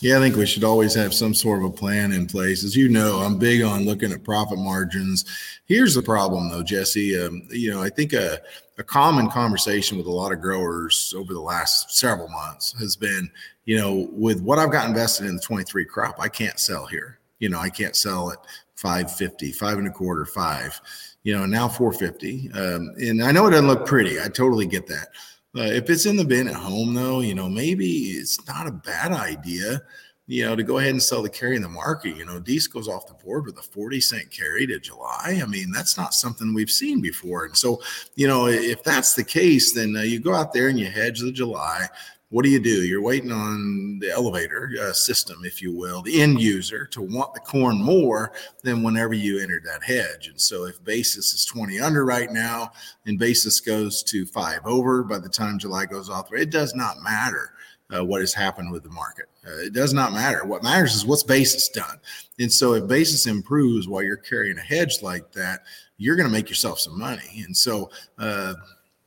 Yeah, 0.03 0.17
I 0.17 0.21
think 0.21 0.35
we 0.35 0.47
should 0.47 0.65
always 0.65 0.95
have 0.95 1.15
some 1.15 1.33
sort 1.33 1.61
of 1.61 1.65
a 1.67 1.71
plan 1.71 2.11
in 2.11 2.27
place. 2.27 2.65
As 2.65 2.75
you 2.75 2.89
know, 2.89 3.21
I'm 3.21 3.39
big 3.39 3.63
on 3.63 3.85
looking 3.85 4.11
at 4.11 4.25
profit 4.25 4.59
margins. 4.59 5.25
Here's 5.67 5.95
the 5.95 6.03
problem, 6.03 6.51
though, 6.51 6.65
Jesse. 6.65 7.17
Um, 7.17 7.47
you 7.53 7.71
know, 7.71 7.81
I 7.81 7.89
think 7.89 8.13
a, 8.13 8.41
a 8.79 8.83
common 8.83 9.31
conversation 9.31 9.97
with 9.97 10.09
a 10.09 10.13
lot 10.13 10.33
of 10.33 10.41
growers 10.41 11.15
over 11.17 11.33
the 11.33 11.41
last 11.41 11.97
several 11.97 12.27
months 12.31 12.77
has 12.81 12.97
been, 12.97 13.31
you 13.65 13.79
know, 13.79 14.09
with 14.11 14.41
what 14.41 14.59
I've 14.59 14.73
got 14.73 14.89
invested 14.89 15.29
in 15.29 15.37
the 15.37 15.43
23 15.43 15.85
crop, 15.85 16.17
I 16.19 16.29
can't 16.29 16.59
sell 16.59 16.85
here. 16.85 17.21
You 17.39 17.51
know, 17.51 17.61
I 17.61 17.71
can't 17.71 17.95
sell 17.95 18.33
at 18.33 18.39
550, 18.75 19.53
five 19.53 19.79
and 19.79 19.87
a 19.87 19.93
quarter, 19.93 20.27
five, 20.27 20.81
you 21.23 21.33
know, 21.33 21.47
now 21.47 21.69
450. 21.69 22.51
Um, 22.55 22.93
and 22.99 23.23
I 23.23 23.31
know 23.31 23.47
it 23.47 23.53
doesn't 23.53 23.69
look 23.69 23.87
pretty. 23.87 24.21
I 24.21 24.25
totally 24.25 24.67
get 24.67 24.89
that. 24.89 25.11
Uh, 25.57 25.63
if 25.63 25.91
it's 25.91 26.07
in 26.07 26.17
the 26.17 26.25
bin 26.25 26.49
at 26.49 26.55
home, 26.55 26.95
though, 26.95 27.21
you 27.21 27.35
know, 27.35 27.49
maybe 27.49 27.87
it's 27.87 28.47
not 28.47 28.67
a 28.67 28.73
bad 28.73 29.13
idea, 29.13 29.83
you 30.27 30.47
know, 30.47 30.57
to 30.57 30.63
go 30.63 30.79
ahead 30.79 30.93
and 30.93 31.03
sell 31.03 31.23
the 31.23 31.29
carry 31.29 31.57
in 31.57 31.63
the 31.63 31.69
market. 31.69 32.17
You 32.17 32.25
know, 32.25 32.41
Deese 32.41 32.67
goes 32.67 32.89
off 32.89 33.07
the 33.07 33.23
board 33.23 33.45
with 33.45 33.59
a 33.59 33.63
40 33.63 34.01
cent 34.01 34.31
carry 34.31 34.67
to 34.67 34.79
July. 34.79 35.41
I 35.43 35.47
mean, 35.47 35.71
that's 35.71 35.99
not 35.99 36.15
something 36.15 36.55
we've 36.55 36.71
seen 36.71 37.03
before. 37.03 37.45
And 37.45 37.57
so, 37.57 37.83
you 38.15 38.27
know, 38.27 38.47
if 38.47 38.83
that's 38.83 39.15
the 39.15 39.25
case, 39.25 39.75
then 39.75 39.95
uh, 39.95 40.01
you 40.01 40.21
go 40.21 40.35
out 40.35 40.55
there 40.55 40.69
and 40.69 40.81
you 40.81 40.87
hedge 40.87 41.21
the 41.21 41.33
July 41.33 41.87
what 42.33 42.47
do 42.47 42.51
you 42.51 42.61
do? 42.61 42.83
You're 42.83 43.03
waiting 43.03 43.31
on 43.31 43.99
the 43.99 44.11
elevator 44.11 44.71
uh, 44.81 44.95
system, 44.95 45.43
if 45.45 45.61
you 45.61 45.77
will, 45.77 46.01
the 46.01 46.23
end 46.23 46.41
user 46.41 46.87
to 46.87 47.03
want 47.03 47.35
the 47.35 47.41
corn 47.41 47.77
more 47.77 48.33
than 48.63 48.83
whenever 48.83 49.13
you 49.13 49.39
entered 49.39 49.65
that 49.67 49.85
hedge. 49.85 50.29
And 50.29 50.41
so 50.41 50.65
if 50.65 50.83
basis 50.83 51.35
is 51.35 51.45
20 51.45 51.79
under 51.79 52.07
right 52.07 52.33
now 52.33 52.73
and 53.05 53.19
basis 53.19 53.61
goes 53.61 54.03
to 54.05 54.25
five 54.25 54.61
over 54.65 55.03
by 55.05 55.19
the 55.19 55.29
time 55.29 55.59
July 55.59 55.85
goes 55.85 56.09
off, 56.09 56.33
it 56.33 56.49
does 56.49 56.75
not 56.75 57.03
matter. 57.03 57.53
Uh, 57.95 58.03
what 58.03 58.23
has 58.23 58.33
happened 58.33 58.73
with 58.73 58.83
the 58.83 58.89
market. 58.89 59.27
Uh, 59.47 59.59
it 59.59 59.75
does 59.75 59.93
not 59.93 60.15
matter. 60.15 60.47
What 60.47 60.63
matters 60.63 60.95
is 60.95 61.05
what's 61.05 61.23
basis 61.23 61.69
done. 61.69 62.01
And 62.39 62.51
so 62.51 62.73
if 62.73 62.89
basis 62.89 63.27
improves 63.27 63.87
while 63.87 64.03
you're 64.03 64.17
carrying 64.17 64.57
a 64.57 64.63
hedge 64.63 65.03
like 65.03 65.31
that, 65.33 65.61
you're 65.99 66.17
going 66.17 66.27
to 66.27 66.33
make 66.33 66.49
yourself 66.49 66.81
some 66.81 66.99
money. 66.99 67.45
And 67.45 67.55
so, 67.55 67.91
uh, 68.19 68.55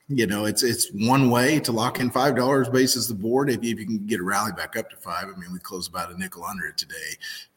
you 0.07 0.27
know, 0.27 0.45
it's 0.45 0.61
it's 0.61 0.91
one 0.91 1.31
way 1.31 1.59
to 1.59 1.71
lock 1.71 1.99
in 1.99 2.11
five 2.11 2.35
dollars 2.35 2.69
basis 2.69 3.07
the 3.07 3.15
board 3.15 3.49
if, 3.49 3.57
if 3.57 3.79
you 3.79 3.85
can 3.85 4.05
get 4.05 4.19
a 4.19 4.23
rally 4.23 4.51
back 4.51 4.77
up 4.77 4.89
to 4.91 4.97
five. 4.97 5.25
I 5.25 5.39
mean, 5.39 5.51
we 5.51 5.57
closed 5.57 5.89
about 5.89 6.11
a 6.11 6.17
nickel 6.17 6.43
under 6.43 6.67
it 6.67 6.77
today, 6.77 6.93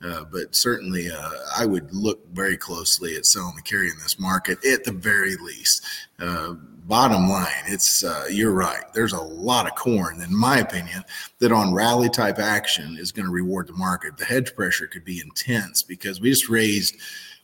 uh, 0.02 0.24
but 0.24 0.54
certainly 0.54 1.10
uh, 1.10 1.30
I 1.58 1.66
would 1.66 1.92
look 1.92 2.26
very 2.32 2.56
closely 2.56 3.16
at 3.16 3.26
selling 3.26 3.54
the 3.54 3.62
carry 3.62 3.88
in 3.88 3.98
this 4.02 4.18
market 4.18 4.64
at 4.64 4.84
the 4.84 4.92
very 4.92 5.36
least. 5.36 5.84
Uh, 6.18 6.54
bottom 6.86 7.28
line, 7.28 7.64
it's 7.66 8.02
uh, 8.02 8.24
you're 8.30 8.54
right. 8.54 8.84
There's 8.94 9.12
a 9.12 9.20
lot 9.20 9.66
of 9.66 9.74
corn, 9.74 10.22
in 10.22 10.34
my 10.34 10.58
opinion, 10.58 11.04
that 11.40 11.52
on 11.52 11.74
rally 11.74 12.08
type 12.08 12.38
action 12.38 12.96
is 12.98 13.12
going 13.12 13.26
to 13.26 13.32
reward 13.32 13.66
the 13.66 13.74
market. 13.74 14.16
The 14.16 14.24
hedge 14.24 14.54
pressure 14.54 14.86
could 14.86 15.04
be 15.04 15.20
intense 15.20 15.82
because 15.82 16.18
we 16.18 16.30
just 16.30 16.48
raised 16.48 16.96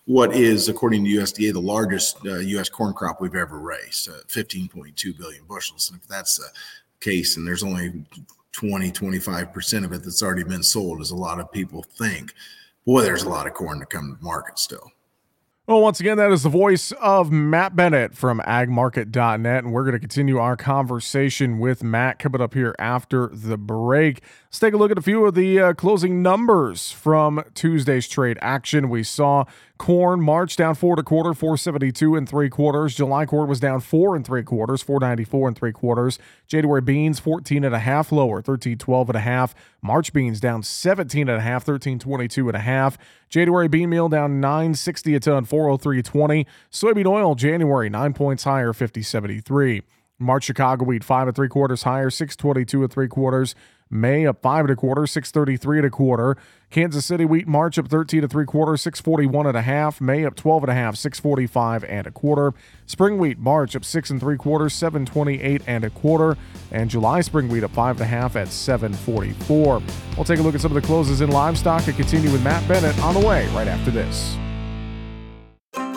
what 0.06 0.34
is, 0.34 0.68
according 0.68 1.04
to 1.04 1.10
USDA, 1.10 1.52
the 1.52 1.60
largest 1.60 2.18
uh, 2.26 2.36
U.S. 2.36 2.68
corn 2.68 2.92
crop 2.92 3.20
we've 3.20 3.34
ever 3.34 3.58
raised, 3.58 4.08
uh, 4.08 4.18
15.2 4.28 5.16
billion 5.16 5.44
bushels. 5.44 5.90
And 5.90 6.00
if 6.00 6.06
that's 6.06 6.36
the 6.36 6.48
case, 7.00 7.36
and 7.36 7.46
there's 7.46 7.62
only 7.62 8.04
20, 8.52 8.90
25% 8.90 9.84
of 9.84 9.92
it 9.92 10.02
that's 10.02 10.22
already 10.22 10.44
been 10.44 10.62
sold, 10.62 11.00
as 11.00 11.10
a 11.10 11.16
lot 11.16 11.40
of 11.40 11.50
people 11.50 11.82
think, 11.82 12.34
boy, 12.86 13.00
there's 13.00 13.22
a 13.22 13.28
lot 13.28 13.46
of 13.46 13.54
corn 13.54 13.80
to 13.80 13.86
come 13.86 14.16
to 14.16 14.24
market 14.24 14.58
still. 14.58 14.92
Well, 15.66 15.80
once 15.80 15.98
again, 15.98 16.18
that 16.18 16.30
is 16.30 16.42
the 16.42 16.50
voice 16.50 16.92
of 17.00 17.32
Matt 17.32 17.74
Bennett 17.74 18.14
from 18.14 18.38
agmarket.net. 18.40 19.64
And 19.64 19.72
we're 19.72 19.84
going 19.84 19.94
to 19.94 19.98
continue 19.98 20.36
our 20.36 20.58
conversation 20.58 21.58
with 21.58 21.82
Matt 21.82 22.18
coming 22.18 22.42
up 22.42 22.52
here 22.52 22.74
after 22.78 23.28
the 23.28 23.56
break. 23.56 24.20
Let's 24.48 24.58
take 24.58 24.74
a 24.74 24.76
look 24.76 24.90
at 24.90 24.98
a 24.98 25.02
few 25.02 25.24
of 25.24 25.34
the 25.34 25.58
uh, 25.58 25.72
closing 25.72 26.20
numbers 26.20 26.90
from 26.90 27.42
Tuesday's 27.54 28.06
trade 28.06 28.36
action. 28.42 28.90
We 28.90 29.04
saw 29.04 29.46
corn 29.78 30.20
March 30.20 30.56
down 30.56 30.74
four 30.74 30.96
to 30.96 31.00
a 31.00 31.04
quarter, 31.04 31.34
472 31.34 32.14
and 32.14 32.28
three 32.28 32.48
quarters. 32.48 32.94
July 32.94 33.26
corn 33.26 33.48
was 33.48 33.60
down 33.60 33.80
four 33.80 34.14
and 34.14 34.24
three 34.24 34.42
quarters, 34.42 34.82
494 34.82 35.48
and 35.48 35.56
three 35.56 35.72
quarters. 35.72 36.18
January 36.46 36.80
beans 36.80 37.18
14 37.18 37.64
and 37.64 37.74
a 37.74 37.80
half 37.80 38.12
lower, 38.12 38.36
1312 38.36 39.10
and 39.10 39.16
a 39.16 39.20
half. 39.20 39.54
March 39.82 40.12
beans 40.12 40.40
down 40.40 40.62
17 40.62 41.28
and 41.28 41.38
a 41.38 41.40
half, 41.40 41.66
1322 41.66 42.48
and 42.48 42.56
a 42.56 42.60
half. 42.60 42.96
January 43.28 43.68
bean 43.68 43.90
meal 43.90 44.08
down 44.08 44.40
960 44.40 45.14
a 45.14 45.20
ton, 45.20 45.44
403.20. 45.44 46.46
Soybean 46.70 47.06
oil 47.06 47.34
January 47.34 47.90
nine 47.90 48.12
points 48.12 48.44
higher, 48.44 48.72
5073. 48.72 49.82
March 50.18 50.44
Chicago 50.44 50.84
wheat 50.84 51.02
five 51.02 51.26
and 51.26 51.34
three 51.34 51.48
quarters 51.48 51.82
higher, 51.82 52.10
622 52.10 52.84
and 52.84 52.92
three 52.92 53.08
quarters. 53.08 53.54
May 53.94 54.26
up 54.26 54.42
five 54.42 54.64
and 54.64 54.72
a 54.72 54.76
quarter, 54.76 55.06
633 55.06 55.78
and 55.78 55.86
a 55.86 55.90
quarter. 55.90 56.36
Kansas 56.68 57.06
City 57.06 57.24
wheat 57.24 57.46
March 57.46 57.78
up 57.78 57.86
13 57.86 58.22
to 58.22 58.28
three 58.28 58.44
quarter, 58.44 58.76
641 58.76 59.46
and 59.46 59.56
a 59.56 59.62
half. 59.62 60.00
May 60.00 60.24
up 60.24 60.34
12 60.34 60.64
and 60.64 60.72
a 60.72 60.74
half, 60.74 60.96
645 60.96 61.84
and 61.84 62.04
a 62.08 62.10
quarter. 62.10 62.54
Spring 62.86 63.18
wheat 63.18 63.38
March 63.38 63.76
up 63.76 63.84
six 63.84 64.10
and 64.10 64.18
three 64.18 64.36
quarters, 64.36 64.74
728 64.74 65.62
and 65.68 65.84
a 65.84 65.90
quarter. 65.90 66.36
And 66.72 66.90
July 66.90 67.20
spring 67.20 67.48
wheat 67.48 67.62
up 67.62 67.70
five 67.70 67.94
and 67.94 68.02
a 68.02 68.06
half 68.06 68.34
at 68.34 68.48
744. 68.48 69.80
We'll 70.16 70.24
take 70.24 70.40
a 70.40 70.42
look 70.42 70.56
at 70.56 70.60
some 70.60 70.74
of 70.76 70.82
the 70.82 70.84
closes 70.84 71.20
in 71.20 71.30
livestock 71.30 71.86
and 71.86 71.96
continue 71.96 72.32
with 72.32 72.42
Matt 72.42 72.66
Bennett 72.66 72.98
on 72.98 73.14
the 73.14 73.24
way 73.24 73.46
right 73.54 73.68
after 73.68 73.92
this. 73.92 74.36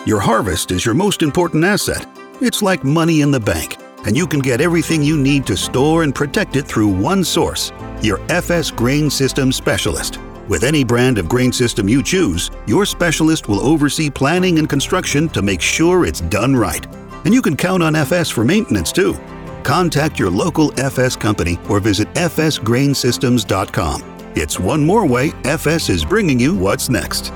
Your 0.05 0.19
harvest 0.19 0.69
is 0.69 0.85
your 0.85 0.93
most 0.93 1.23
important 1.23 1.63
asset. 1.63 2.05
It's 2.41 2.61
like 2.61 2.83
money 2.83 3.21
in 3.21 3.31
the 3.31 3.39
bank 3.39 3.77
and 4.05 4.15
you 4.15 4.27
can 4.27 4.39
get 4.39 4.61
everything 4.61 5.03
you 5.03 5.17
need 5.17 5.45
to 5.47 5.57
store 5.57 6.03
and 6.03 6.13
protect 6.13 6.55
it 6.55 6.67
through 6.67 6.87
one 6.87 7.23
source 7.23 7.71
your 8.01 8.19
FS 8.29 8.71
Grain 8.71 9.09
System 9.09 9.51
specialist. 9.51 10.19
With 10.47 10.63
any 10.63 10.83
brand 10.83 11.17
of 11.17 11.27
grain 11.27 11.51
system 11.51 11.89
you 11.89 12.01
choose, 12.01 12.49
your 12.67 12.85
specialist 12.85 13.49
will 13.49 13.59
oversee 13.59 14.09
planning 14.09 14.59
and 14.59 14.69
construction 14.69 15.27
to 15.29 15.41
make 15.41 15.61
sure 15.61 16.05
it's 16.05 16.21
done 16.21 16.55
right. 16.55 16.85
And 17.25 17.33
you 17.33 17.41
can 17.41 17.57
count 17.57 17.83
on 17.83 17.95
FS 17.95 18.29
for 18.29 18.45
maintenance 18.45 18.93
too. 18.93 19.13
Contact 19.63 20.17
your 20.17 20.29
local 20.29 20.71
FS 20.79 21.17
company 21.17 21.59
or 21.69 21.81
visit 21.81 22.07
fsgrainsystems.com. 22.13 24.31
It's 24.35 24.59
one 24.59 24.85
more 24.85 25.05
way 25.05 25.33
FS 25.43 25.89
is 25.89 26.05
bringing 26.05 26.39
you 26.39 26.55
what's 26.55 26.89
next. 26.89 27.33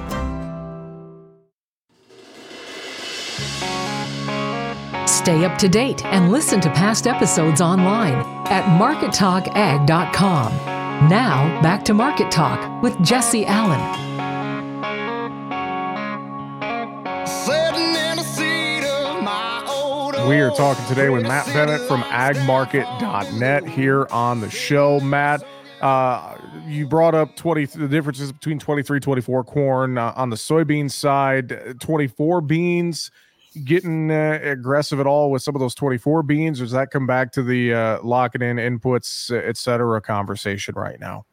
Stay 5.31 5.45
up 5.45 5.57
to 5.59 5.69
date 5.69 6.03
and 6.03 6.29
listen 6.29 6.59
to 6.59 6.69
past 6.71 7.07
episodes 7.07 7.61
online 7.61 8.15
at 8.47 8.65
markettalkag.com. 8.77 10.51
Now, 11.07 11.61
back 11.61 11.85
to 11.85 11.93
Market 11.93 12.29
Talk 12.29 12.83
with 12.83 13.01
Jesse 13.01 13.45
Allen. 13.45 13.79
We 20.27 20.41
are 20.41 20.51
talking 20.51 20.85
today 20.87 21.09
with 21.09 21.23
Matt 21.23 21.45
Bennett 21.53 21.79
from 21.87 22.01
agmarket.net 22.01 23.65
here 23.69 24.07
on 24.11 24.41
the 24.41 24.49
show. 24.49 24.99
Matt, 24.99 25.45
uh, 25.79 26.35
you 26.67 26.85
brought 26.85 27.15
up 27.15 27.37
20 27.37 27.67
the 27.67 27.87
differences 27.87 28.33
between 28.33 28.59
23 28.59 28.99
24 28.99 29.45
corn 29.45 29.97
uh, 29.97 30.11
on 30.17 30.29
the 30.29 30.35
soybean 30.35 30.91
side, 30.91 31.79
24 31.79 32.41
beans 32.41 33.11
getting 33.63 34.11
uh, 34.11 34.39
aggressive 34.41 34.99
at 34.99 35.07
all 35.07 35.31
with 35.31 35.41
some 35.41 35.55
of 35.55 35.59
those 35.59 35.75
24 35.75 36.23
beans? 36.23 36.59
Or 36.61 36.65
does 36.65 36.71
that 36.71 36.91
come 36.91 37.07
back 37.07 37.31
to 37.33 37.43
the 37.43 37.73
uh, 37.73 37.99
locking 38.03 38.41
in 38.41 38.57
inputs, 38.57 39.31
et 39.31 39.57
cetera, 39.57 40.01
conversation 40.01 40.75
right 40.75 40.99
now? 40.99 41.25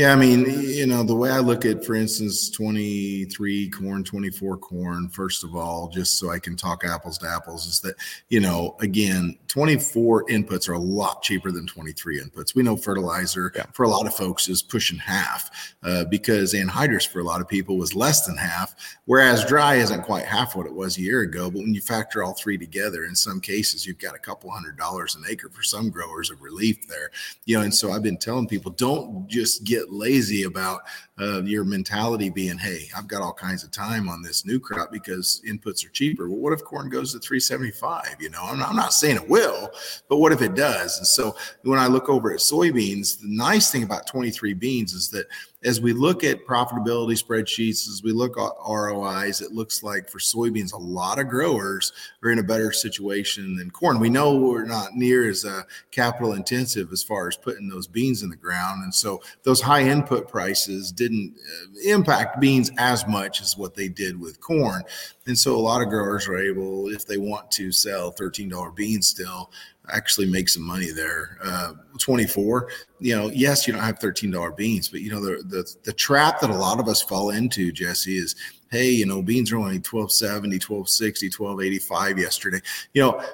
Yeah, 0.00 0.14
I 0.14 0.16
mean, 0.16 0.46
you 0.48 0.86
know, 0.86 1.02
the 1.02 1.14
way 1.14 1.30
I 1.30 1.40
look 1.40 1.66
at, 1.66 1.84
for 1.84 1.94
instance, 1.94 2.48
23 2.48 3.68
corn, 3.68 4.02
24 4.02 4.56
corn, 4.56 5.10
first 5.10 5.44
of 5.44 5.54
all, 5.54 5.88
just 5.88 6.18
so 6.18 6.30
I 6.30 6.38
can 6.38 6.56
talk 6.56 6.84
apples 6.86 7.18
to 7.18 7.28
apples, 7.28 7.66
is 7.66 7.80
that, 7.80 7.96
you 8.30 8.40
know, 8.40 8.76
again, 8.80 9.36
24 9.48 10.24
inputs 10.26 10.70
are 10.70 10.74
a 10.74 10.78
lot 10.78 11.22
cheaper 11.22 11.50
than 11.50 11.66
23 11.66 12.18
inputs. 12.18 12.54
We 12.54 12.62
know 12.62 12.78
fertilizer 12.78 13.52
yeah. 13.54 13.64
for 13.72 13.82
a 13.82 13.88
lot 13.88 14.06
of 14.06 14.14
folks 14.14 14.48
is 14.48 14.62
pushing 14.62 14.96
half 14.96 15.74
uh, 15.82 16.04
because 16.04 16.54
anhydrous 16.54 17.06
for 17.06 17.18
a 17.18 17.24
lot 17.24 17.42
of 17.42 17.48
people 17.48 17.76
was 17.76 17.94
less 17.94 18.24
than 18.24 18.38
half, 18.38 18.74
whereas 19.04 19.44
dry 19.44 19.74
isn't 19.74 20.04
quite 20.04 20.24
half 20.24 20.56
what 20.56 20.66
it 20.66 20.74
was 20.74 20.96
a 20.96 21.02
year 21.02 21.22
ago. 21.22 21.50
But 21.50 21.60
when 21.60 21.74
you 21.74 21.80
factor 21.82 22.22
all 22.22 22.32
three 22.32 22.56
together, 22.56 23.04
in 23.04 23.14
some 23.14 23.40
cases, 23.40 23.84
you've 23.84 23.98
got 23.98 24.14
a 24.14 24.20
couple 24.20 24.50
hundred 24.50 24.78
dollars 24.78 25.16
an 25.16 25.24
acre 25.28 25.50
for 25.50 25.62
some 25.62 25.90
growers 25.90 26.30
of 26.30 26.40
relief 26.40 26.88
there. 26.88 27.10
You 27.44 27.58
know, 27.58 27.64
and 27.64 27.74
so 27.74 27.90
I've 27.90 28.04
been 28.04 28.16
telling 28.16 28.46
people 28.46 28.70
don't 28.70 29.26
just 29.26 29.64
get 29.64 29.89
lazy 29.92 30.44
about 30.44 30.80
uh, 31.18 31.42
your 31.42 31.64
mentality 31.64 32.30
being, 32.30 32.58
hey, 32.58 32.88
I've 32.96 33.08
got 33.08 33.22
all 33.22 33.32
kinds 33.32 33.64
of 33.64 33.70
time 33.70 34.08
on 34.08 34.22
this 34.22 34.46
new 34.46 34.58
crop 34.58 34.90
because 34.90 35.42
inputs 35.46 35.84
are 35.84 35.90
cheaper. 35.90 36.28
Well, 36.28 36.38
what 36.38 36.52
if 36.52 36.64
corn 36.64 36.88
goes 36.88 37.12
to 37.12 37.18
375? 37.18 38.16
You 38.20 38.30
know, 38.30 38.42
I'm 38.42 38.58
not, 38.58 38.70
I'm 38.70 38.76
not 38.76 38.92
saying 38.92 39.16
it 39.16 39.28
will, 39.28 39.70
but 40.08 40.18
what 40.18 40.32
if 40.32 40.42
it 40.42 40.54
does? 40.54 40.98
And 40.98 41.06
so 41.06 41.36
when 41.62 41.78
I 41.78 41.86
look 41.86 42.08
over 42.08 42.32
at 42.32 42.40
soybeans, 42.40 43.20
the 43.20 43.28
nice 43.28 43.70
thing 43.70 43.82
about 43.82 44.06
23 44.06 44.54
beans 44.54 44.92
is 44.92 45.10
that 45.10 45.26
as 45.62 45.80
we 45.80 45.92
look 45.92 46.24
at 46.24 46.46
profitability 46.46 47.22
spreadsheets, 47.22 47.86
as 47.88 48.00
we 48.02 48.12
look 48.12 48.38
at 48.38 48.52
ROIs, 48.66 49.42
it 49.42 49.52
looks 49.52 49.82
like 49.82 50.08
for 50.08 50.18
soybeans, 50.18 50.72
a 50.72 50.78
lot 50.78 51.18
of 51.18 51.28
growers 51.28 51.92
are 52.22 52.30
in 52.30 52.38
a 52.38 52.42
better 52.42 52.72
situation 52.72 53.56
than 53.56 53.70
corn. 53.70 54.00
We 54.00 54.08
know 54.08 54.36
we're 54.36 54.64
not 54.64 54.94
near 54.94 55.28
as 55.28 55.44
uh, 55.44 55.62
capital 55.90 56.32
intensive 56.32 56.92
as 56.92 57.02
far 57.02 57.28
as 57.28 57.36
putting 57.36 57.68
those 57.68 57.86
beans 57.86 58.22
in 58.22 58.30
the 58.30 58.36
ground. 58.36 58.84
And 58.84 58.94
so 58.94 59.20
those 59.42 59.60
high 59.60 59.82
input 59.82 60.28
prices 60.28 60.92
didn't 60.92 61.34
uh, 61.38 61.90
impact 61.90 62.40
beans 62.40 62.70
as 62.78 63.06
much 63.06 63.42
as 63.42 63.58
what 63.58 63.74
they 63.74 63.88
did 63.88 64.18
with 64.18 64.40
corn. 64.40 64.82
And 65.26 65.38
so 65.38 65.56
a 65.56 65.60
lot 65.60 65.82
of 65.82 65.90
growers 65.90 66.26
are 66.26 66.38
able, 66.38 66.88
if 66.88 67.06
they 67.06 67.18
want 67.18 67.50
to 67.52 67.70
sell 67.70 68.12
$13 68.12 68.74
beans 68.74 69.08
still, 69.08 69.50
actually 69.92 70.26
make 70.26 70.48
some 70.48 70.62
money 70.62 70.90
there. 70.90 71.38
Uh, 71.44 71.72
24, 71.98 72.68
you 72.98 73.16
know, 73.16 73.30
yes, 73.34 73.66
you 73.66 73.72
don't 73.72 73.82
have 73.82 73.98
$13 73.98 74.56
beans, 74.56 74.88
but 74.88 75.00
you 75.00 75.10
know, 75.10 75.20
the, 75.20 75.42
the, 75.44 75.76
the 75.84 75.92
trap 75.92 76.40
that 76.40 76.50
a 76.50 76.54
lot 76.54 76.80
of 76.80 76.88
us 76.88 77.02
fall 77.02 77.30
into, 77.30 77.72
Jesse, 77.72 78.16
is, 78.16 78.36
hey, 78.70 78.90
you 78.90 79.06
know, 79.06 79.22
beans 79.22 79.52
are 79.52 79.56
only 79.56 79.76
1270, 79.78 80.56
1260, 80.56 81.26
1285 81.28 82.18
yesterday. 82.18 82.60
You 82.94 83.02
know, 83.02 83.24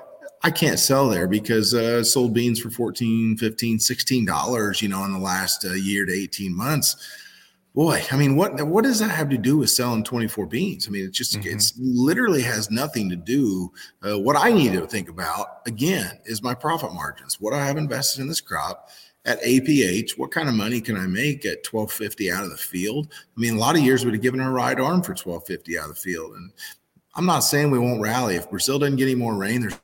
I 0.43 0.51
can't 0.51 0.79
sell 0.79 1.09
there 1.09 1.27
because 1.27 1.75
uh, 1.75 2.05
sold 2.05 2.35
beans 2.35 2.61
for 2.61 2.71
14, 2.71 3.37
15, 3.37 3.79
16 3.79 4.25
dollars, 4.25 4.83
you 4.83 4.89
know, 4.89 5.05
in 5.05 5.13
the 5.13 5.19
last 5.19 5.65
uh, 5.65 5.73
year 5.73 6.05
to 6.05 6.13
18 6.13 6.55
months 6.55 6.97
boy, 7.77 8.03
I 8.11 8.17
mean, 8.17 8.35
what 8.37 8.61
what 8.67 8.83
does 8.83 8.99
that 8.99 9.11
have 9.11 9.29
to 9.29 9.39
do 9.39 9.59
with 9.59 9.71
selling 9.71 10.03
24 10.03 10.47
beans? 10.47 10.89
I 10.89 10.91
mean, 10.91 11.05
it 11.05 11.13
just 11.13 11.39
mm-hmm. 11.39 11.55
it's 11.55 11.75
literally 11.79 12.43
has 12.43 12.71
nothing 12.71 13.09
to 13.11 13.17
do. 13.17 13.71
Uh, 14.03 14.19
what 14.19 14.35
I 14.35 14.51
need 14.51 14.73
to 14.73 14.87
think 14.87 15.09
about 15.09 15.61
again 15.67 16.19
is 16.25 16.43
my 16.43 16.55
profit 16.55 16.93
margins. 16.93 17.41
What 17.41 17.53
I 17.53 17.65
have 17.65 17.77
invested 17.77 18.23
in 18.23 18.29
this 18.29 18.41
crop 18.41 18.89
at 19.27 19.43
APH, 19.43 20.19
what 20.19 20.31
kind 20.31 20.49
of 20.49 20.55
money 20.55 20.81
can 20.81 20.97
I 20.97 21.07
make 21.07 21.45
at 21.45 21.67
1250 21.71 22.33
out 22.33 22.45
of 22.45 22.51
the 22.51 22.57
field? 22.57 23.09
I 23.13 23.41
mean, 23.41 23.57
a 23.57 23.59
lot 23.59 23.77
of 23.77 23.83
years 23.83 24.05
would 24.05 24.15
have 24.15 24.23
given 24.23 24.41
her 24.41 24.49
a 24.49 24.53
right 24.53 24.81
arm 24.81 25.03
for 25.03 25.13
1250 25.13 25.79
out 25.79 25.91
of 25.91 25.97
the 25.97 26.01
field. 26.01 26.35
And 26.35 26.51
I'm 27.15 27.27
not 27.27 27.41
saying 27.41 27.71
we 27.71 27.79
won't 27.79 28.01
rally. 28.01 28.37
If 28.37 28.49
Brazil 28.49 28.79
doesn't 28.79 28.97
get 28.97 29.05
any 29.05 29.17
more 29.17 29.35
rain, 29.35 29.61
there's 29.61 29.79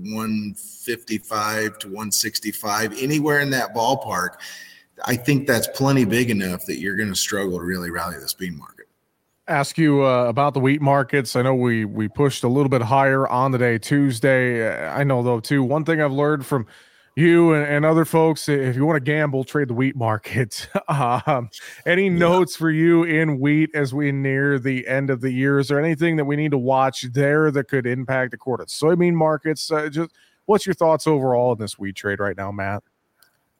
155 0.00 1.78
to 1.78 1.86
165, 1.86 3.02
anywhere 3.02 3.40
in 3.40 3.50
that 3.50 3.74
ballpark 3.74 4.36
I 5.04 5.16
think 5.16 5.46
that's 5.46 5.68
plenty 5.68 6.04
big 6.04 6.30
enough 6.30 6.66
that 6.66 6.78
you're 6.78 6.96
going 6.96 7.08
to 7.08 7.16
struggle 7.16 7.58
to 7.58 7.64
really 7.64 7.90
rally 7.90 8.16
this 8.18 8.34
bean 8.34 8.56
market. 8.56 8.86
Ask 9.46 9.78
you 9.78 10.04
uh, 10.04 10.24
about 10.24 10.52
the 10.52 10.60
wheat 10.60 10.82
markets. 10.82 11.34
I 11.34 11.42
know 11.42 11.54
we 11.54 11.86
we 11.86 12.06
pushed 12.08 12.44
a 12.44 12.48
little 12.48 12.68
bit 12.68 12.82
higher 12.82 13.26
on 13.26 13.50
the 13.50 13.58
day 13.58 13.78
Tuesday. 13.78 14.88
I 14.88 15.04
know 15.04 15.22
though 15.22 15.40
too. 15.40 15.62
One 15.62 15.84
thing 15.84 16.02
I've 16.02 16.12
learned 16.12 16.44
from 16.44 16.66
you 17.18 17.52
and, 17.52 17.66
and 17.66 17.84
other 17.84 18.04
folks, 18.04 18.48
if 18.48 18.76
you 18.76 18.86
want 18.86 18.96
to 18.96 19.00
gamble, 19.00 19.44
trade 19.44 19.68
the 19.68 19.74
wheat 19.74 19.96
market. 19.96 20.68
um, 20.88 21.50
any 21.84 22.04
yeah. 22.04 22.10
notes 22.10 22.56
for 22.56 22.70
you 22.70 23.04
in 23.04 23.40
wheat 23.40 23.70
as 23.74 23.92
we 23.92 24.12
near 24.12 24.58
the 24.58 24.86
end 24.86 25.10
of 25.10 25.20
the 25.20 25.30
year? 25.30 25.58
Is 25.58 25.68
there 25.68 25.82
anything 25.82 26.16
that 26.16 26.26
we 26.26 26.36
need 26.36 26.52
to 26.52 26.58
watch 26.58 27.02
there 27.12 27.50
that 27.50 27.68
could 27.68 27.86
impact 27.86 28.30
the 28.30 28.36
quarter 28.36 28.64
soybean 28.66 29.14
markets? 29.14 29.70
Uh, 29.70 29.88
just 29.88 30.10
what's 30.46 30.66
your 30.66 30.74
thoughts 30.74 31.06
overall 31.06 31.52
in 31.52 31.58
this 31.58 31.78
wheat 31.78 31.96
trade 31.96 32.20
right 32.20 32.36
now, 32.36 32.52
Matt? 32.52 32.84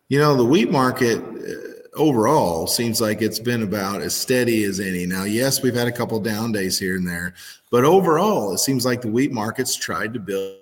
You 0.08 0.18
know, 0.18 0.34
the 0.34 0.44
wheat 0.44 0.70
market 0.70 1.18
uh, 1.18 1.98
overall 1.98 2.66
seems 2.66 2.98
like 2.98 3.20
it's 3.20 3.38
been 3.38 3.62
about 3.62 4.00
as 4.00 4.14
steady 4.14 4.64
as 4.64 4.80
any. 4.80 5.04
Now, 5.04 5.24
yes, 5.24 5.62
we've 5.62 5.74
had 5.74 5.86
a 5.86 5.92
couple 5.92 6.18
down 6.18 6.50
days 6.50 6.78
here 6.78 6.96
and 6.96 7.06
there, 7.06 7.34
but 7.70 7.84
overall, 7.84 8.54
it 8.54 8.58
seems 8.58 8.86
like 8.86 9.02
the 9.02 9.08
wheat 9.08 9.32
market's 9.32 9.74
tried 9.74 10.14
to 10.14 10.20
build. 10.20 10.56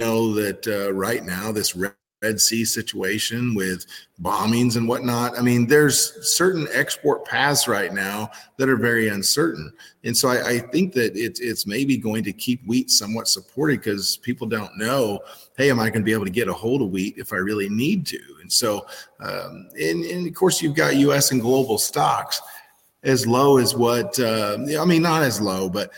You 0.00 0.06
know 0.06 0.34
that 0.34 0.66
uh, 0.66 0.92
right 0.92 1.24
now, 1.24 1.52
this 1.52 1.76
Red 2.22 2.40
Sea 2.40 2.64
situation 2.64 3.54
with 3.54 3.86
bombings 4.20 4.76
and 4.76 4.88
whatnot. 4.88 5.38
I 5.38 5.42
mean, 5.42 5.68
there's 5.68 6.28
certain 6.28 6.66
export 6.72 7.24
paths 7.24 7.68
right 7.68 7.92
now 7.92 8.30
that 8.56 8.68
are 8.68 8.76
very 8.76 9.08
uncertain. 9.08 9.72
And 10.02 10.16
so 10.16 10.28
I, 10.28 10.48
I 10.48 10.58
think 10.58 10.92
that 10.94 11.16
it, 11.16 11.38
it's 11.40 11.66
maybe 11.66 11.96
going 11.96 12.24
to 12.24 12.32
keep 12.32 12.66
wheat 12.66 12.90
somewhat 12.90 13.28
supported 13.28 13.80
because 13.80 14.16
people 14.16 14.48
don't 14.48 14.76
know, 14.76 15.20
hey, 15.56 15.70
am 15.70 15.78
I 15.78 15.90
going 15.90 16.02
to 16.02 16.04
be 16.04 16.12
able 16.12 16.24
to 16.24 16.30
get 16.30 16.48
a 16.48 16.52
hold 16.52 16.82
of 16.82 16.90
wheat 16.90 17.14
if 17.18 17.32
I 17.32 17.36
really 17.36 17.68
need 17.68 18.04
to? 18.06 18.20
And 18.40 18.52
so, 18.52 18.86
um, 19.20 19.68
and, 19.80 20.04
and 20.04 20.26
of 20.26 20.34
course, 20.34 20.60
you've 20.60 20.74
got 20.74 20.96
US 20.96 21.30
and 21.30 21.40
global 21.40 21.78
stocks 21.78 22.40
as 23.04 23.28
low 23.28 23.58
as 23.58 23.76
what, 23.76 24.18
uh, 24.18 24.58
I 24.78 24.84
mean, 24.84 25.02
not 25.02 25.22
as 25.22 25.40
low, 25.40 25.68
but 25.68 25.92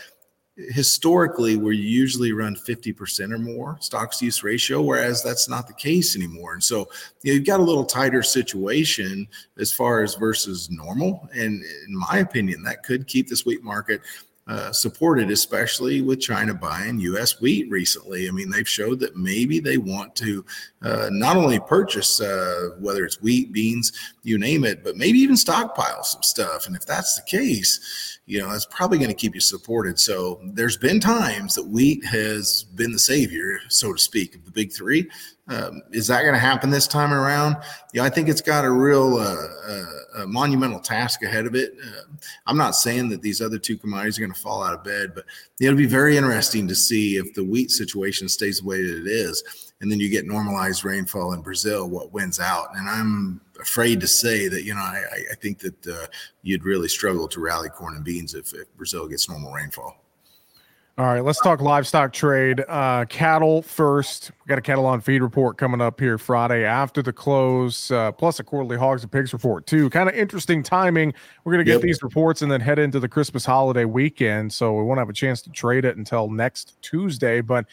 historically 0.69 1.57
we 1.57 1.75
usually 1.77 2.31
run 2.33 2.55
50% 2.55 3.33
or 3.33 3.37
more 3.37 3.77
stocks 3.79 4.19
to 4.19 4.25
use 4.25 4.43
ratio 4.43 4.81
whereas 4.81 5.23
that's 5.23 5.49
not 5.49 5.67
the 5.67 5.73
case 5.73 6.15
anymore 6.15 6.53
and 6.53 6.63
so 6.63 6.87
you 7.23 7.31
know, 7.31 7.35
you've 7.35 7.45
got 7.45 7.59
a 7.59 7.63
little 7.63 7.85
tighter 7.85 8.23
situation 8.23 9.27
as 9.57 9.71
far 9.71 10.01
as 10.01 10.15
versus 10.15 10.69
normal 10.69 11.27
and 11.33 11.63
in 11.87 11.95
my 11.95 12.19
opinion 12.19 12.63
that 12.63 12.83
could 12.83 13.07
keep 13.07 13.27
this 13.27 13.45
wheat 13.45 13.63
market 13.63 14.01
uh, 14.47 14.71
supported, 14.71 15.29
especially 15.31 16.01
with 16.01 16.19
China 16.19 16.53
buying 16.53 16.99
U.S. 16.99 17.39
wheat 17.39 17.69
recently. 17.69 18.27
I 18.27 18.31
mean, 18.31 18.49
they've 18.49 18.67
showed 18.67 18.99
that 18.99 19.15
maybe 19.15 19.59
they 19.59 19.77
want 19.77 20.15
to 20.17 20.43
uh, 20.81 21.09
not 21.11 21.37
only 21.37 21.59
purchase 21.59 22.19
uh, 22.19 22.71
whether 22.79 23.05
it's 23.05 23.21
wheat, 23.21 23.53
beans, 23.53 23.91
you 24.23 24.37
name 24.37 24.65
it, 24.65 24.83
but 24.83 24.97
maybe 24.97 25.19
even 25.19 25.37
stockpile 25.37 26.03
some 26.03 26.23
stuff. 26.23 26.67
And 26.67 26.75
if 26.75 26.85
that's 26.85 27.15
the 27.15 27.21
case, 27.21 28.19
you 28.25 28.39
know, 28.39 28.49
that's 28.51 28.67
probably 28.67 28.97
going 28.97 29.09
to 29.09 29.15
keep 29.15 29.33
you 29.33 29.41
supported. 29.41 29.99
So 29.99 30.39
there's 30.43 30.77
been 30.77 30.99
times 30.99 31.55
that 31.55 31.67
wheat 31.67 32.05
has 32.05 32.63
been 32.75 32.91
the 32.91 32.99
savior, 32.99 33.59
so 33.67 33.93
to 33.93 33.99
speak, 33.99 34.35
of 34.35 34.45
the 34.45 34.51
big 34.51 34.71
three. 34.71 35.09
Um, 35.47 35.81
is 35.91 36.07
that 36.07 36.21
going 36.21 36.33
to 36.33 36.39
happen 36.39 36.69
this 36.69 36.87
time 36.87 37.13
around? 37.13 37.57
Yeah, 37.93 38.03
I 38.03 38.09
think 38.09 38.29
it's 38.29 38.41
got 38.41 38.63
a 38.63 38.71
real 38.71 39.17
uh, 39.17 39.35
uh, 39.67 40.25
monumental 40.27 40.79
task 40.79 41.23
ahead 41.23 41.45
of 41.45 41.55
it. 41.55 41.73
Uh, 41.83 42.03
I'm 42.47 42.57
not 42.57 42.75
saying 42.75 43.09
that 43.09 43.21
these 43.21 43.41
other 43.41 43.57
two 43.57 43.77
commodities 43.77 44.17
are 44.17 44.21
going 44.21 44.33
to 44.33 44.39
fall 44.39 44.63
out 44.63 44.75
of 44.75 44.83
bed, 44.83 45.13
but 45.13 45.25
it'll 45.59 45.75
be 45.75 45.85
very 45.85 46.15
interesting 46.15 46.67
to 46.67 46.75
see 46.75 47.17
if 47.17 47.33
the 47.33 47.43
wheat 47.43 47.71
situation 47.71 48.29
stays 48.29 48.59
the 48.59 48.67
way 48.67 48.81
that 48.81 48.99
it 48.99 49.07
is, 49.07 49.73
and 49.81 49.91
then 49.91 49.99
you 49.99 50.09
get 50.09 50.25
normalized 50.25 50.85
rainfall 50.85 51.33
in 51.33 51.41
Brazil, 51.41 51.89
what 51.89 52.13
wins 52.13 52.39
out. 52.39 52.67
And 52.75 52.87
I'm 52.87 53.41
afraid 53.61 54.01
to 54.01 54.07
say 54.07 54.47
that 54.47 54.63
you 54.63 54.73
know 54.73 54.81
I, 54.81 55.03
I 55.31 55.35
think 55.35 55.59
that 55.59 55.87
uh, 55.87 56.07
you'd 56.43 56.63
really 56.63 56.87
struggle 56.87 57.27
to 57.29 57.39
rally 57.39 57.69
corn 57.69 57.95
and 57.95 58.03
beans 58.03 58.33
if, 58.33 58.53
if 58.53 58.73
Brazil 58.75 59.07
gets 59.07 59.29
normal 59.29 59.51
rainfall. 59.51 60.01
All 60.97 61.05
right, 61.05 61.23
let's 61.23 61.39
talk 61.39 61.61
livestock 61.61 62.11
trade. 62.11 62.63
Uh, 62.67 63.05
cattle 63.05 63.61
first. 63.61 64.29
We 64.43 64.49
got 64.49 64.59
a 64.59 64.61
cattle 64.61 64.85
on 64.85 64.99
feed 64.99 65.21
report 65.21 65.57
coming 65.57 65.79
up 65.79 65.99
here 65.99 66.17
Friday 66.17 66.65
after 66.65 67.01
the 67.01 67.13
close, 67.13 67.89
uh, 67.91 68.11
plus 68.11 68.39
a 68.39 68.43
quarterly 68.43 68.77
hogs 68.77 69.01
and 69.01 69.11
pigs 69.11 69.31
report 69.31 69.65
too. 69.65 69.89
Kind 69.89 70.09
of 70.09 70.15
interesting 70.15 70.61
timing. 70.61 71.13
We're 71.43 71.53
going 71.53 71.65
to 71.65 71.69
get 71.69 71.77
yep. 71.77 71.81
these 71.81 72.03
reports 72.03 72.41
and 72.41 72.51
then 72.51 72.59
head 72.59 72.77
into 72.77 72.99
the 72.99 73.07
Christmas 73.07 73.45
holiday 73.45 73.85
weekend, 73.85 74.51
so 74.51 74.73
we 74.73 74.83
won't 74.83 74.99
have 74.99 75.09
a 75.09 75.13
chance 75.13 75.41
to 75.43 75.49
trade 75.49 75.85
it 75.85 75.95
until 75.95 76.29
next 76.29 76.79
Tuesday. 76.81 77.39
But 77.39 77.65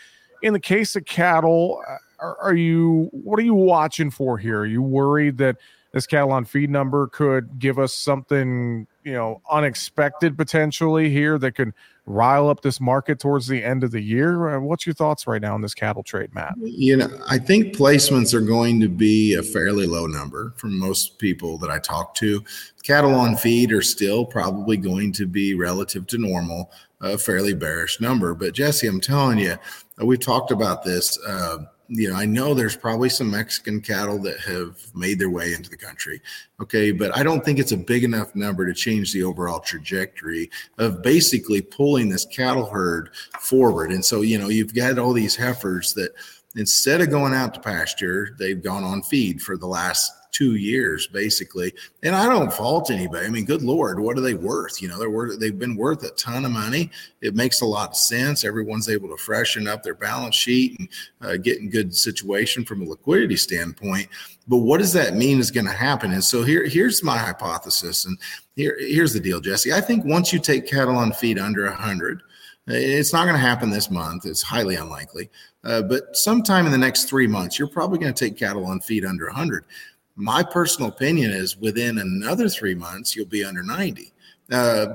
in 0.43 0.53
the 0.53 0.61
case 0.61 0.95
of 0.95 1.05
cattle, 1.05 1.83
uh, 1.87 1.97
are, 2.21 2.39
are 2.41 2.55
you? 2.55 3.09
What 3.13 3.39
are 3.41 3.45
you 3.45 3.55
watching 3.55 4.11
for 4.13 4.39
here? 4.39 4.61
Are 4.61 4.67
you 4.67 4.81
worried 4.81 5.39
that 5.39 5.57
this 5.93 6.07
cattle 6.07 6.33
on 6.33 6.45
feed 6.45 6.71
number 6.71 7.07
could 7.09 7.59
give 7.59 7.79
us 7.79 7.95
something, 7.95 8.87
you 9.05 9.13
know, 9.13 9.41
unexpected 9.51 10.37
potentially 10.37 11.11
here 11.11 11.39
that 11.39 11.53
could 11.53 11.73
rile 12.09 12.49
up 12.49 12.63
this 12.63 12.81
market 12.81 13.19
towards 13.19 13.47
the 13.47 13.63
end 13.63 13.85
of 13.85 13.91
the 13.91 14.01
year? 14.01 14.57
Uh, 14.57 14.61
what's 14.61 14.87
your 14.87 14.95
thoughts 14.95 15.27
right 15.27 15.41
now 15.41 15.55
on 15.55 15.61
this 15.61 15.75
cattle 15.75 16.03
trade, 16.03 16.35
Matt? 16.35 16.55
You 16.59 16.97
know, 16.97 17.09
I 17.29 17.39
think 17.39 17.75
placements 17.75 18.35
are 18.35 18.41
going 18.41 18.81
to 18.81 18.89
be 18.89 19.35
a 19.35 19.43
fairly 19.43 19.87
low 19.87 20.07
number 20.07 20.55
for 20.57 20.67
most 20.67 21.19
people 21.19 21.59
that 21.59 21.71
I 21.71 21.79
talk 21.79 22.15
to. 22.17 22.43
Cattle 22.83 23.15
on 23.15 23.37
feed 23.37 23.73
are 23.73 23.83
still 23.83 24.25
probably 24.25 24.77
going 24.77 25.13
to 25.13 25.27
be 25.27 25.55
relative 25.55 26.07
to 26.09 26.19
normal, 26.19 26.71
a 27.01 27.19
fairly 27.19 27.55
bearish 27.55 28.01
number. 28.01 28.35
But 28.35 28.55
Jesse, 28.55 28.87
I'm 28.87 29.01
telling 29.01 29.39
you, 29.39 29.53
uh, 29.53 30.07
we've 30.07 30.21
talked 30.21 30.51
about 30.51 30.85
this. 30.85 31.19
Uh, 31.27 31.59
you 31.89 32.11
know, 32.11 32.17
I 32.17 32.27
know 32.27 32.53
there's 32.53 32.77
probably 32.77 33.09
some 33.09 33.31
Mexican 33.31 33.81
cattle 33.81 34.19
that 34.19 34.41
have 34.41 34.77
made 34.95 35.19
their 35.19 35.31
way 35.31 35.55
into 35.55 35.71
the 35.71 35.77
country. 35.77 36.21
Okay. 36.61 36.93
But 36.93 37.17
I 37.17 37.23
don't 37.23 37.45
think 37.45 37.59
it's 37.59 37.73
a 37.73 37.77
big 37.77 38.05
enough 38.05 38.35
number 38.35 38.67
to 38.67 38.75
change 38.75 39.13
the 39.13 39.23
overall 39.23 39.61
trajectory 39.61 40.51
of 40.77 41.03
basically 41.03 41.63
pulling 41.63 42.09
this 42.09 42.27
cattle 42.27 42.67
herd 42.67 43.11
forward. 43.41 43.91
And 43.91 44.05
so, 44.05 44.21
you 44.21 44.39
know, 44.39 44.49
you've 44.49 44.75
got 44.75 44.99
all 44.99 45.15
these 45.15 45.35
heifers 45.35 45.95
that 45.95 46.13
instead 46.57 47.01
of 47.01 47.11
going 47.11 47.33
out 47.33 47.55
to 47.55 47.61
pasture, 47.61 48.37
they've 48.39 48.63
gone 48.63 48.85
on 48.85 49.03
feed 49.03 49.41
for 49.41 49.57
the 49.57 49.67
last 49.67 50.13
two 50.33 50.57
years 50.57 51.07
basically. 51.07 51.73
And 52.03 52.15
I 52.15 52.27
don't 52.27 52.53
fault 52.53 52.91
anybody. 52.91 53.27
I 53.27 53.31
mean, 53.31 53.45
good 53.45 53.63
Lord, 53.63 54.01
what 54.01 54.17
are 54.17 54.21
they 54.21 54.35
worth? 54.35 54.81
You 54.81 54.89
know, 54.89 54.99
they're 54.99 55.11
worth, 55.11 55.39
they've 55.41 55.59
been 55.59 55.77
worth 55.77 56.03
a 56.05 56.11
ton 56.11 56.45
of 56.45 56.51
money. 56.51 56.91
It 57.21 57.35
makes 57.35 57.61
a 57.61 57.67
lot 57.67 57.91
of 57.91 57.97
sense. 57.97 58.45
Everyone's 58.45 58.89
able 58.89 59.09
to 59.09 59.17
freshen 59.17 59.67
up 59.67 59.83
their 59.83 59.95
balance 59.95 60.35
sheet 60.35 60.79
and 60.79 60.89
uh, 61.21 61.37
get 61.37 61.59
in 61.59 61.71
good 61.71 61.95
situation 61.95 62.65
from 62.65 62.83
a 62.83 62.85
liquidity 62.85 63.37
standpoint. 63.37 64.09
But 64.47 64.59
what 64.59 64.79
does 64.79 64.93
that 64.95 65.15
mean 65.15 65.39
is 65.39 65.51
going 65.51 65.67
to 65.67 65.73
happen? 65.73 66.13
And 66.13 66.25
so 66.25 66.43
here, 66.43 66.67
here's 66.67 67.03
my 67.03 67.19
hypothesis. 67.19 68.07
And 68.07 68.19
here, 68.57 68.77
here's 68.81 69.13
the 69.13 69.21
deal, 69.21 69.41
Jesse. 69.41 69.73
I 69.73 69.81
think 69.81 70.05
once 70.05 70.33
you 70.33 70.39
take 70.39 70.67
cattle 70.67 70.97
on 70.97 71.13
feed 71.13 71.39
under 71.39 71.67
a 71.67 71.75
hundred, 71.75 72.23
it's 72.67 73.13
not 73.13 73.25
going 73.25 73.35
to 73.35 73.41
happen 73.41 73.71
this 73.71 73.91
month. 73.91 74.27
It's 74.27 74.43
highly 74.43 74.77
unlikely. 74.77 75.31
Uh, 75.65 75.83
but 75.83 76.17
sometime 76.17 76.67
in 76.67 76.73
the 76.73 76.79
next 76.79 77.05
three 77.05 77.27
months, 77.27 77.59
you're 77.59 77.69
probably 77.69 77.99
going 77.99 78.13
to 78.13 78.25
take 78.25 78.39
cattle 78.39 78.67
on 78.67 78.81
feed 78.81 79.05
under 79.05 79.27
100. 79.27 79.65
My 80.21 80.43
personal 80.43 80.91
opinion 80.91 81.31
is 81.31 81.57
within 81.57 81.99
another 81.99 82.49
three 82.49 82.75
months, 82.75 83.15
you'll 83.15 83.27
be 83.27 83.45
under 83.45 83.63
90. 83.63 84.13
Uh, 84.51 84.87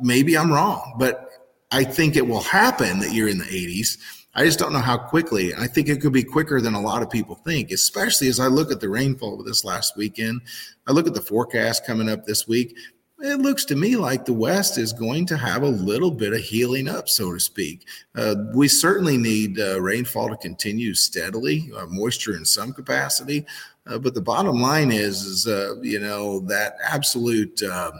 maybe 0.00 0.36
I'm 0.36 0.52
wrong, 0.52 0.94
but 0.98 1.30
I 1.70 1.84
think 1.84 2.16
it 2.16 2.26
will 2.26 2.42
happen 2.42 2.98
that 2.98 3.12
you're 3.12 3.28
in 3.28 3.38
the 3.38 3.44
80s. 3.44 3.98
I 4.34 4.44
just 4.44 4.58
don't 4.58 4.74
know 4.74 4.78
how 4.78 4.98
quickly. 4.98 5.54
I 5.54 5.66
think 5.66 5.88
it 5.88 6.02
could 6.02 6.12
be 6.12 6.22
quicker 6.22 6.60
than 6.60 6.74
a 6.74 6.80
lot 6.80 7.02
of 7.02 7.08
people 7.08 7.34
think, 7.34 7.70
especially 7.70 8.28
as 8.28 8.40
I 8.40 8.46
look 8.46 8.70
at 8.70 8.80
the 8.80 8.90
rainfall 8.90 9.42
this 9.42 9.64
last 9.64 9.96
weekend. 9.96 10.42
I 10.86 10.92
look 10.92 11.06
at 11.06 11.14
the 11.14 11.22
forecast 11.22 11.86
coming 11.86 12.10
up 12.10 12.26
this 12.26 12.46
week 12.46 12.76
it 13.22 13.38
looks 13.38 13.64
to 13.66 13.76
me 13.76 13.96
like 13.96 14.24
the 14.24 14.32
West 14.32 14.78
is 14.78 14.92
going 14.92 15.26
to 15.26 15.36
have 15.36 15.62
a 15.62 15.68
little 15.68 16.10
bit 16.10 16.32
of 16.32 16.40
healing 16.40 16.88
up, 16.88 17.08
so 17.08 17.32
to 17.32 17.38
speak. 17.38 17.86
Uh, 18.16 18.34
we 18.52 18.66
certainly 18.66 19.16
need 19.16 19.60
uh, 19.60 19.80
rainfall 19.80 20.28
to 20.28 20.36
continue 20.36 20.92
steadily, 20.92 21.70
uh, 21.76 21.86
moisture 21.86 22.36
in 22.36 22.44
some 22.44 22.72
capacity. 22.72 23.46
Uh, 23.86 23.98
but 23.98 24.14
the 24.14 24.20
bottom 24.20 24.60
line 24.60 24.92
is, 24.92 25.22
is 25.22 25.46
uh, 25.46 25.74
you 25.82 25.98
know, 25.98 26.40
that 26.40 26.76
absolute, 26.84 27.62
um, 27.64 27.92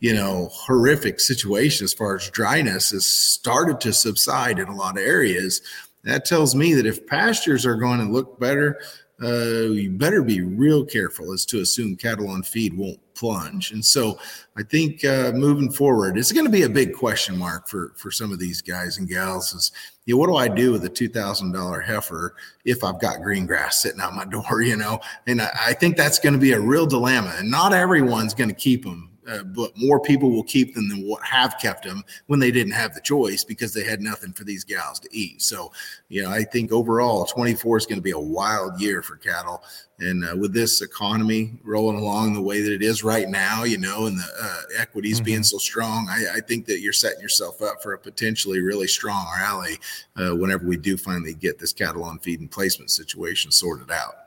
you 0.00 0.12
know, 0.12 0.48
horrific 0.52 1.20
situation 1.20 1.84
as 1.84 1.94
far 1.94 2.16
as 2.16 2.28
dryness 2.30 2.90
has 2.90 3.06
started 3.06 3.80
to 3.80 3.92
subside 3.92 4.58
in 4.58 4.68
a 4.68 4.76
lot 4.76 4.98
of 4.98 5.04
areas. 5.04 5.62
That 6.04 6.26
tells 6.26 6.54
me 6.54 6.74
that 6.74 6.86
if 6.86 7.06
pastures 7.06 7.64
are 7.64 7.76
going 7.76 8.00
to 8.00 8.12
look 8.12 8.38
better, 8.38 8.80
uh, 9.22 9.70
you 9.70 9.90
better 9.90 10.22
be 10.22 10.42
real 10.42 10.84
careful 10.84 11.32
as 11.32 11.46
to 11.46 11.60
assume 11.60 11.96
cattle 11.96 12.28
on 12.28 12.42
feed 12.42 12.76
won't 12.76 13.00
plunge. 13.14 13.72
And 13.72 13.84
so 13.84 14.18
I 14.56 14.62
think 14.62 15.04
uh, 15.04 15.32
moving 15.34 15.70
forward, 15.70 16.18
it's 16.18 16.32
going 16.32 16.46
to 16.46 16.52
be 16.52 16.62
a 16.62 16.68
big 16.68 16.94
question 16.94 17.36
mark 17.38 17.68
for 17.68 17.92
for 17.96 18.10
some 18.10 18.32
of 18.32 18.38
these 18.38 18.60
guys 18.60 18.98
and 18.98 19.08
gals. 19.08 19.52
Is 19.52 19.72
you 20.04 20.14
know, 20.14 20.18
what 20.18 20.26
do 20.26 20.36
I 20.36 20.48
do 20.48 20.72
with 20.72 20.84
a 20.84 20.88
two 20.88 21.08
thousand 21.08 21.52
dollar 21.52 21.80
heifer 21.80 22.34
if 22.64 22.82
I've 22.82 23.00
got 23.00 23.22
green 23.22 23.46
grass 23.46 23.80
sitting 23.82 24.00
out 24.00 24.14
my 24.14 24.24
door? 24.30 24.62
You 24.62 24.76
know, 24.76 25.00
and 25.26 25.40
I, 25.40 25.50
I 25.68 25.72
think 25.74 25.96
that's 25.96 26.18
going 26.18 26.34
to 26.34 26.38
be 26.38 26.52
a 26.52 26.60
real 26.60 26.86
dilemma. 26.86 27.34
And 27.38 27.50
not 27.50 27.72
everyone's 27.72 28.34
going 28.34 28.50
to 28.50 28.56
keep 28.56 28.84
them 28.84 29.11
uh, 29.28 29.42
but 29.44 29.70
more 29.76 30.00
people 30.00 30.30
will 30.30 30.42
keep 30.42 30.74
them 30.74 30.88
than 30.88 31.06
what 31.08 31.22
have 31.24 31.56
kept 31.60 31.84
them 31.84 32.02
when 32.26 32.40
they 32.40 32.50
didn't 32.50 32.72
have 32.72 32.94
the 32.94 33.00
choice 33.00 33.44
because 33.44 33.72
they 33.72 33.84
had 33.84 34.00
nothing 34.00 34.32
for 34.32 34.44
these 34.44 34.64
gals 34.64 34.98
to 34.98 35.08
eat. 35.12 35.40
So, 35.42 35.72
you 36.08 36.22
know, 36.22 36.30
I 36.30 36.42
think 36.42 36.72
overall 36.72 37.24
24 37.24 37.78
is 37.78 37.86
going 37.86 37.98
to 37.98 38.02
be 38.02 38.10
a 38.10 38.18
wild 38.18 38.80
year 38.80 39.02
for 39.02 39.16
cattle. 39.16 39.62
And 40.00 40.24
uh, 40.24 40.36
with 40.36 40.52
this 40.52 40.82
economy 40.82 41.52
rolling 41.62 41.98
along 41.98 42.34
the 42.34 42.42
way 42.42 42.62
that 42.62 42.72
it 42.72 42.82
is 42.82 43.04
right 43.04 43.28
now, 43.28 43.62
you 43.62 43.78
know, 43.78 44.06
and 44.06 44.18
the 44.18 44.26
uh, 44.42 44.60
equities 44.80 45.18
mm-hmm. 45.18 45.24
being 45.24 45.42
so 45.44 45.58
strong, 45.58 46.08
I, 46.10 46.38
I, 46.38 46.40
think 46.40 46.66
that 46.66 46.80
you're 46.80 46.92
setting 46.92 47.20
yourself 47.20 47.62
up 47.62 47.80
for 47.80 47.92
a 47.92 47.98
potentially 47.98 48.60
really 48.60 48.88
strong 48.88 49.26
rally 49.38 49.78
uh, 50.16 50.34
whenever 50.34 50.66
we 50.66 50.76
do 50.76 50.96
finally 50.96 51.34
get 51.34 51.60
this 51.60 51.72
cattle 51.72 52.02
on 52.02 52.18
feed 52.18 52.40
and 52.40 52.50
placement 52.50 52.90
situation 52.90 53.52
sorted 53.52 53.92
out 53.92 54.21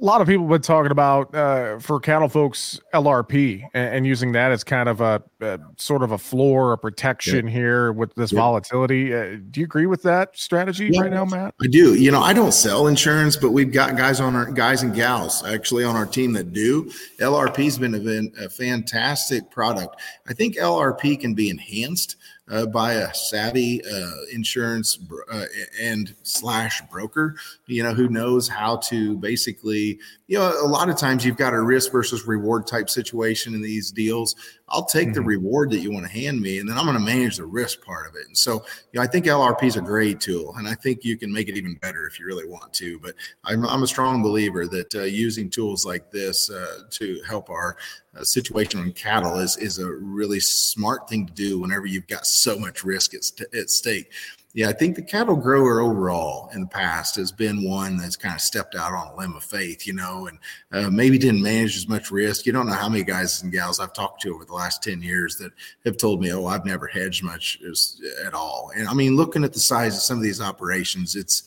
a 0.00 0.04
lot 0.04 0.20
of 0.20 0.26
people 0.26 0.44
have 0.44 0.50
been 0.50 0.60
talking 0.60 0.90
about 0.90 1.32
uh, 1.34 1.78
for 1.78 2.00
cattle 2.00 2.28
folks 2.28 2.80
LRP 2.92 3.62
and, 3.74 3.96
and, 3.96 4.06
using 4.06 4.32
that 4.32 4.50
as 4.50 4.64
kind 4.64 4.88
of 4.88 5.00
a, 5.00 5.22
a 5.40 5.60
sort 5.76 6.02
of 6.02 6.10
a 6.10 6.18
floor, 6.18 6.72
a 6.72 6.78
protection 6.78 7.46
here 7.46 7.92
with 7.92 8.12
this 8.16 8.32
volatility. 8.32 9.14
Uh, 9.14 9.36
do 9.50 9.60
you 9.60 9.64
agree 9.64 9.86
with 9.86 10.02
that 10.02 10.36
strategy 10.36 10.90
yeah, 10.92 11.02
right 11.02 11.12
now, 11.12 11.24
Matt? 11.24 11.54
I 11.62 11.68
do. 11.68 11.94
You 11.94 12.10
know, 12.10 12.20
I 12.20 12.32
don't 12.32 12.52
sell 12.52 12.88
insurance, 12.88 13.36
but 13.36 13.52
we've 13.52 13.72
got 13.72 13.96
guys 13.96 14.20
on 14.20 14.34
our 14.34 14.50
guys 14.50 14.82
and 14.82 14.92
gals 14.92 15.44
actually 15.44 15.84
on 15.84 15.94
our 15.94 16.06
team 16.06 16.32
that 16.32 16.52
do. 16.52 16.90
LRP's 17.20 17.78
been 17.78 17.94
a, 17.94 18.44
a 18.44 18.48
fantastic 18.48 19.48
product. 19.50 20.00
I 20.28 20.34
think 20.34 20.56
LRP 20.56 21.20
can 21.20 21.34
be 21.34 21.50
enhanced 21.50 22.16
uh, 22.50 22.66
by 22.66 22.94
a 22.94 23.14
savvy 23.14 23.80
uh, 23.84 24.10
insurance 24.32 24.98
uh, 25.32 25.44
and 25.80 26.14
slash 26.22 26.82
broker, 26.90 27.36
you 27.66 27.82
know, 27.82 27.94
who 27.94 28.08
knows 28.08 28.48
how 28.48 28.76
to 28.76 29.16
basically, 29.18 29.98
you 30.26 30.38
know, 30.38 30.64
a 30.64 30.66
lot 30.66 30.88
of 30.88 30.96
times 30.96 31.24
you've 31.24 31.36
got 31.36 31.52
a 31.52 31.60
risk 31.60 31.92
versus 31.92 32.26
reward 32.26 32.66
type 32.66 32.88
situation 32.88 33.54
in 33.54 33.60
these 33.60 33.90
deals. 33.90 34.34
I'll 34.68 34.86
take 34.86 35.08
mm-hmm. 35.08 35.14
the 35.14 35.20
reward 35.20 35.70
that 35.72 35.80
you 35.80 35.92
want 35.92 36.06
to 36.06 36.12
hand 36.12 36.40
me, 36.40 36.58
and 36.58 36.68
then 36.68 36.78
I'm 36.78 36.86
going 36.86 36.96
to 36.96 37.04
manage 37.04 37.36
the 37.36 37.44
risk 37.44 37.84
part 37.84 38.08
of 38.08 38.14
it. 38.14 38.26
And 38.26 38.36
so, 38.36 38.64
you 38.92 38.98
know, 38.98 39.02
I 39.02 39.06
think 39.06 39.26
LRP 39.26 39.64
is 39.64 39.76
a 39.76 39.82
great 39.82 40.20
tool, 40.20 40.54
and 40.56 40.66
I 40.66 40.74
think 40.74 41.04
you 41.04 41.18
can 41.18 41.30
make 41.30 41.48
it 41.50 41.58
even 41.58 41.74
better 41.74 42.06
if 42.06 42.18
you 42.18 42.24
really 42.24 42.46
want 42.46 42.72
to. 42.74 42.98
But 43.00 43.14
I'm, 43.44 43.66
I'm 43.66 43.82
a 43.82 43.86
strong 43.86 44.22
believer 44.22 44.66
that 44.66 44.94
uh, 44.94 45.02
using 45.02 45.50
tools 45.50 45.84
like 45.84 46.10
this 46.10 46.50
uh, 46.50 46.84
to 46.90 47.20
help 47.28 47.50
our 47.50 47.76
uh, 48.16 48.24
situation 48.24 48.80
on 48.80 48.92
cattle 48.92 49.38
is 49.38 49.56
is 49.58 49.78
a 49.78 49.92
really 49.92 50.40
smart 50.40 51.08
thing 51.08 51.26
to 51.26 51.32
do 51.32 51.60
whenever 51.60 51.84
you've 51.84 52.06
got 52.06 52.26
so 52.26 52.58
much 52.58 52.84
risk 52.84 53.12
at, 53.12 53.24
st- 53.24 53.54
at 53.54 53.68
stake. 53.68 54.10
Yeah, 54.54 54.68
I 54.68 54.72
think 54.72 54.94
the 54.94 55.02
cattle 55.02 55.34
grower 55.34 55.80
overall 55.80 56.48
in 56.54 56.60
the 56.60 56.68
past 56.68 57.16
has 57.16 57.32
been 57.32 57.68
one 57.68 57.96
that's 57.96 58.14
kind 58.14 58.36
of 58.36 58.40
stepped 58.40 58.76
out 58.76 58.92
on 58.92 59.08
a 59.08 59.16
limb 59.16 59.34
of 59.34 59.42
faith, 59.42 59.84
you 59.84 59.94
know, 59.94 60.28
and 60.28 60.38
uh, 60.70 60.88
maybe 60.90 61.18
didn't 61.18 61.42
manage 61.42 61.76
as 61.76 61.88
much 61.88 62.12
risk. 62.12 62.46
You 62.46 62.52
don't 62.52 62.68
know 62.68 62.72
how 62.72 62.88
many 62.88 63.02
guys 63.02 63.42
and 63.42 63.50
gals 63.50 63.80
I've 63.80 63.92
talked 63.92 64.22
to 64.22 64.32
over 64.32 64.44
the 64.44 64.54
last 64.54 64.80
10 64.84 65.02
years 65.02 65.36
that 65.38 65.50
have 65.84 65.96
told 65.96 66.20
me, 66.20 66.32
oh, 66.32 66.46
I've 66.46 66.64
never 66.64 66.86
hedged 66.86 67.24
much 67.24 67.58
as, 67.68 68.00
at 68.24 68.32
all. 68.32 68.70
And 68.76 68.86
I 68.86 68.94
mean, 68.94 69.16
looking 69.16 69.42
at 69.42 69.52
the 69.52 69.58
size 69.58 69.96
of 69.96 70.02
some 70.02 70.18
of 70.18 70.22
these 70.22 70.40
operations, 70.40 71.16
it's, 71.16 71.42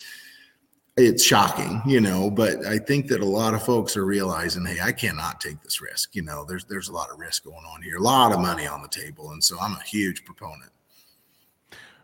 it's 0.97 1.23
shocking, 1.23 1.81
you 1.85 2.01
know, 2.01 2.29
but 2.29 2.65
I 2.65 2.77
think 2.77 3.07
that 3.07 3.21
a 3.21 3.25
lot 3.25 3.53
of 3.53 3.63
folks 3.63 3.95
are 3.95 4.05
realizing, 4.05 4.65
hey, 4.65 4.79
I 4.83 4.91
cannot 4.91 5.39
take 5.39 5.61
this 5.61 5.79
risk. 5.79 6.13
You 6.13 6.23
know, 6.23 6.43
there's 6.43 6.65
there's 6.65 6.89
a 6.89 6.93
lot 6.93 7.11
of 7.11 7.19
risk 7.19 7.43
going 7.43 7.63
on 7.71 7.83
here, 7.83 7.97
a 7.97 8.01
lot 8.01 8.33
of 8.33 8.39
money 8.39 8.65
on 8.65 8.81
the 8.81 8.87
table, 8.87 9.29
and 9.29 9.43
so 9.43 9.59
I'm 9.61 9.73
a 9.73 9.83
huge 9.83 10.25
proponent. 10.25 10.71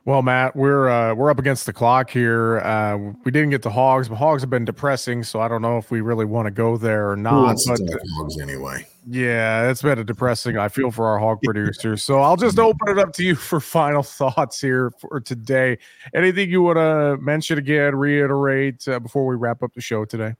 Well, 0.05 0.21
Matt, 0.21 0.53
we're 0.53 0.89
uh, 0.89 1.15
we're 1.15 1.29
up 1.29 1.39
against 1.39 1.65
the 1.65 1.71
clock 1.71 2.09
here. 2.09 2.59
Uh, 2.59 3.13
we 3.23 3.31
didn't 3.31 3.51
get 3.51 3.61
the 3.61 3.69
hogs, 3.69 4.09
but 4.09 4.15
hogs 4.15 4.41
have 4.41 4.49
been 4.49 4.65
depressing, 4.65 5.23
so 5.23 5.39
I 5.39 5.47
don't 5.47 5.61
know 5.61 5.77
if 5.77 5.91
we 5.91 6.01
really 6.01 6.25
want 6.25 6.45
to 6.47 6.51
go 6.51 6.75
there 6.75 7.09
or 7.09 7.15
not. 7.15 7.57
But 7.65 7.79
hogs 8.17 8.37
anyway. 8.37 8.85
Yeah, 9.07 9.69
it's 9.69 9.81
been 9.81 9.99
a 9.99 10.03
depressing. 10.03 10.57
I 10.57 10.67
feel 10.67 10.91
for 10.91 11.07
our 11.07 11.19
hog 11.19 11.39
producers, 11.43 12.03
so 12.03 12.19
I'll 12.19 12.35
just 12.35 12.59
open 12.59 12.89
it 12.89 12.99
up 12.99 13.13
to 13.13 13.23
you 13.23 13.35
for 13.35 13.59
final 13.61 14.03
thoughts 14.03 14.59
here 14.59 14.91
for 14.99 15.21
today. 15.21 15.77
Anything 16.13 16.49
you 16.49 16.63
want 16.63 16.77
to 16.77 17.17
mention 17.23 17.57
again, 17.57 17.95
reiterate 17.95 18.85
uh, 18.89 18.99
before 18.99 19.25
we 19.25 19.37
wrap 19.37 19.63
up 19.63 19.73
the 19.73 19.81
show 19.81 20.03
today? 20.03 20.35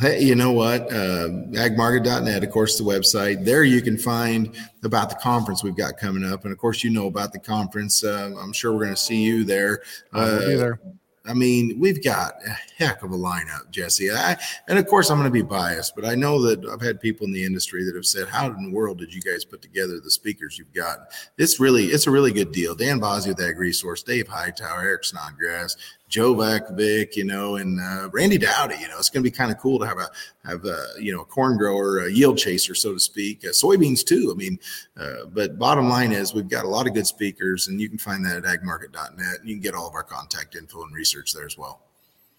Hey, 0.00 0.22
you 0.22 0.34
know 0.34 0.50
what? 0.50 0.92
Uh, 0.92 1.28
agmarket.net, 1.52 2.42
of 2.42 2.50
course, 2.50 2.76
the 2.76 2.84
website. 2.84 3.44
There 3.44 3.62
you 3.62 3.80
can 3.80 3.96
find 3.96 4.56
about 4.82 5.08
the 5.08 5.14
conference 5.16 5.62
we've 5.62 5.76
got 5.76 5.98
coming 5.98 6.24
up. 6.24 6.42
And 6.44 6.52
of 6.52 6.58
course, 6.58 6.82
you 6.82 6.90
know 6.90 7.06
about 7.06 7.32
the 7.32 7.38
conference. 7.38 8.02
Uh, 8.02 8.34
I'm 8.40 8.52
sure 8.52 8.72
we're 8.72 8.84
going 8.84 8.94
to 8.94 9.00
see 9.00 9.22
you 9.22 9.44
there. 9.44 9.82
Uh, 10.12 10.38
there. 10.40 10.80
I 11.26 11.32
mean, 11.32 11.78
we've 11.78 12.02
got 12.04 12.34
a 12.46 12.50
heck 12.76 13.02
of 13.02 13.12
a 13.12 13.16
lineup, 13.16 13.70
Jesse. 13.70 14.10
I, 14.10 14.36
and 14.68 14.78
of 14.78 14.86
course, 14.86 15.10
I'm 15.10 15.16
going 15.16 15.30
to 15.30 15.32
be 15.32 15.42
biased, 15.42 15.94
but 15.94 16.04
I 16.04 16.14
know 16.14 16.42
that 16.42 16.66
I've 16.66 16.82
had 16.82 17.00
people 17.00 17.26
in 17.26 17.32
the 17.32 17.44
industry 17.44 17.82
that 17.84 17.94
have 17.94 18.04
said, 18.04 18.28
"How 18.28 18.48
in 18.48 18.62
the 18.62 18.70
world 18.70 18.98
did 18.98 19.14
you 19.14 19.22
guys 19.22 19.42
put 19.44 19.62
together 19.62 20.00
the 20.00 20.10
speakers 20.10 20.58
you've 20.58 20.74
got?" 20.74 21.12
It's 21.38 21.58
really, 21.58 21.86
it's 21.86 22.06
a 22.06 22.10
really 22.10 22.32
good 22.32 22.52
deal. 22.52 22.74
Dan 22.74 22.98
Basse 22.98 23.26
with 23.26 23.40
Ag 23.40 23.58
Resource, 23.58 24.02
Dave 24.02 24.28
Hightower, 24.28 24.82
Eric 24.82 25.04
Snodgrass, 25.04 25.76
Joe 26.14 26.32
Vaclavik, 26.32 27.16
you 27.16 27.24
know, 27.24 27.56
and 27.56 27.80
uh, 27.80 28.08
Randy 28.12 28.38
Dowdy. 28.38 28.76
You 28.80 28.86
know, 28.86 28.98
it's 28.98 29.10
going 29.10 29.24
to 29.24 29.28
be 29.28 29.36
kind 29.36 29.50
of 29.50 29.58
cool 29.58 29.80
to 29.80 29.86
have 29.86 29.98
a 29.98 30.08
have 30.44 30.64
a 30.64 30.86
you 30.96 31.12
know 31.12 31.22
a 31.22 31.24
corn 31.24 31.58
grower, 31.58 32.06
a 32.06 32.12
yield 32.12 32.38
chaser, 32.38 32.72
so 32.72 32.92
to 32.92 33.00
speak. 33.00 33.44
Uh, 33.44 33.48
soybeans 33.48 34.06
too. 34.06 34.30
I 34.32 34.38
mean, 34.38 34.60
uh, 34.96 35.24
but 35.32 35.58
bottom 35.58 35.88
line 35.88 36.12
is 36.12 36.32
we've 36.32 36.48
got 36.48 36.66
a 36.66 36.68
lot 36.68 36.86
of 36.86 36.94
good 36.94 37.08
speakers, 37.08 37.66
and 37.66 37.80
you 37.80 37.88
can 37.88 37.98
find 37.98 38.24
that 38.26 38.36
at 38.36 38.44
agmarket.net. 38.44 39.38
You 39.42 39.56
can 39.56 39.60
get 39.60 39.74
all 39.74 39.88
of 39.88 39.94
our 39.94 40.04
contact 40.04 40.54
info 40.54 40.84
and 40.84 40.94
research 40.94 41.32
there 41.32 41.46
as 41.46 41.58
well 41.58 41.80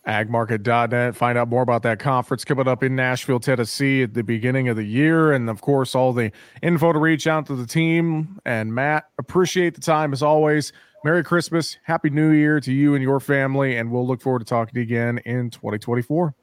agmarket.net. 0.07 1.15
Find 1.15 1.35
out 1.35 1.49
more 1.49 1.63
about 1.63 1.81
that 1.83 1.99
conference 1.99 2.45
coming 2.45 2.67
up 2.67 2.83
in 2.83 2.95
Nashville, 2.95 3.39
Tennessee 3.39 4.03
at 4.03 4.13
the 4.13 4.23
beginning 4.23 4.69
of 4.69 4.75
the 4.75 4.83
year. 4.83 5.31
And 5.31 5.49
of 5.49 5.61
course, 5.61 5.95
all 5.95 6.13
the 6.13 6.31
info 6.61 6.93
to 6.93 6.99
reach 6.99 7.27
out 7.27 7.47
to 7.47 7.55
the 7.55 7.65
team. 7.65 8.39
And 8.45 8.73
Matt, 8.73 9.09
appreciate 9.17 9.73
the 9.73 9.81
time 9.81 10.13
as 10.13 10.21
always. 10.21 10.71
Merry 11.05 11.23
Christmas, 11.23 11.77
Happy 11.83 12.09
New 12.09 12.31
Year 12.31 12.59
to 12.59 12.73
you 12.73 12.95
and 12.95 13.03
your 13.03 13.19
family, 13.19 13.77
and 13.77 13.91
we'll 13.91 14.07
look 14.07 14.23
forward 14.23 14.39
to 14.39 14.45
talking 14.45 14.73
to 14.73 14.79
you 14.79 14.83
again 14.83 15.19
in 15.19 15.51
2024. 15.51 16.33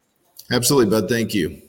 Absolutely, 0.53 0.88
bud. 0.88 1.09
Thank 1.09 1.35
you. 1.35 1.61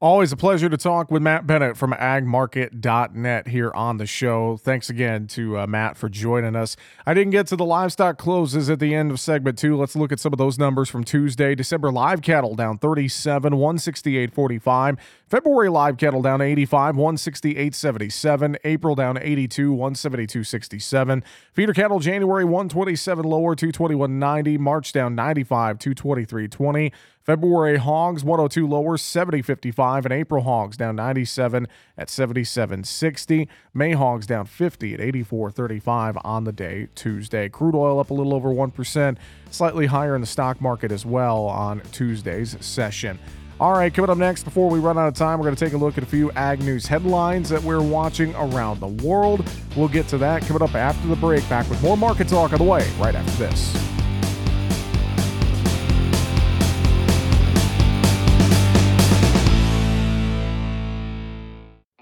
Always 0.00 0.32
a 0.32 0.36
pleasure 0.36 0.68
to 0.68 0.76
talk 0.76 1.12
with 1.12 1.22
Matt 1.22 1.46
Bennett 1.46 1.76
from 1.76 1.92
agmarket.net 1.92 3.46
here 3.46 3.70
on 3.72 3.98
the 3.98 4.06
show. 4.06 4.56
Thanks 4.56 4.90
again 4.90 5.28
to 5.28 5.58
uh, 5.58 5.66
Matt 5.68 5.96
for 5.96 6.08
joining 6.08 6.56
us. 6.56 6.74
I 7.06 7.14
didn't 7.14 7.30
get 7.30 7.46
to 7.48 7.56
the 7.56 7.64
livestock 7.64 8.18
closes 8.18 8.68
at 8.68 8.80
the 8.80 8.94
end 8.94 9.12
of 9.12 9.20
segment 9.20 9.58
two. 9.58 9.76
Let's 9.76 9.94
look 9.94 10.10
at 10.10 10.18
some 10.18 10.32
of 10.32 10.38
those 10.38 10.58
numbers 10.58 10.88
from 10.88 11.04
Tuesday. 11.04 11.54
December 11.54 11.92
live 11.92 12.20
cattle 12.20 12.56
down 12.56 12.78
37, 12.78 13.52
168.45. 13.52 14.98
February 15.32 15.70
live 15.70 15.96
cattle 15.96 16.20
down 16.20 16.42
85, 16.42 16.94
168.77. 16.94 18.56
April 18.64 18.94
down 18.94 19.16
82, 19.16 19.74
172.67. 19.74 21.22
Feeder 21.54 21.72
cattle 21.72 22.00
January 22.00 22.44
127 22.44 23.24
lower, 23.24 23.56
221.90. 23.56 24.58
March 24.58 24.92
down 24.92 25.14
95, 25.14 25.78
223.20. 25.78 26.92
February 27.22 27.78
hogs 27.78 28.22
102 28.22 28.68
lower 28.68 28.98
70.55 28.98 30.04
and 30.04 30.12
April 30.12 30.42
hogs 30.42 30.76
down 30.76 30.96
97 30.96 31.66
at 31.96 32.08
77.60. 32.08 33.48
May 33.72 33.92
hogs 33.92 34.26
down 34.26 34.44
50 34.44 34.92
at 34.92 35.00
84.35 35.00 36.20
on 36.26 36.44
the 36.44 36.52
day 36.52 36.88
Tuesday. 36.94 37.48
Crude 37.48 37.74
oil 37.74 37.98
up 37.98 38.10
a 38.10 38.14
little 38.14 38.34
over 38.34 38.50
1%, 38.50 39.16
slightly 39.50 39.86
higher 39.86 40.14
in 40.14 40.20
the 40.20 40.26
stock 40.26 40.60
market 40.60 40.92
as 40.92 41.06
well 41.06 41.46
on 41.46 41.80
Tuesday's 41.90 42.54
session. 42.60 43.18
All 43.62 43.74
right, 43.74 43.94
coming 43.94 44.10
up 44.10 44.18
next, 44.18 44.42
before 44.42 44.68
we 44.68 44.80
run 44.80 44.98
out 44.98 45.06
of 45.06 45.14
time, 45.14 45.38
we're 45.38 45.44
going 45.44 45.54
to 45.54 45.64
take 45.64 45.72
a 45.72 45.76
look 45.76 45.96
at 45.96 46.02
a 46.02 46.06
few 46.06 46.32
ag 46.32 46.60
news 46.64 46.84
headlines 46.84 47.48
that 47.50 47.62
we're 47.62 47.80
watching 47.80 48.34
around 48.34 48.80
the 48.80 48.88
world. 48.88 49.48
We'll 49.76 49.86
get 49.86 50.08
to 50.08 50.18
that 50.18 50.42
coming 50.42 50.62
up 50.62 50.74
after 50.74 51.06
the 51.06 51.14
break. 51.14 51.48
Back 51.48 51.70
with 51.70 51.80
more 51.80 51.96
market 51.96 52.26
talk 52.26 52.52
on 52.52 52.58
the 52.58 52.64
way 52.64 52.84
right 52.98 53.14
after 53.14 53.30
this. 53.38 54.01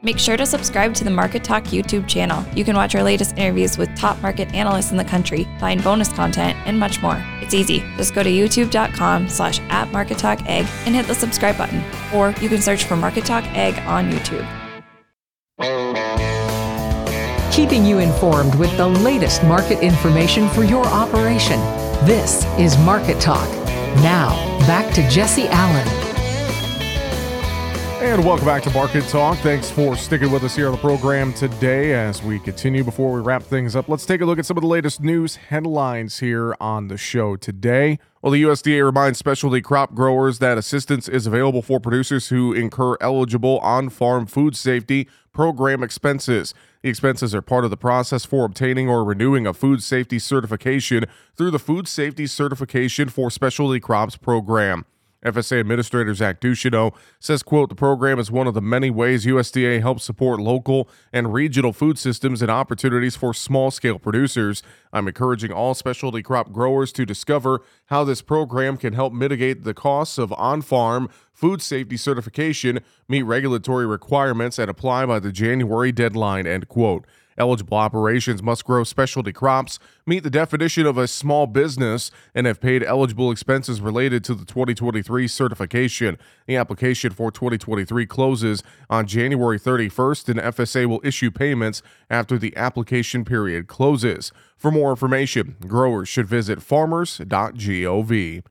Make 0.02 0.18
sure 0.18 0.38
to 0.38 0.46
subscribe 0.46 0.94
to 0.94 1.04
the 1.04 1.10
Market 1.10 1.44
Talk 1.44 1.64
YouTube 1.64 2.08
channel. 2.08 2.42
You 2.56 2.64
can 2.64 2.74
watch 2.74 2.94
our 2.94 3.02
latest 3.02 3.36
interviews 3.36 3.76
with 3.76 3.94
top 3.94 4.20
market 4.22 4.54
analysts 4.54 4.90
in 4.90 4.96
the 4.96 5.04
country, 5.04 5.46
find 5.58 5.84
bonus 5.84 6.08
content, 6.10 6.56
and 6.64 6.80
much 6.80 7.02
more. 7.02 7.22
It's 7.42 7.52
easy. 7.52 7.80
Just 7.98 8.14
go 8.14 8.22
to 8.22 8.30
youtube.com 8.30 9.28
slash 9.28 9.60
at 9.68 9.92
Market 9.92 10.16
Talk 10.16 10.40
Ag 10.46 10.66
and 10.86 10.94
hit 10.94 11.06
the 11.06 11.14
subscribe 11.14 11.58
button. 11.58 11.84
Or 12.14 12.30
you 12.40 12.48
can 12.48 12.62
search 12.62 12.84
for 12.84 12.96
Market 12.96 13.26
Talk 13.26 13.44
Ag 13.48 13.78
on 13.86 14.10
YouTube. 14.10 14.46
Keeping 17.52 17.84
you 17.84 17.98
informed 17.98 18.54
with 18.54 18.74
the 18.78 18.86
latest 18.86 19.42
market 19.44 19.80
information 19.80 20.48
for 20.48 20.64
your 20.64 20.86
operation. 20.86 21.60
This 22.06 22.46
is 22.58 22.78
Market 22.78 23.20
Talk. 23.20 23.48
Now, 23.96 24.30
back 24.66 24.94
to 24.94 25.06
Jesse 25.10 25.46
Allen. 25.48 26.09
And 28.00 28.24
welcome 28.24 28.46
back 28.46 28.62
to 28.62 28.70
Market 28.70 29.04
Talk. 29.08 29.36
Thanks 29.40 29.70
for 29.70 29.94
sticking 29.94 30.32
with 30.32 30.42
us 30.42 30.56
here 30.56 30.64
on 30.64 30.72
the 30.72 30.78
program 30.78 31.34
today 31.34 31.92
as 31.92 32.22
we 32.22 32.38
continue. 32.38 32.82
Before 32.82 33.12
we 33.12 33.20
wrap 33.20 33.42
things 33.42 33.76
up, 33.76 33.90
let's 33.90 34.06
take 34.06 34.22
a 34.22 34.24
look 34.24 34.38
at 34.38 34.46
some 34.46 34.56
of 34.56 34.62
the 34.62 34.66
latest 34.66 35.02
news 35.02 35.36
headlines 35.36 36.18
here 36.20 36.56
on 36.62 36.88
the 36.88 36.96
show 36.96 37.36
today. 37.36 37.98
Well, 38.22 38.32
the 38.32 38.42
USDA 38.42 38.82
reminds 38.82 39.18
specialty 39.18 39.60
crop 39.60 39.94
growers 39.94 40.38
that 40.38 40.56
assistance 40.56 41.08
is 41.08 41.26
available 41.26 41.60
for 41.60 41.78
producers 41.78 42.28
who 42.28 42.54
incur 42.54 42.96
eligible 43.02 43.58
on 43.58 43.90
farm 43.90 44.24
food 44.24 44.56
safety 44.56 45.06
program 45.34 45.82
expenses. 45.82 46.54
The 46.80 46.88
expenses 46.88 47.34
are 47.34 47.42
part 47.42 47.64
of 47.64 47.70
the 47.70 47.76
process 47.76 48.24
for 48.24 48.46
obtaining 48.46 48.88
or 48.88 49.04
renewing 49.04 49.46
a 49.46 49.52
food 49.52 49.82
safety 49.82 50.18
certification 50.18 51.04
through 51.36 51.50
the 51.50 51.58
Food 51.58 51.86
Safety 51.86 52.26
Certification 52.26 53.10
for 53.10 53.30
Specialty 53.30 53.78
Crops 53.78 54.16
program. 54.16 54.86
FSA 55.24 55.60
Administrator 55.60 56.14
Zach 56.14 56.40
Ducheneaux 56.40 56.94
says, 57.18 57.42
quote, 57.42 57.68
the 57.68 57.74
program 57.74 58.18
is 58.18 58.30
one 58.30 58.46
of 58.46 58.54
the 58.54 58.62
many 58.62 58.90
ways 58.90 59.26
USDA 59.26 59.80
helps 59.80 60.04
support 60.04 60.40
local 60.40 60.88
and 61.12 61.32
regional 61.32 61.72
food 61.72 61.98
systems 61.98 62.40
and 62.40 62.50
opportunities 62.50 63.16
for 63.16 63.34
small-scale 63.34 63.98
producers. 63.98 64.62
I'm 64.92 65.08
encouraging 65.08 65.52
all 65.52 65.74
specialty 65.74 66.22
crop 66.22 66.52
growers 66.52 66.90
to 66.92 67.04
discover 67.04 67.60
how 67.86 68.04
this 68.04 68.22
program 68.22 68.76
can 68.76 68.94
help 68.94 69.12
mitigate 69.12 69.64
the 69.64 69.74
costs 69.74 70.16
of 70.16 70.32
on-farm 70.32 71.10
food 71.32 71.60
safety 71.62 71.96
certification, 71.96 72.80
meet 73.08 73.22
regulatory 73.22 73.86
requirements, 73.86 74.58
and 74.58 74.70
apply 74.70 75.06
by 75.06 75.18
the 75.18 75.32
January 75.32 75.92
deadline, 75.92 76.46
end 76.46 76.68
quote. 76.68 77.06
Eligible 77.40 77.78
operations 77.78 78.42
must 78.42 78.66
grow 78.66 78.84
specialty 78.84 79.32
crops, 79.32 79.78
meet 80.04 80.22
the 80.22 80.28
definition 80.28 80.84
of 80.84 80.98
a 80.98 81.08
small 81.08 81.46
business, 81.46 82.10
and 82.34 82.46
have 82.46 82.60
paid 82.60 82.84
eligible 82.84 83.30
expenses 83.30 83.80
related 83.80 84.22
to 84.24 84.34
the 84.34 84.44
2023 84.44 85.26
certification. 85.26 86.18
The 86.46 86.56
application 86.56 87.12
for 87.12 87.30
2023 87.30 88.04
closes 88.04 88.62
on 88.90 89.06
January 89.06 89.58
31st, 89.58 90.28
and 90.28 90.38
FSA 90.38 90.84
will 90.84 91.00
issue 91.02 91.30
payments 91.30 91.80
after 92.10 92.36
the 92.36 92.54
application 92.58 93.24
period 93.24 93.68
closes. 93.68 94.32
For 94.58 94.70
more 94.70 94.90
information, 94.90 95.56
growers 95.66 96.10
should 96.10 96.26
visit 96.26 96.60
farmers.gov. 96.60 98.42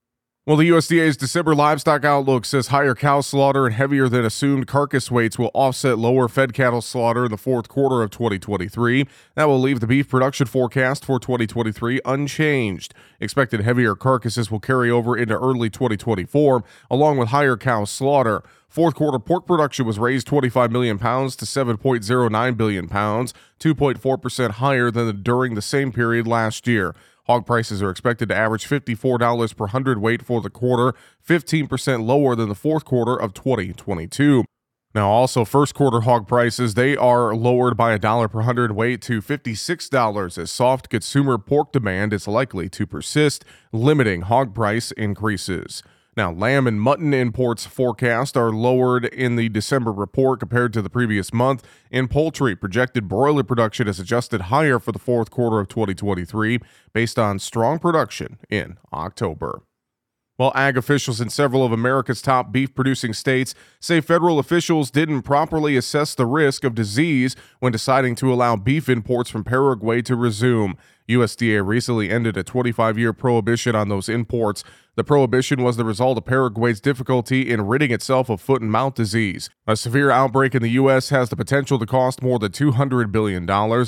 Well, 0.50 0.58
the 0.58 0.70
USDA's 0.70 1.16
December 1.16 1.54
livestock 1.54 2.04
outlook 2.04 2.44
says 2.44 2.70
higher 2.70 2.96
cow 2.96 3.22
slaughter 3.22 3.68
and 3.68 3.76
heavier 3.76 4.10
than 4.10 4.26
assumed 4.26 4.66
carcass 4.66 5.12
weights 5.12 5.38
will 5.38 5.52
offset 5.54 6.00
lower 6.00 6.28
fed 6.28 6.56
cattle 6.56 6.82
slaughter 6.82 7.26
in 7.26 7.30
the 7.30 7.38
fourth 7.38 7.70
quarter 7.70 8.02
of 8.02 8.10
2023. 8.10 9.06
That 9.36 9.48
will 9.48 9.60
leave 9.60 9.80
the 9.80 9.86
beef 9.86 10.10
production 10.10 10.48
forecast 10.48 11.06
for 11.06 11.20
2023 11.20 12.02
unchanged. 12.04 12.96
Expected 13.20 13.62
heavier 13.62 13.94
carcasses 13.94 14.50
will 14.50 14.60
carry 14.60 14.90
over 14.90 15.16
into 15.16 15.38
early 15.38 15.70
2024, 15.70 16.64
along 16.90 17.20
with 17.20 17.30
higher 17.30 17.56
cow 17.56 17.86
slaughter. 17.86 18.42
Fourth 18.68 18.96
quarter 18.96 19.20
pork 19.20 19.46
production 19.46 19.86
was 19.86 20.00
raised 20.00 20.26
25 20.26 20.72
million 20.72 20.98
pounds 20.98 21.36
to 21.36 21.46
7.09 21.46 22.58
billion 22.58 22.88
pounds, 22.88 23.36
2.4% 23.60 24.50
higher 24.54 24.90
than 24.90 25.22
during 25.22 25.54
the 25.54 25.62
same 25.62 25.92
period 25.92 26.26
last 26.26 26.66
year. 26.66 26.96
Hog 27.30 27.46
prices 27.46 27.84
are 27.84 27.92
expected 27.92 28.30
to 28.30 28.36
average 28.36 28.68
$54 28.68 29.56
per 29.56 29.68
hundredweight 29.68 30.26
for 30.26 30.42
the 30.42 30.50
quarter, 30.50 30.98
15% 31.24 32.04
lower 32.04 32.36
than 32.36 32.50
the 32.50 32.56
fourth 32.56 32.86
quarter 32.86 33.16
of 33.16 33.36
2022. 33.36 34.44
Now, 34.96 35.12
also 35.12 35.46
first 35.46 35.76
quarter 35.76 36.02
hog 36.02 36.28
prices, 36.28 36.74
they 36.74 36.98
are 36.98 37.36
lowered 37.36 37.78
by 37.78 37.94
a 37.94 38.00
dollar 38.00 38.28
per 38.28 38.42
hundredweight 38.42 39.04
to 39.04 39.22
$56 39.22 40.38
as 40.40 40.50
soft 40.50 40.90
consumer 40.90 41.38
pork 41.38 41.72
demand 41.72 42.14
is 42.14 42.28
likely 42.28 42.68
to 42.70 42.88
persist, 42.88 43.46
limiting 43.72 44.22
hog 44.22 44.56
price 44.56 44.92
increases. 44.94 45.84
Now, 46.20 46.34
lamb 46.34 46.68
and 46.68 46.82
mutton 46.82 47.14
imports 47.14 47.66
forecast 47.66 48.36
are 48.36 48.52
lowered 48.52 49.06
in 49.06 49.38
the 49.38 49.48
December 49.48 49.94
report 49.94 50.42
compared 50.42 50.74
to 50.74 50.82
the 50.82 50.90
previous 50.90 51.32
month. 51.32 51.66
In 51.92 52.10
poultry, 52.10 52.58
projected 52.58 53.08
broiler 53.08 53.42
production 53.42 53.88
is 53.88 54.02
adjusted 54.02 54.42
higher 54.42 54.80
for 54.80 54.92
the 54.92 55.00
fourth 55.00 55.32
quarter 55.32 55.62
of 55.62 55.70
2023 55.70 56.60
based 56.92 57.18
on 57.18 57.40
strong 57.40 57.80
production 57.80 58.38
in 58.50 58.78
October. 58.92 59.62
While 60.36 60.52
ag 60.56 60.78
officials 60.78 61.22
in 61.22 61.30
several 61.30 61.66
of 61.66 61.72
America's 61.72 62.22
top 62.22 62.52
beef 62.52 62.76
producing 62.76 63.14
states 63.14 63.56
say 63.80 64.02
federal 64.02 64.40
officials 64.40 64.92
didn't 64.92 65.24
properly 65.24 65.78
assess 65.78 66.16
the 66.16 66.26
risk 66.26 66.66
of 66.66 66.76
disease 66.76 67.38
when 67.60 67.72
deciding 67.72 68.16
to 68.16 68.34
allow 68.34 68.58
beef 68.58 68.90
imports 68.90 69.30
from 69.30 69.46
Paraguay 69.46 70.02
to 70.02 70.18
resume. 70.18 70.78
USDA 71.10 71.66
recently 71.66 72.10
ended 72.10 72.38
a 72.38 72.44
25 72.44 72.98
year 72.98 73.12
prohibition 73.12 73.76
on 73.76 73.90
those 73.90 74.08
imports. 74.08 74.64
The 75.00 75.06
prohibition 75.06 75.64
was 75.64 75.78
the 75.78 75.86
result 75.86 76.18
of 76.18 76.26
Paraguay's 76.26 76.82
difficulty 76.82 77.50
in 77.50 77.68
ridding 77.68 77.90
itself 77.90 78.30
of 78.30 78.42
foot 78.42 78.62
and 78.62 78.70
mouth 78.70 78.96
disease. 78.96 79.50
A 79.66 79.78
severe 79.78 80.12
outbreak 80.12 80.54
in 80.54 80.62
the 80.62 80.72
U.S. 80.72 81.08
has 81.08 81.30
the 81.30 81.38
potential 81.38 81.80
to 81.80 81.86
cost 81.86 82.22
more 82.22 82.38
than 82.38 82.52
$200 82.52 83.10
billion. 83.10 83.46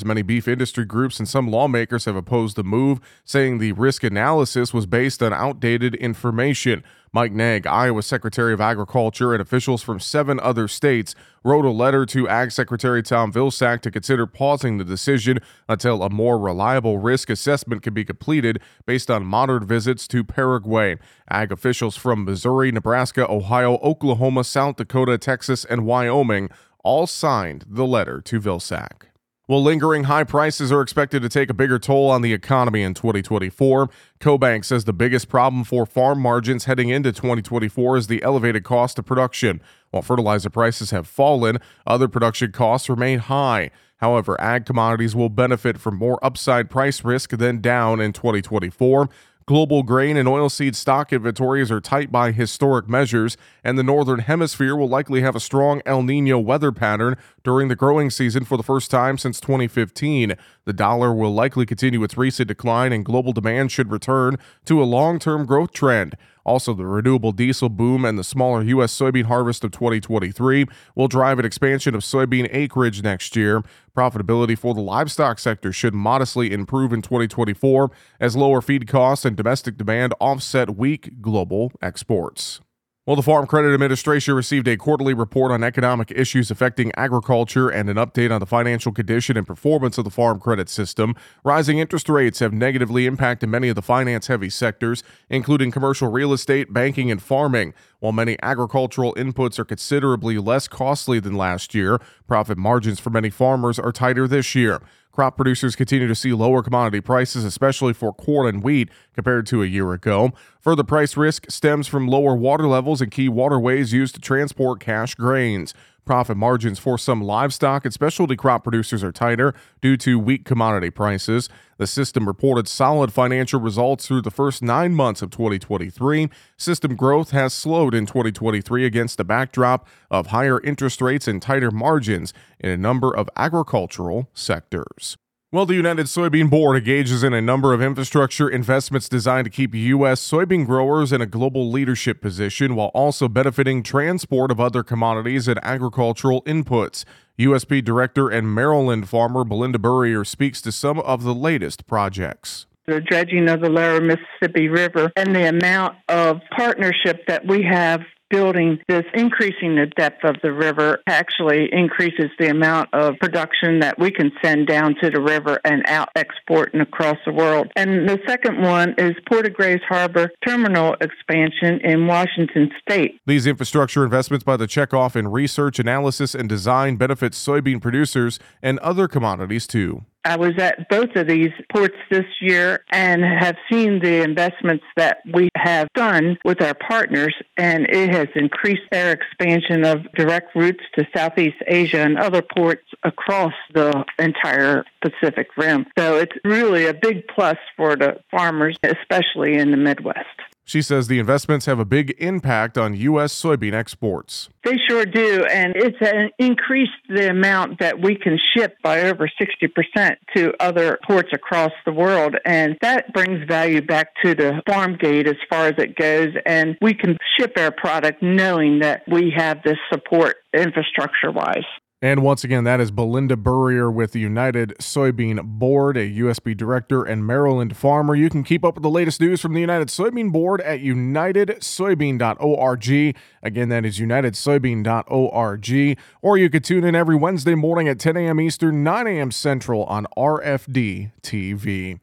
Many 0.07 0.22
beef 0.22 0.47
industry 0.47 0.86
groups 0.86 1.20
and 1.20 1.28
some 1.28 1.51
lawmakers 1.51 2.05
have 2.05 2.16
opposed 2.16 2.55
the 2.55 2.64
move, 2.64 3.01
saying 3.26 3.57
the 3.57 3.74
risk 3.74 4.05
analysis 4.05 4.74
was 4.74 4.86
based 4.86 5.22
on 5.22 5.34
outdated 5.34 5.95
information. 5.95 6.82
Mike 7.14 7.34
Naig, 7.34 7.68
Iowa 7.68 8.03
Secretary 8.03 8.53
of 8.53 8.62
Agriculture, 8.62 9.34
and 9.34 9.41
officials 9.41 9.84
from 9.84 9.99
seven 9.99 10.39
other 10.39 10.70
states 10.70 11.14
wrote 11.43 11.66
a 11.66 11.70
letter 11.70 12.05
to 12.05 12.30
Ag 12.30 12.51
Secretary 12.51 13.03
Tom 13.03 13.34
Vilsack 13.34 13.82
to 13.82 13.91
consider 13.91 14.26
pausing 14.26 14.78
the 14.78 14.86
decision 14.86 15.39
until 15.68 16.03
a 16.03 16.09
more 16.09 16.39
reliable 16.39 16.99
risk 16.99 17.30
assessment 17.30 17.84
can 17.84 17.93
be 17.93 18.05
completed 18.05 18.62
based 18.86 19.12
on 19.12 19.26
modern 19.26 19.68
visits 19.68 20.07
to 20.07 20.24
Paraguay. 20.24 20.97
Ag 21.30 21.51
officials 21.51 21.97
from 21.97 22.24
Missouri, 22.24 22.72
Nebraska, 22.72 23.30
Ohio, 23.30 23.76
Oklahoma, 23.80 24.45
South 24.45 24.78
Dakota, 24.78 25.18
Texas, 25.18 25.66
and 25.66 25.86
Wyoming 25.86 26.49
all 26.82 27.07
signed 27.07 27.66
the 27.68 27.86
letter 27.86 28.22
to 28.22 28.39
Vilsack. 28.39 29.11
While 29.52 29.64
lingering 29.64 30.06
high 30.06 30.24
prices 30.24 30.72
are 30.72 30.80
expected 30.80 31.22
to 31.24 31.28
take 31.28 31.49
a 31.49 31.54
bigger 31.54 31.78
toll 31.78 32.10
on 32.10 32.22
the 32.22 32.32
economy 32.32 32.84
in 32.84 32.93
2024, 32.93 33.89
CoBank 34.22 34.64
says 34.64 34.86
the 34.86 34.93
biggest 34.93 35.28
problem 35.28 35.66
for 35.66 35.86
farm 35.86 36.22
margins 36.22 36.64
heading 36.64 36.88
into 36.88 37.12
2024 37.12 37.97
is 37.97 38.08
the 38.08 38.24
elevated 38.24 38.64
cost 38.64 38.97
of 38.97 39.06
production. 39.06 39.62
While 39.89 40.04
fertilizer 40.04 40.49
prices 40.49 40.91
have 40.91 41.06
fallen, 41.06 41.58
other 41.86 42.08
production 42.08 42.54
costs 42.54 42.88
remain 42.88 43.20
high. 43.20 43.72
However, 43.97 44.39
ag 44.39 44.66
commodities 44.66 45.18
will 45.18 45.28
benefit 45.28 45.78
from 45.78 45.97
more 45.97 46.18
upside 46.24 46.70
price 46.70 47.04
risk 47.04 47.32
than 47.32 47.60
down 47.60 47.99
in 47.99 48.14
2024. 48.14 49.10
Global 49.47 49.84
grain 49.84 50.16
and 50.16 50.30
oilseed 50.30 50.76
stock 50.76 51.12
inventories 51.12 51.72
are 51.72 51.82
tight 51.82 52.10
by 52.10 52.32
historic 52.32 52.88
measures, 52.88 53.36
and 53.66 53.78
the 53.78 53.84
Northern 53.84 54.20
Hemisphere 54.20 54.78
will 54.78 54.88
likely 54.88 55.22
have 55.24 55.36
a 55.36 55.41
strong 55.41 55.82
El 55.86 56.04
Nino 56.04 56.39
weather 56.39 56.72
pattern 56.72 57.18
during 57.44 57.68
the 57.68 57.76
growing 57.76 58.10
season 58.10 58.46
for 58.46 58.58
the 58.58 58.64
first 58.64 58.92
time 58.92 59.18
since 59.18 59.39
2015. 59.39 60.36
The 60.66 60.74
dollar 60.74 61.14
will 61.14 61.34
likely 61.34 61.66
continue 61.66 62.04
its 62.04 62.18
recent 62.18 62.48
decline, 62.48 62.94
and 62.94 63.06
global 63.06 63.34
demand 63.34 63.72
should 63.72 63.92
return 63.92 64.38
to 64.66 64.82
a 64.82 64.86
long 64.86 65.20
term 65.20 65.46
growth 65.46 65.72
trend. 65.72 66.16
Also, 66.44 66.74
the 66.74 66.86
renewable 66.86 67.32
diesel 67.32 67.70
boom 67.70 68.04
and 68.04 68.18
the 68.18 68.24
smaller 68.24 68.64
U.S. 68.64 68.98
soybean 68.98 69.26
harvest 69.26 69.64
of 69.64 69.72
2023 69.72 70.66
will 70.96 71.08
drive 71.08 71.38
an 71.38 71.46
expansion 71.46 71.94
of 71.94 72.02
soybean 72.02 72.50
acreage 72.52 73.04
next 73.04 73.36
year. 73.36 73.62
Profitability 73.96 74.58
for 74.58 74.74
the 74.74 74.82
livestock 74.82 75.38
sector 75.38 75.72
should 75.72 75.94
modestly 75.94 76.52
improve 76.52 76.94
in 76.94 77.02
2024 77.02 77.92
as 78.20 78.36
lower 78.36 78.62
feed 78.62 78.88
costs 78.88 79.26
and 79.26 79.38
domestic 79.38 79.78
demand 79.78 80.14
offset 80.20 80.76
weak 80.76 81.22
global 81.22 81.72
exports. 81.82 82.62
Well, 83.08 83.16
the 83.16 83.24
Farm 83.24 83.47
Credit 83.47 83.74
Administration 83.74 84.36
received 84.36 84.68
a 84.68 84.78
quarterly 84.78 85.16
report 85.16 85.52
on 85.52 85.64
economic 85.64 86.12
issues 86.12 86.52
affecting 86.52 86.91
agriculture 86.95 87.68
and 87.68 87.89
an 87.89 87.97
update 87.97 88.32
on 88.32 88.39
the 88.39 88.45
financial 88.45 88.91
condition 88.91 89.38
and 89.38 89.47
performance 89.47 89.97
of 89.97 90.04
the 90.04 90.12
farm 90.12 90.39
credit 90.39 90.70
system. 90.70 91.16
Rising 91.43 91.80
interest 91.80 92.10
rates 92.10 92.38
have 92.41 92.54
negatively 92.54 93.08
impacted 93.08 93.49
many 93.49 93.70
of 93.70 93.76
the 93.76 93.82
finance 93.82 94.28
heavy 94.28 94.52
sectors, 94.52 95.02
including 95.32 95.72
commercial 95.72 96.12
real 96.12 96.32
estate, 96.32 96.74
banking, 96.74 97.10
and 97.10 97.24
farming. 97.24 97.74
While 98.02 98.12
many 98.12 98.38
agricultural 98.43 99.16
inputs 99.16 99.58
are 99.58 99.66
considerably 99.66 100.38
less 100.38 100.68
costly 100.68 101.20
than 101.20 101.34
last 101.34 101.74
year, 101.74 101.99
profit 102.28 102.60
margins 102.60 102.99
for 102.99 103.10
many 103.10 103.32
farmers 103.32 103.80
are 103.80 103.91
tighter 103.91 104.28
this 104.28 104.54
year. 104.54 104.80
Crop 105.12 105.36
producers 105.36 105.76
continue 105.76 106.07
to 106.07 106.16
see 106.16 106.32
lower 106.32 106.64
commodity 106.64 107.01
prices, 107.01 107.43
especially 107.43 107.93
for 107.93 108.14
corn 108.14 108.47
and 108.47 108.64
wheat, 108.64 108.89
compared 109.14 109.45
to 109.47 109.62
a 109.62 109.66
year 109.66 109.91
ago. 109.93 110.32
Further 110.62 110.84
price 110.84 111.18
risk 111.18 111.51
stems 111.51 111.88
from 111.88 112.07
lower 112.07 112.36
water 112.36 112.68
levels 112.68 113.01
in 113.01 113.09
key 113.09 113.28
waterways 113.28 113.91
used 113.91 114.16
to 114.16 114.22
transport 114.22 114.80
cash 114.80 115.16
grains. 115.16 115.74
Profit 116.12 116.36
margins 116.36 116.78
for 116.78 116.97
some 116.97 117.22
livestock 117.22 117.86
and 117.86 117.93
specialty 117.93 118.36
crop 118.36 118.64
producers 118.64 119.01
are 119.01 119.14
tighter 119.14 119.53
due 119.80 119.95
to 119.95 120.20
weak 120.20 120.43
commodity 120.43 120.89
prices. 120.89 121.47
The 121.78 121.88
system 121.88 122.28
reported 122.28 122.68
solid 122.68 123.14
financial 123.14 123.62
results 123.62 124.07
through 124.07 124.24
the 124.24 124.30
first 124.30 124.62
nine 124.62 124.93
months 124.93 125.22
of 125.22 125.30
2023. 125.30 126.30
System 126.57 126.97
growth 126.97 127.32
has 127.32 127.53
slowed 127.53 127.95
in 127.95 128.05
2023 128.05 128.86
against 128.86 129.18
the 129.18 129.24
backdrop 129.24 129.88
of 130.09 130.28
higher 130.28 130.59
interest 130.59 131.01
rates 131.01 131.30
and 131.30 131.41
tighter 131.41 131.72
margins 131.72 132.34
in 132.59 132.70
a 132.70 132.76
number 132.76 133.16
of 133.16 133.30
agricultural 133.38 134.30
sectors. 134.34 135.16
Well, 135.54 135.66
the 135.66 135.76
United 135.76 136.06
Soybean 136.06 136.49
Board 136.49 136.78
engages 136.78 137.26
in 137.26 137.34
a 137.34 137.41
number 137.41 137.74
of 137.74 137.82
infrastructure 137.82 138.49
investments 138.49 139.10
designed 139.10 139.43
to 139.43 139.52
keep 139.52 139.76
U.S. 139.76 140.26
soybean 140.26 140.66
growers 140.66 141.12
in 141.12 141.20
a 141.20 141.26
global 141.26 141.70
leadership 141.70 142.22
position 142.22 142.74
while 142.74 142.88
also 142.93 143.28
benefiting 143.28 143.84
transport 143.84 144.49
of 144.49 144.62
other 144.62 144.82
commodities 144.82 145.49
and 145.49 145.60
agricultural 145.62 146.41
inputs. 146.43 147.04
USB 147.38 147.84
Director 147.84 148.30
and 148.30 148.56
Maryland 148.56 149.10
farmer 149.10 149.43
Belinda 149.43 149.78
Burrier 149.78 150.24
speaks 150.24 150.62
to 150.62 150.72
some 150.72 150.99
of 151.02 151.24
the 151.24 151.36
latest 151.36 151.86
projects 151.86 152.66
the 152.88 153.02
dredging 153.02 153.47
of 153.47 153.62
the 153.62 153.70
lower 153.70 154.02
Mississippi 154.02 154.68
River 154.68 155.12
and 155.16 155.36
the 155.36 155.47
amount 155.49 155.95
of 156.10 156.41
partnership 156.56 157.26
that 157.28 157.45
we 157.45 157.62
have 157.64 158.02
building 158.32 158.79
this 158.88 159.03
increasing 159.13 159.75
the 159.75 159.88
depth 159.97 160.23
of 160.23 160.38
the 160.41 160.51
river 160.51 161.01
actually 161.07 161.69
increases 161.71 162.32
the 162.39 162.49
amount 162.49 162.89
of 162.93 163.15
production 163.19 163.79
that 163.79 163.99
we 163.99 164.09
can 164.09 164.32
send 164.43 164.67
down 164.67 164.95
to 165.01 165.09
the 165.09 165.21
river 165.21 165.59
and 165.65 165.84
out 165.88 166.09
exporting 166.15 166.82
across 166.82 167.17
the 167.25 167.34
world. 167.34 167.71
And 167.75 168.07
the 168.07 168.19
second 168.27 168.61
one 168.61 168.95
is 168.97 169.11
Port 169.29 169.45
of 169.45 169.53
Grays 169.53 169.82
Harbor 169.88 170.32
terminal 170.47 170.95
expansion 171.01 171.79
in 171.84 172.07
Washington 172.07 172.71
state. 172.82 173.19
These 173.25 173.45
infrastructure 173.45 174.03
investments 174.03 174.43
by 174.43 174.57
the 174.57 174.67
checkoff 174.67 175.15
in 175.15 175.27
research, 175.27 175.79
analysis, 175.79 176.34
and 176.34 176.47
design 176.47 176.95
benefit 176.95 177.34
soybean 177.34 177.82
producers 177.82 178.39
and 178.61 178.79
other 178.79 179.07
commodities 179.07 179.67
too. 179.67 180.05
I 180.24 180.38
was 180.38 180.53
at 180.57 180.88
both 180.89 181.15
of 181.15 181.28
these 181.28 181.51
ports 181.72 181.95
this 182.09 182.26
year 182.41 182.84
and 182.91 183.24
have 183.24 183.55
seen 183.72 183.99
the 183.99 184.24
investments 184.24 184.84
that 184.95 185.17
we 185.34 185.49
have 185.55 185.88
done 185.93 186.38
with 186.45 186.61
our 186.61 186.76
partners, 186.76 187.36
and 187.57 187.88
it 187.89 188.13
has 188.13 188.28
increased 188.36 188.84
their 188.91 189.11
expansion 189.11 189.86
of 189.86 190.11
direct 190.13 190.55
routes 190.55 190.84
to 190.97 191.07
Southeast 191.15 191.57
Asia 191.67 191.99
and 191.99 192.17
other 192.17 192.41
ports 192.41 192.86
across 193.03 193.53
the 193.74 194.03
entire 194.19 194.84
Pacific 195.01 195.47
Rim. 195.57 195.86
So 195.97 196.17
it's 196.17 196.34
really 196.43 196.86
a 196.86 196.93
big 196.93 197.28
plus 197.28 197.57
for 197.76 197.95
the 197.95 198.19
farmers, 198.30 198.78
especially 198.84 199.55
in 199.55 199.72
the 199.72 199.78
Midwest. 199.78 200.28
She 200.72 200.82
says 200.82 201.09
the 201.09 201.19
investments 201.19 201.65
have 201.65 201.80
a 201.80 201.84
big 201.84 202.15
impact 202.17 202.78
on 202.78 202.95
U.S. 202.95 203.34
soybean 203.34 203.74
exports. 203.74 204.47
They 204.63 204.78
sure 204.88 205.05
do. 205.05 205.43
And 205.51 205.76
it's 205.76 205.97
an 205.99 206.30
increased 206.39 206.93
the 207.09 207.30
amount 207.30 207.80
that 207.80 208.01
we 208.01 208.15
can 208.15 208.39
ship 208.55 208.78
by 208.82 209.01
over 209.01 209.30
60% 209.30 210.15
to 210.34 210.53
other 210.61 210.97
ports 211.05 211.28
across 211.34 211.74
the 211.86 211.91
world. 211.91 212.38
And 212.45 212.78
that 212.82 213.11
brings 213.11 213.45
value 213.49 213.82
back 213.82 214.13
to 214.24 214.34
the 214.34 214.61
farm 214.65 214.95
gate 214.95 215.28
as 215.28 215.36
far 215.49 215.67
as 215.67 215.74
it 215.78 215.97
goes. 215.97 216.30
And 216.45 216.78
we 216.82 216.93
can 216.93 217.17
ship 217.38 217.51
our 217.57 217.72
product 217.72 218.24
knowing 218.24 218.80
that 218.80 219.03
we 219.09 219.34
have 219.36 219.63
this 219.63 219.78
support 219.91 220.38
infrastructure 220.53 221.34
wise. 221.34 221.65
And 222.04 222.24
once 222.24 222.43
again, 222.43 222.64
that 222.64 222.80
is 222.80 222.89
Belinda 222.89 223.38
Burrier 223.38 223.91
with 223.91 224.12
the 224.12 224.20
United 224.20 224.74
Soybean 224.80 225.43
Board, 225.43 225.97
a 225.97 226.10
USB 226.10 226.58
director 226.58 227.04
and 227.04 227.28
Maryland 227.28 227.78
farmer. 227.78 228.16
You 228.16 228.28
can 228.28 228.43
keep 228.43 228.66
up 228.66 228.74
with 228.74 228.82
the 228.82 228.89
latest 228.89 229.22
news 229.22 229.39
from 229.39 229.54
the 229.54 229.62
United 229.62 229.89
Soybean 229.89 230.32
Board 230.32 230.62
at 230.62 230.80
unitedsoybean.org. 230.80 233.16
Again, 233.43 233.70
that 233.70 233.86
is 233.86 233.99
unitedsoybean.org. 233.99 235.97
Or 236.24 236.38
you 236.39 236.49
could 236.49 236.64
tune 236.64 236.84
in 236.84 236.95
every 236.95 237.16
Wednesday 237.16 237.54
morning 237.54 237.88
at 237.88 237.99
10 237.99 238.18
a.m. 238.18 238.41
Eastern, 238.41 238.84
9 238.84 239.06
a.m. 239.06 239.30
Central 239.30 239.84
on 239.84 240.08
RFD 240.18 241.12
TV. 241.22 241.99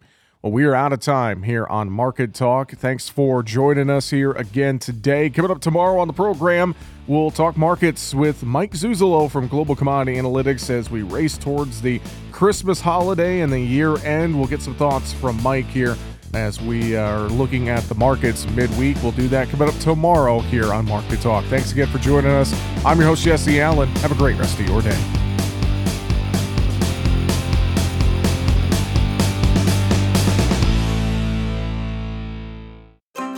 But 0.49 0.55
we 0.55 0.64
are 0.64 0.74
out 0.74 0.94
of 0.94 1.01
time 1.01 1.42
here 1.42 1.66
on 1.66 1.90
Market 1.90 2.32
Talk. 2.32 2.72
Thanks 2.72 3.07
for 3.07 3.42
joining 3.42 3.90
us 3.90 4.09
here 4.09 4.32
again 4.32 4.78
today. 4.78 5.28
Coming 5.28 5.51
up 5.51 5.61
tomorrow 5.61 6.01
on 6.01 6.07
the 6.07 6.14
program, 6.14 6.74
we'll 7.07 7.30
talk 7.30 7.55
markets 7.59 8.14
with 8.14 8.42
Mike 8.42 8.72
Zuzolo 8.72 9.30
from 9.30 9.46
Global 9.46 9.76
Commodity 9.76 10.16
Analytics 10.16 10.70
as 10.70 10.90
we 10.90 11.03
race 11.03 11.36
towards 11.36 11.82
the 11.82 12.01
Christmas 12.32 12.80
holiday 12.80 13.40
and 13.40 13.53
the 13.53 13.61
year 13.61 13.99
end. 14.07 14.38
We'll 14.38 14.49
get 14.49 14.62
some 14.62 14.74
thoughts 14.74 15.12
from 15.12 15.38
Mike 15.42 15.66
here 15.66 15.99
as 16.32 16.62
we 16.62 16.96
are 16.96 17.28
looking 17.28 17.68
at 17.68 17.82
the 17.82 17.94
markets 17.96 18.49
midweek. 18.53 18.96
We'll 19.03 19.12
do 19.12 19.28
that 19.28 19.51
coming 19.51 19.68
up 19.68 19.78
tomorrow 19.80 20.38
here 20.38 20.72
on 20.72 20.86
Market 20.86 21.20
Talk. 21.20 21.44
Thanks 21.44 21.72
again 21.72 21.88
for 21.88 21.99
joining 21.99 22.30
us. 22.30 22.59
I'm 22.86 22.96
your 22.96 23.09
host, 23.09 23.22
Jesse 23.22 23.61
Allen. 23.61 23.90
Have 23.96 24.12
a 24.12 24.14
great 24.14 24.38
rest 24.38 24.59
of 24.59 24.66
your 24.66 24.80
day. 24.80 25.27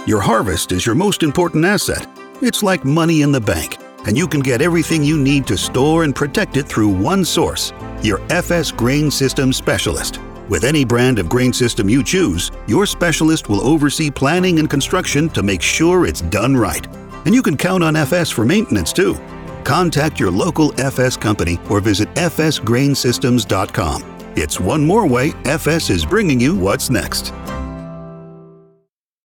Your 0.07 0.23
harvest 0.23 0.73
is 0.73 0.87
your 0.87 0.95
most 0.95 1.23
important 1.23 1.67
asset. 1.67 2.09
It's 2.41 2.63
like 2.63 2.87
money 2.87 3.21
in 3.21 3.33
the 3.33 3.41
bank, 3.41 3.77
and 4.07 4.17
you 4.17 4.27
can 4.27 4.41
get 4.41 4.63
everything 4.63 5.05
you 5.05 5.19
need 5.19 5.47
to 5.49 5.59
store 5.59 6.05
and 6.05 6.17
protect 6.17 6.57
it 6.57 6.67
through 6.67 6.89
one 6.89 7.23
source 7.23 7.75
your 8.03 8.23
FS 8.31 8.73
Grain 8.73 9.11
System 9.11 9.53
Specialist. 9.53 10.19
With 10.49 10.65
any 10.65 10.87
brand 10.87 11.19
of 11.19 11.29
grain 11.29 11.53
system 11.53 11.87
you 11.87 12.03
choose, 12.03 12.51
your 12.67 12.87
specialist 12.87 13.51
will 13.51 13.61
oversee 13.61 14.11
planning 14.11 14.59
and 14.59 14.71
construction 14.71 15.29
to 15.29 15.43
make 15.43 15.61
sure 15.61 16.07
it's 16.07 16.23
done 16.23 16.57
right. 16.57 16.87
And 17.27 17.35
you 17.35 17.43
can 17.43 17.59
count 17.59 17.85
on 17.85 17.95
FS 17.95 18.31
for 18.31 18.47
maintenance 18.47 18.95
too. 18.95 19.19
Contact 19.65 20.19
your 20.19 20.31
local 20.31 20.73
FS 20.81 21.19
company 21.19 21.59
or 21.69 21.81
visit 21.81 22.09
fsgrainsystems.com. 22.15 24.33
It's 24.35 24.59
one 24.59 24.87
more 24.87 25.07
way 25.07 25.35
FS 25.45 25.91
is 25.91 26.07
bringing 26.07 26.41
you 26.41 26.57
what's 26.57 26.89
next. 26.89 27.35